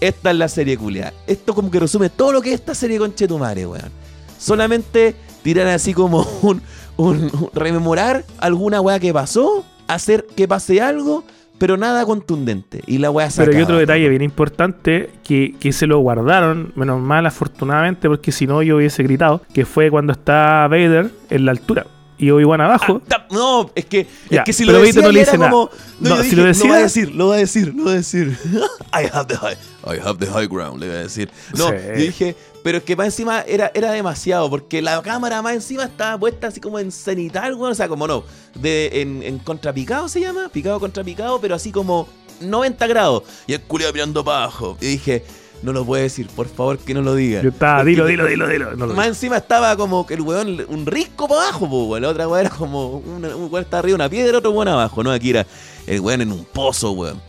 [0.00, 1.12] esta es la serie culia.
[1.26, 3.90] Esto como que resume todo lo que es esta serie con Chetumare, weón.
[4.38, 6.62] Solamente tirar así como un,
[6.96, 11.24] un- un- rememorar alguna weá que pasó, hacer que pase algo,
[11.58, 12.80] pero nada contundente.
[12.86, 16.72] Y la weá se Pero hay otro detalle bien importante que, que se lo guardaron,
[16.74, 21.44] menos mal afortunadamente, porque si no yo hubiese gritado, que fue cuando está Vader en
[21.44, 21.86] la altura
[22.20, 23.00] y Obi-Wan abajo.
[23.04, 25.50] Ah, ta- no, es que, es que si lo decía no le dice nada.
[25.50, 25.70] como,
[26.00, 27.90] no, si dije, lo lo decía- va a decir, lo va a decir, lo va
[27.90, 28.38] a decir.
[28.92, 29.56] I have the high,
[29.86, 31.30] I have the high ground, le voy a decir.
[31.56, 31.74] No, Sí.
[31.88, 35.84] yo dije, pero es que más encima era, era demasiado, porque la cámara más encima
[35.84, 38.24] estaba puesta así como en cenital, weón, o sea, como no,
[38.54, 42.06] de, en, en contrapicado se llama, picado contra picado, pero así como
[42.40, 43.22] 90 grados.
[43.46, 44.76] Y el culiado mirando para abajo.
[44.80, 45.24] Y dije,
[45.62, 47.42] no lo puede decir, por favor que no lo diga.
[47.42, 48.76] Yo estaba, Porque dilo, dilo, dilo, dilo.
[48.76, 52.02] No más encima estaba como que el weón, un risco para abajo, po, weón.
[52.02, 54.68] La otra weón era como, una- un weón estaba arriba de una piedra, otro weón
[54.68, 55.10] abajo, ¿no?
[55.10, 55.46] Aquí era
[55.86, 57.20] el weón en un pozo, weón.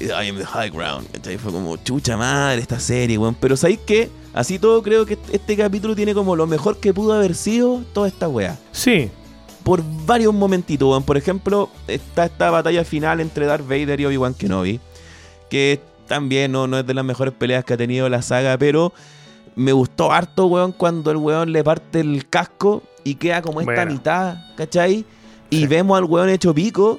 [0.00, 1.06] I am the high ground.
[1.42, 3.34] Fue como, chucha madre esta serie, weón.
[3.40, 4.08] Pero ¿sabéis qué?
[4.32, 7.82] Así todo creo que este- este capítulo tiene como lo mejor que pudo haber sido
[7.92, 8.58] toda esta weá.
[8.72, 9.10] Sí,
[9.64, 11.02] Por varios momentitos, weón.
[11.02, 14.80] Por ejemplo, está esta batalla final entre Darth Vader y Obi-Wan Kenobi.
[15.50, 15.80] Que
[16.10, 18.92] también no, no es de las mejores peleas que ha tenido la saga, pero
[19.54, 23.72] me gustó harto, weón, cuando el weón le parte el casco y queda como esta
[23.72, 23.92] Bueno.
[23.92, 25.04] mitad, ¿cachai?
[25.50, 25.66] Y Sí.
[25.68, 26.98] vemos al weón hecho pico.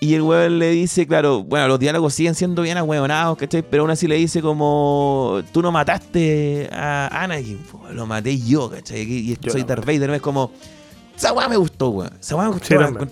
[0.00, 3.62] Y el weón le dice, claro, bueno, los diálogos siguen siendo bien ahueonados, ¿cachai?
[3.68, 8.70] Pero aún así le dice como, tú no mataste a Anakin, po, lo maté yo,
[8.70, 9.00] ¿cachai?
[9.02, 10.14] Y Yo soy no Darth Vader, ¿no?
[10.14, 10.52] es como,
[11.16, 12.12] esa weá me gustó, weón.
[12.18, 12.66] Esa weá me gustó.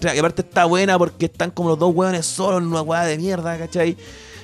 [0.08, 3.02] Sí, y aparte está buena porque están como los dos weones solos en una weá
[3.04, 3.96] de mierda, ¿cachai?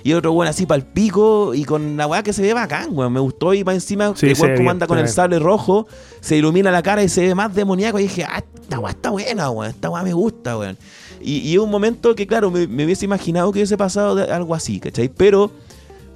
[0.05, 2.53] Y el otro weón así para el pico y con la weá que se ve
[2.55, 3.13] bacán, weón.
[3.13, 5.87] Me gustó y para encima, Sí, el weón como bien, anda con el sable rojo,
[6.21, 7.99] se ilumina la cara y se ve más demoníaco.
[7.99, 9.71] Y dije, ah, esta weá está buena, weón.
[9.71, 10.77] Esta weá me gusta, weón.
[11.21, 14.25] Y, y es un momento que, claro, me, me hubiese imaginado que hubiese pasado de-
[14.33, 15.09] algo así, ¿cachai?
[15.09, 15.53] Pero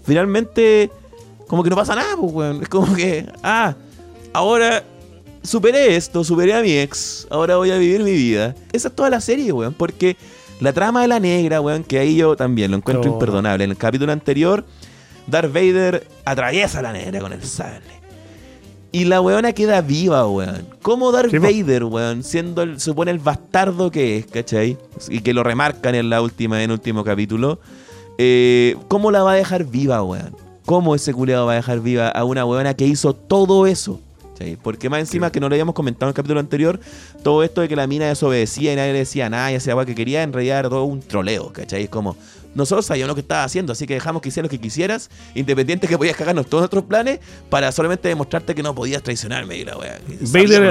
[0.03, 0.91] finalmente,
[1.47, 2.63] como que no pasa nada, pues, weón.
[2.63, 3.75] Es como que, ah,
[4.33, 4.85] ahora
[5.43, 8.55] superé esto, superé a mi ex, ahora voy a vivir mi vida.
[8.73, 10.17] Esa es toda la serie, weón, porque
[10.61, 13.13] la trama de la negra, weón, que ahí yo también lo encuentro No.
[13.15, 13.65] imperdonable.
[13.65, 14.65] En el capítulo anterior,
[15.27, 17.97] Darth Vader atraviesa a la negra con el sable.
[18.93, 20.67] Y la weona queda viva, weón.
[20.81, 21.39] ¿Cómo Darth Sí.
[21.39, 24.79] Vader, weón, siendo el, supone el bastardo que es, ¿cachai?
[25.11, 27.59] Y que lo remarcan en la última, en el último capítulo.
[28.19, 30.35] eh, ¿Cómo la va a dejar viva, weón?
[30.65, 34.01] ¿Cómo ese culiado va a dejar viva a una weona que hizo todo eso?
[34.63, 36.81] Porque más encima que no lo habíamos comentado en el capítulo anterior,
[37.23, 39.87] todo esto de que la mina desobedecía y nadie le decía nada y hacía agua
[39.87, 41.85] que quería, en realidad era todo un troleo, ¿cachai?
[41.85, 42.17] Es como,
[42.55, 45.87] nosotros sabíamos lo que estaba haciendo, así que dejamos que hicieras lo que quisieras, independiente
[45.87, 49.77] que podías cagarnos todos nuestros planes, para solamente demostrarte que no podías traicionarme y la
[49.77, 49.99] wea.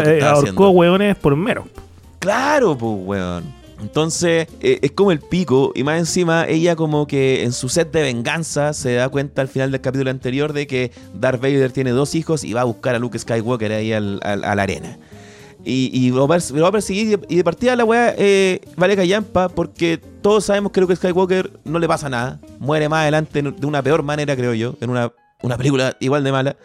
[0.08, 1.68] eh, estaba ahorcó hueones por mero.
[2.20, 3.65] Claro, pues, weón.
[3.86, 7.92] Entonces, eh, es como el pico, y más encima, ella como que en su set
[7.92, 11.92] de venganza se da cuenta al final del capítulo anterior de que Darth Vader tiene
[11.92, 14.98] dos hijos y va a buscar a Luke Skywalker ahí a la arena.
[15.64, 20.00] Y, y lo, va a, perseguir, y de partida la weá eh, vale callampa porque
[20.24, 24.02] todos sabemos que Luke Skywalker no le pasa nada, muere más adelante de una peor
[24.02, 25.12] manera, creo yo, en una,
[25.44, 26.56] una película igual de mala.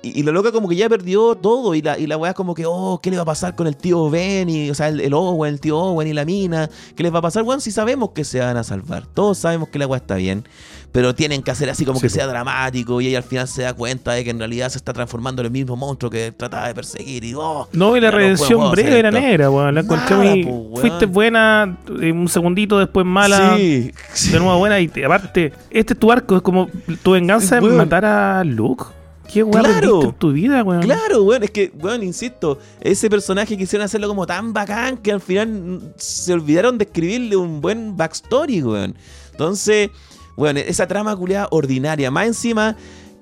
[0.00, 2.54] Y, y la loca como que ya perdió todo y la, y la weá como
[2.54, 4.48] que, oh, ¿qué le va a pasar con el tío Ben?
[4.48, 6.70] Y, o sea, el, el Owen, el tío Owen y la mina.
[6.94, 7.42] ¿Qué les va a pasar?
[7.42, 9.06] Bueno, si sabemos que se van a salvar.
[9.06, 10.44] Todos sabemos que la weá está bien.
[10.92, 13.62] Pero tienen que hacer así como Sí, que sea dramático y ella al final se
[13.62, 16.68] da cuenta de que en realidad se está transformando en el mismo monstruo que trataba
[16.68, 17.24] de perseguir.
[17.24, 19.74] Y, oh, No, y la redención breve era negra, weón.
[19.74, 20.76] La encontré Nada, muy- po.
[20.80, 23.56] Fuiste buena eh, un segundito, después mala.
[23.56, 23.92] Sí,
[24.30, 24.78] De nuevo buena.
[24.80, 26.36] Y te- aparte, este es tu arco.
[26.36, 26.68] Es como
[27.02, 27.76] tu venganza en Weón.
[27.76, 28.84] matar a Luke.
[29.32, 30.02] ¿Qué weón Claro.
[30.04, 30.82] en tu vida, weón?
[30.82, 35.20] Claro, weón, es que, weón, insisto, ese personaje quisieron hacerlo como tan bacán que al
[35.20, 38.94] final se olvidaron de escribirle un buen backstory, weón.
[39.32, 39.90] Entonces,
[40.36, 42.10] weón, esa trama culiada ordinaria.
[42.10, 42.74] Más encima,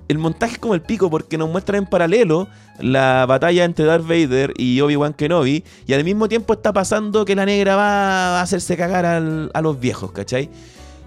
[0.09, 2.47] el montaje es como el pico porque nos muestra en paralelo
[2.79, 7.35] la batalla entre Darth Vader y Obi-Wan Kenobi y al mismo tiempo está pasando que
[7.35, 10.49] la negra va a hacerse cagar al- a los viejos, ¿cachai?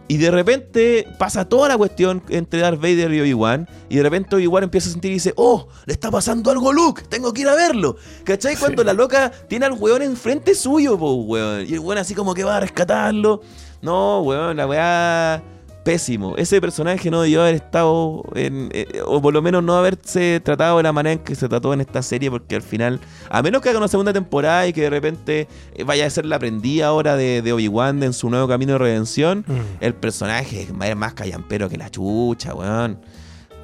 [0.09, 3.69] Y de repente pasa toda la cuestión entre Darth Vader y Obi-Wan.
[3.89, 5.67] Y de repente Obi-Wan empieza a sentir y dice: ¡Oh!
[5.85, 7.03] Le está pasando algo a Luke.
[7.07, 7.95] Tengo que ir a verlo.
[8.23, 8.55] ¿Cachai?
[8.55, 8.59] Sí.
[8.59, 11.63] Cuando la loca tiene al weón enfrente suyo, po, weón.
[11.69, 13.41] Y el weón así como que va a rescatarlo.
[13.83, 15.43] No, weón, la weá.
[15.89, 16.35] Pésimo.
[16.37, 18.69] Ese personaje no debió haber estado en.
[18.73, 21.73] eh, o por lo menos no haberse tratado de la manera en que se trató
[21.73, 22.29] en esta serie.
[22.29, 22.99] Porque al final.
[23.29, 26.25] A menos que haga una segunda temporada y que de repente eh, vaya a ser
[26.25, 29.43] la aprendida ahora de, de Obi-Wan en su nuevo camino de redención.
[29.47, 29.53] Mm.
[29.83, 32.99] El personaje es más- más callampero que la chucha, weón.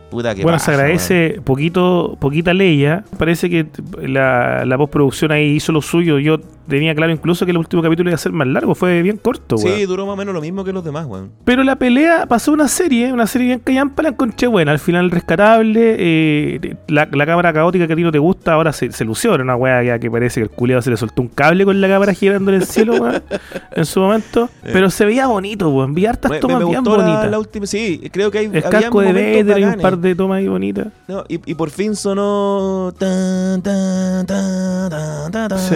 [0.09, 3.03] Puta que Bueno, se agradece poquito, poquita Leia.
[3.17, 3.65] Parece que
[4.01, 6.19] la, la postproducción ahí hizo lo suyo.
[6.19, 8.75] Yo tenía claro incluso que el último capítulo iba a ser más largo.
[8.75, 9.77] Fue bien corto, weón.
[9.77, 11.31] Sí, duró más o menos lo mismo que los demás, weón.
[11.43, 14.71] Pero la pelea pasó una serie, una serie bien callampa, la encontré buena.
[14.71, 15.95] Al final rescatable.
[15.97, 19.33] eh, la, la cámara caótica que a ti no te gusta ahora se, se lució.
[19.33, 21.87] Era una weá que parece que el culiado se le soltó un cable con la
[21.87, 23.23] cámara girando en el cielo, weón,
[23.75, 24.49] en su momento.
[24.63, 25.93] Pero se veía bonito, weón.
[25.93, 27.29] Vi hartas Me, tomas me bien bonitas.
[27.29, 27.65] la última.
[27.65, 28.45] Sí, creo que hay.
[28.53, 29.81] el casco de Vader y un bacanes.
[29.95, 30.87] Par de tomas ahí bonitas.
[31.07, 32.93] No, y, y por fin sonó.
[32.97, 35.75] tan, tan, tan, Sí.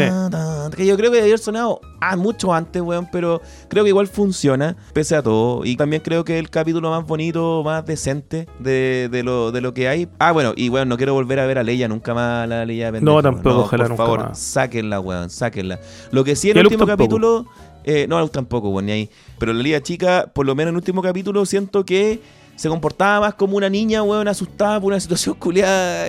[0.76, 4.08] que yo creo que debió haber sonado ah, mucho antes, weón, pero creo que igual
[4.08, 5.66] funciona, pese a todo.
[5.66, 9.62] Y también creo que es el capítulo más bonito, más decente de, de lo, de
[9.62, 10.08] lo que hay.
[10.20, 12.92] Ah, bueno, y bueno, no quiero volver a ver a Leia nunca más, la Leia
[12.92, 14.40] pendeja, No, tampoco, ojalá Por nunca favor, más.
[14.40, 15.80] sáquenla, weón, sáquenla.
[16.12, 16.98] Lo que sí en el último tampoco.
[17.04, 17.46] capítulo.
[17.84, 19.10] eh, no, tampoco, weón, ni ahí.
[19.40, 22.22] Pero la Leia chica, por lo menos en el último capítulo, siento que
[22.60, 26.08] se comportaba más como una niña, weón, asustada por una situación culiada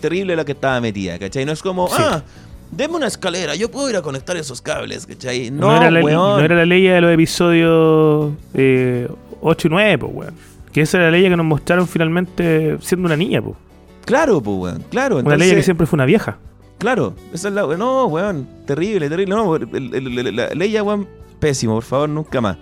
[0.00, 1.44] terrible la que estaba metida, ¿cachai?
[1.44, 1.94] No es como, Sí.
[1.98, 2.22] ah,
[2.70, 5.50] deme una escalera, yo puedo ir a conectar esos cables, ¿cachai?
[5.50, 6.38] No, No, era, la, weón.
[6.38, 9.08] no era la ley de los episodios eh,
[9.40, 10.34] 8 y 9, pues, weón.
[10.72, 13.56] Que esa era la ley que nos mostraron finalmente siendo una niña, pues.
[14.04, 15.16] Claro, pues, weón, claro.
[15.16, 16.38] Una ley que entonces- siempre fue una vieja.
[16.78, 17.62] Claro, esa es la.
[17.76, 19.34] No, weón, terrible, terrible.
[19.34, 21.08] No, la Leia, weón,
[21.40, 22.56] pésimo, por favor, nunca más.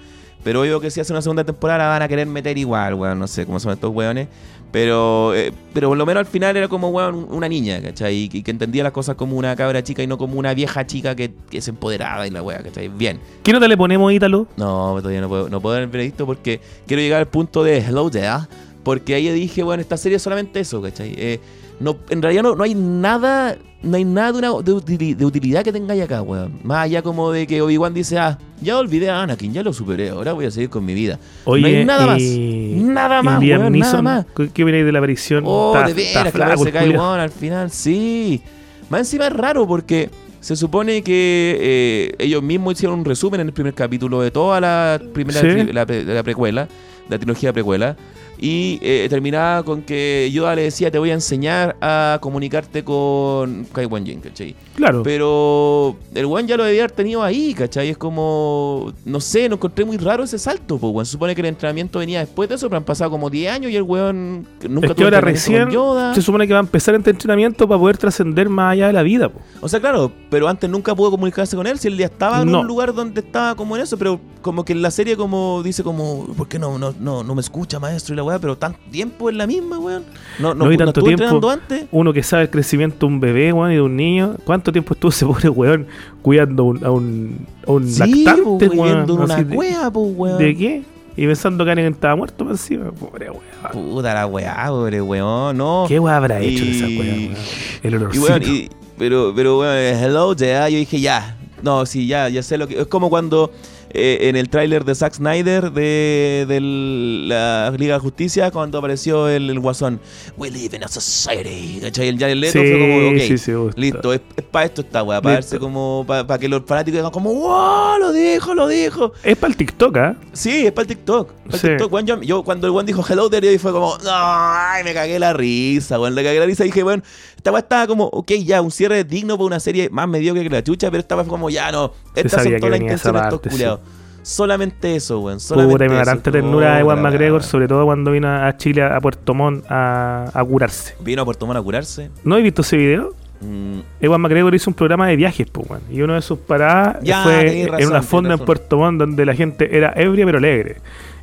[0.45, 3.29] Pero obvio que si hace una segunda temporada van a querer meter igual, weón, no
[3.29, 4.29] sé cómo son estos weones.
[4.73, 8.15] Pero, eh, pero por lo menos al final era como, weón, una niña, ¿cachai?
[8.17, 10.87] Y, y que entendía las cosas como una cabra chica y no como una vieja
[10.87, 12.89] chica que, que se empoderaba y la weá, ¿cachai?
[12.89, 13.21] Bien.
[13.43, 14.49] ¿Qué nota le ponemos, Ítalo?
[14.57, 17.79] No, todavía no puedo, no puedo dar el veredicto porque quiero llegar al punto de
[17.79, 18.49] Hello There.
[18.83, 21.15] Porque ahí dije, bueno, esta serie es solamente eso, ¿cachai?
[21.17, 21.39] Eh,
[21.79, 25.25] no, en realidad no, no hay nada, no hay nada de, una, de, utili- de
[25.25, 26.53] utilidad que tengáis acá, weón.
[26.63, 30.11] Más allá como de que Obi-Wan dice, ah, ya olvidé a Anakin, ya lo superé,
[30.11, 31.19] ahora voy a seguir con mi vida.
[31.47, 32.23] no hay nada más.
[32.23, 34.27] Nada más, weón, nada más.
[34.55, 35.45] ¿Qué opináis de la aparición?
[35.47, 38.41] Oh, Está- de veras, que se cae weón al final, sí.
[38.89, 40.11] Más encima es raro porque
[40.41, 44.61] se supone que eh, ellos mismos hicieron un resumen en el primer capítulo de toda
[44.61, 45.47] la primera Sí.
[45.47, 46.69] tri- la, pre- de la precuela,
[47.09, 47.97] la trilogía precuela.
[48.45, 53.65] Y eh, terminaba con que Yoda le decía, te voy a enseñar a comunicarte con
[53.73, 54.57] Kai Wan Jinn, ¿cachai?
[54.75, 55.05] Claro.
[55.05, 57.91] Pero el weón ya lo debía haber tenido ahí, ¿cachai?
[57.91, 61.07] Es como, no sé, no encontré muy raro ese salto, pues, weón.
[61.07, 63.71] Se supone que el entrenamiento venía después de eso, pero han pasado como 10 años
[63.71, 66.15] y el weón nunca es que tuvo ahora recién con Yoda.
[66.15, 69.03] se supone que va a empezar este entrenamiento para poder trascender más allá de la
[69.05, 69.29] vida.
[69.29, 69.39] po.
[69.61, 72.51] O sea, claro, pero antes nunca pudo comunicarse con él, si él ya estaba en
[72.51, 72.61] No.
[72.63, 75.85] un lugar donde estaba como en eso, pero como que en la serie como dice
[75.85, 78.41] como, ¿por qué no, no, no, no me escucha maestro y la weá?
[78.41, 80.05] Pero tanto tiempo es la misma, weón.
[80.39, 81.51] No, no, No tanto tiempo.
[81.51, 81.87] antes.
[81.91, 84.37] Uno que sabe el crecimiento de un bebé weón, y de un niño.
[84.45, 85.87] ¿Cuánto tiempo estuvo ese pobre weón
[86.23, 88.99] cuidando un- a un, a un Sí, lactante, pues, weón?
[89.05, 90.39] en una de- cueva, pues, weón.
[90.39, 90.83] ¿De qué?
[91.15, 92.91] Y pensando que alguien estaba muerto por encima.
[92.93, 93.43] Pobre weón.
[93.73, 95.85] Puta la weá, pobre weón, no.
[95.87, 96.99] ¿Qué weón habrá hecho Y- esa weón?
[96.99, 97.35] weón?
[97.83, 98.25] El Y olorcito.
[98.27, 98.69] weón, y-
[98.99, 101.37] pero, pero weón, hello, ya, yo dije ya.
[101.63, 102.81] No, sí, ya, ya sé lo que.
[102.81, 103.53] Es como cuando
[103.95, 109.29] eh, en el tráiler de Zack Snyder de, de la Liga de Justicia, cuando apareció
[109.29, 110.01] el, el guasón.
[110.37, 111.79] We live in a society.
[111.83, 112.09] ¿Cachai?
[112.09, 113.81] El Jared Leto Sí, fue como, ok, sí, sí, gusta.
[113.81, 114.21] listo, es,
[114.51, 116.05] para esto esta weá, para verse como.
[116.07, 119.13] Para que los fanáticos digan como, wow, lo dijo, lo dijo.
[119.23, 120.17] Es para el TikTok, ¿ah?
[120.33, 121.31] Sí, es para el TikTok.
[121.63, 124.95] El yo, yo cuando el weón dijo hello there, y fue como, no, ay, me
[124.95, 127.03] cagué la risa, weón, le cagué la risa y dije, bueno,
[127.43, 130.49] esta weá estaba como, ok, ya, un cierre digno para una serie más mediocre que
[130.49, 133.29] la chucha, pero esta weá fue como, ya, no, estas son todas las intenciones de
[133.29, 133.49] estos sí.
[133.51, 133.81] culiados.
[134.23, 137.85] Solamente eso, weón, solamente Puta, me tanta ternura de Ewan Puta la McGregor, sobre todo
[137.85, 140.95] cuando vino a Chile, a Puerto Montt, a, a curarse.
[141.01, 142.11] Vino a Puerto Montt a curarse.
[142.23, 143.13] ¿No he visto ese video?
[143.41, 145.83] Mm, Ewan McGregor hizo un programa de viajes, pues, weón.
[145.91, 148.39] Y uno de sus paradas Ya, fue razón, en una fonda en.
[148.39, 150.77] Puerto Montt donde la gente era ebria pero alegre.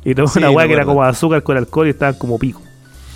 [0.04, 2.60] Y tomó Sí, una weá que era como azúcar con alcohol y estaban como pico.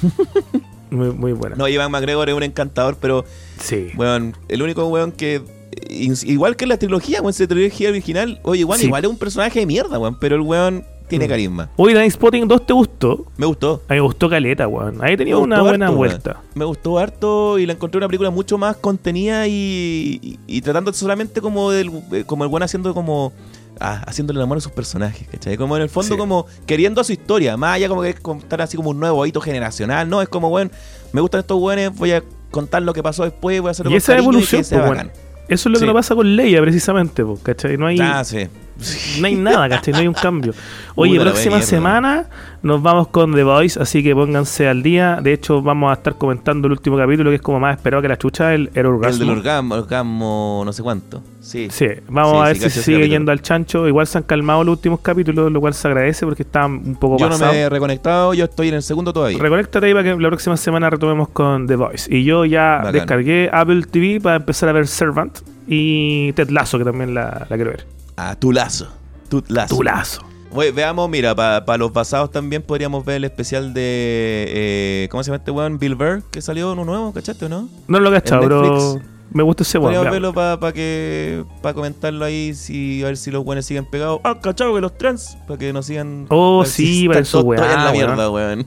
[0.90, 1.56] muy, muy buena.
[1.56, 3.24] no, Ivan McGregor es un encantador, pero,
[3.60, 3.88] Sí.
[3.96, 5.42] weón, el único weón que.
[5.88, 8.86] Igual que en la trilogía, weón, esa trilogía original, oye, igual, Sí.
[8.86, 11.28] igual es un personaje de mierda, weón, pero el weón tiene Mm.
[11.28, 11.70] carisma.
[11.76, 13.26] Oye, Spotting 2 te gustó.
[13.36, 13.82] Me gustó.
[13.88, 14.98] A mí me gustó Caleta, weón.
[15.02, 16.30] Ahí tenía una buena harto, vuelta.
[16.32, 16.44] weón.
[16.54, 20.92] Me gustó harto y la encontré una película mucho más contenida y, y, y tratando
[20.92, 23.32] solamente como del eh, como el buen haciendo como
[23.80, 25.56] ah, haciéndole el amor a sus personajes, ¿cachai?
[25.56, 26.18] Como en el fondo Sí.
[26.18, 29.24] como queriendo a su historia, más allá como que es contar así como un nuevo
[29.26, 30.70] hito generacional, no, es como, bueno,
[31.12, 33.96] me gustan estos buenos, voy a contar lo que pasó después, voy a hacerlo Y
[33.96, 35.10] esa evolución, que sea bacán.
[35.48, 35.86] Eso es lo que Sí.
[35.86, 37.76] no pasa con Leia, precisamente, po, ¿cachai?
[37.76, 38.46] No hay, Ah, sí.
[39.20, 39.92] no hay nada, ¿cachai?
[39.92, 40.52] No hay un cambio.
[40.96, 42.26] Oye, la próxima semana
[42.62, 45.18] nos vamos con The Voice, así que pónganse al día.
[45.22, 48.08] De hecho, vamos a estar comentando el último capítulo, que es como más esperado que
[48.08, 49.18] la chucha, el, el El orgasmo.
[49.20, 51.22] del orgasmo, orgasmo no sé cuánto.
[51.40, 51.68] Sí.
[51.70, 53.06] Sí, vamos Sí, a ver sí, si sigue capítulo.
[53.14, 53.86] yendo al chancho.
[53.88, 57.18] Igual se han calmado los últimos capítulos, lo cual se agradece porque estaban un poco
[57.18, 59.38] Yo no me he reconectado, yo estoy en el segundo todavía.
[59.38, 62.14] Reconéctate ahí para que la próxima semana retomemos con The Voice.
[62.14, 62.92] Y yo ya Bacán.
[62.92, 67.56] descargué Apple TV para empezar a ver Servant y Ted Lasso, que también la, la
[67.56, 67.86] quiero ver.
[68.16, 68.88] Ah, tu lazo.
[69.28, 69.76] Tu lazo.
[69.76, 70.22] Tu lazo.
[70.52, 74.44] Oye, veamos, mira, para los basados también podríamos ver el especial de.
[74.48, 75.78] eh, ¿Cómo se llama este weón?
[75.78, 77.68] Bill Burr, que salió uno nuevo, ¿cachaste o no?
[77.88, 79.04] No lo he cachado, Netflix.
[79.32, 79.94] me gusta ese weón.
[79.94, 84.20] Podríamos verlo para que para comentarlo ahí, si, a ver si los buenos siguen pegados.
[84.22, 86.26] Ah, cachado que los trans, para que nos sigan.
[86.28, 87.92] Oh, si sí, están para weá, en la weón.
[87.96, 88.66] mierda, weón.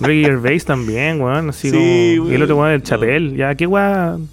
[0.00, 1.48] Ricky Gervais también, weón.
[1.48, 2.30] Así Sí, como.
[2.30, 2.82] Y el otro weón, el weón.
[2.82, 3.36] Chapel.
[3.36, 4.28] Ya, qué weón.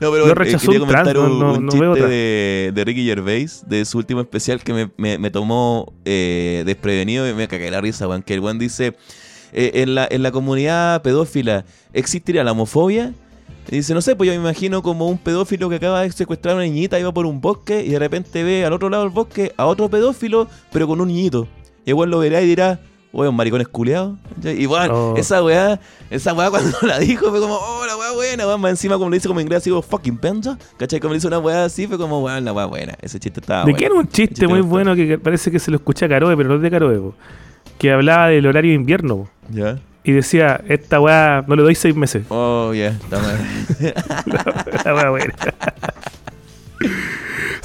[0.00, 2.84] No, pero Lo eh, quería un trans, comentar un, no- un no chiste de, de
[2.84, 7.48] Ricky Gervais, de su último especial que me, me- me tomó eh, desprevenido y me
[7.48, 8.22] cagué la risa, weón.
[8.22, 8.96] Que el weón dice,
[9.52, 13.12] eh, en, la, en la comunidad pedófila, ¿existiría la homofobia?
[13.68, 16.52] Y dice, no sé, pues yo me imagino como un pedófilo que acaba de secuestrar
[16.52, 19.12] a una niñita, iba por un bosque y de repente ve al otro lado del
[19.12, 21.48] bosque a otro pedófilo, pero con un niñito.
[21.84, 22.80] Y weón lo verá y dirá,
[23.12, 24.16] weón, maricones culeados.
[24.42, 25.14] Y bueno, Oh.
[25.16, 25.80] esa weá,
[26.10, 28.60] esa weá cuando la dijo fue como, oh, la weá buena, weón.
[28.60, 30.58] Más encima como le dice como en inglés, así como fucking penja.
[30.78, 31.00] ¿Cachai?
[31.00, 32.94] Como le hizo una weá así, fue como, weón, la weá buena.
[33.00, 35.76] Ese chiste estaba ¿De qué era un chiste muy bueno que parece que se lo
[35.78, 37.14] escuché a Caroe, pero no es de Caroe, po,
[37.78, 39.78] que hablaba del horario de invierno po, ¿Ya?
[40.04, 42.24] y decía, esta weá no le doy seis meses.
[42.28, 43.36] Oh, ya, está mal.
[44.84, 45.34] La weá buena.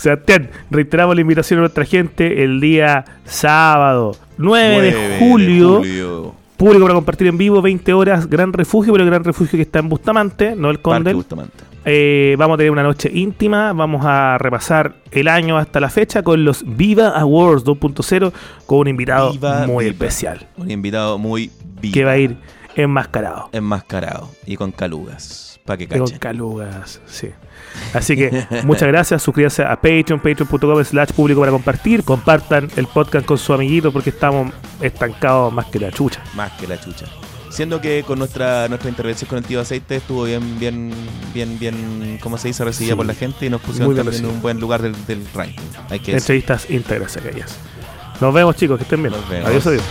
[0.01, 6.35] Sebastián, reiteramos la invitación a nuestra gente el día sábado 9, de 9 julio, julio.
[6.57, 9.77] público para compartir en vivo, 20 horas, Gran Refugio, pero el Gran Refugio que está
[9.77, 10.79] en Bustamante, no el.
[10.79, 11.63] Bustamante.
[11.85, 16.23] Eh, vamos a tener una noche íntima, vamos a repasar el año hasta la fecha
[16.23, 18.31] con los Viva Awards 2.0
[18.65, 19.93] con un invitado Viva, muy viva.
[19.93, 21.93] especial Un invitado muy vivo.
[21.93, 22.37] que va a ir
[22.75, 23.49] enmascarado.
[23.51, 25.59] enmascarado y con calugas.
[25.65, 26.17] Para que Y Con cachen.
[26.17, 27.29] calugas, sí.
[27.93, 33.25] Así que muchas gracias, suscríbanse a Patreon, patreon.com slash público para compartir, compartan el podcast
[33.25, 36.21] con su amiguito porque estamos estancados más que la chucha.
[36.35, 37.05] Más que la chucha.
[37.49, 40.91] Siendo que con nuestra nuestra intervención con el tío aceite estuvo bien, bien,
[41.33, 42.63] bien, bien, ¿cómo se dice?
[42.63, 42.95] Recibida Sí.
[42.97, 45.59] por la gente y nos pusieron también en un buen lugar del, del ranking.
[45.89, 46.35] Hay que decir.
[46.37, 47.57] Entrevistas íntegras aquellas.
[48.21, 49.13] Nos vemos chicos, que estén bien.
[49.13, 49.49] Nos vemos.
[49.49, 49.83] Adiós, adiós.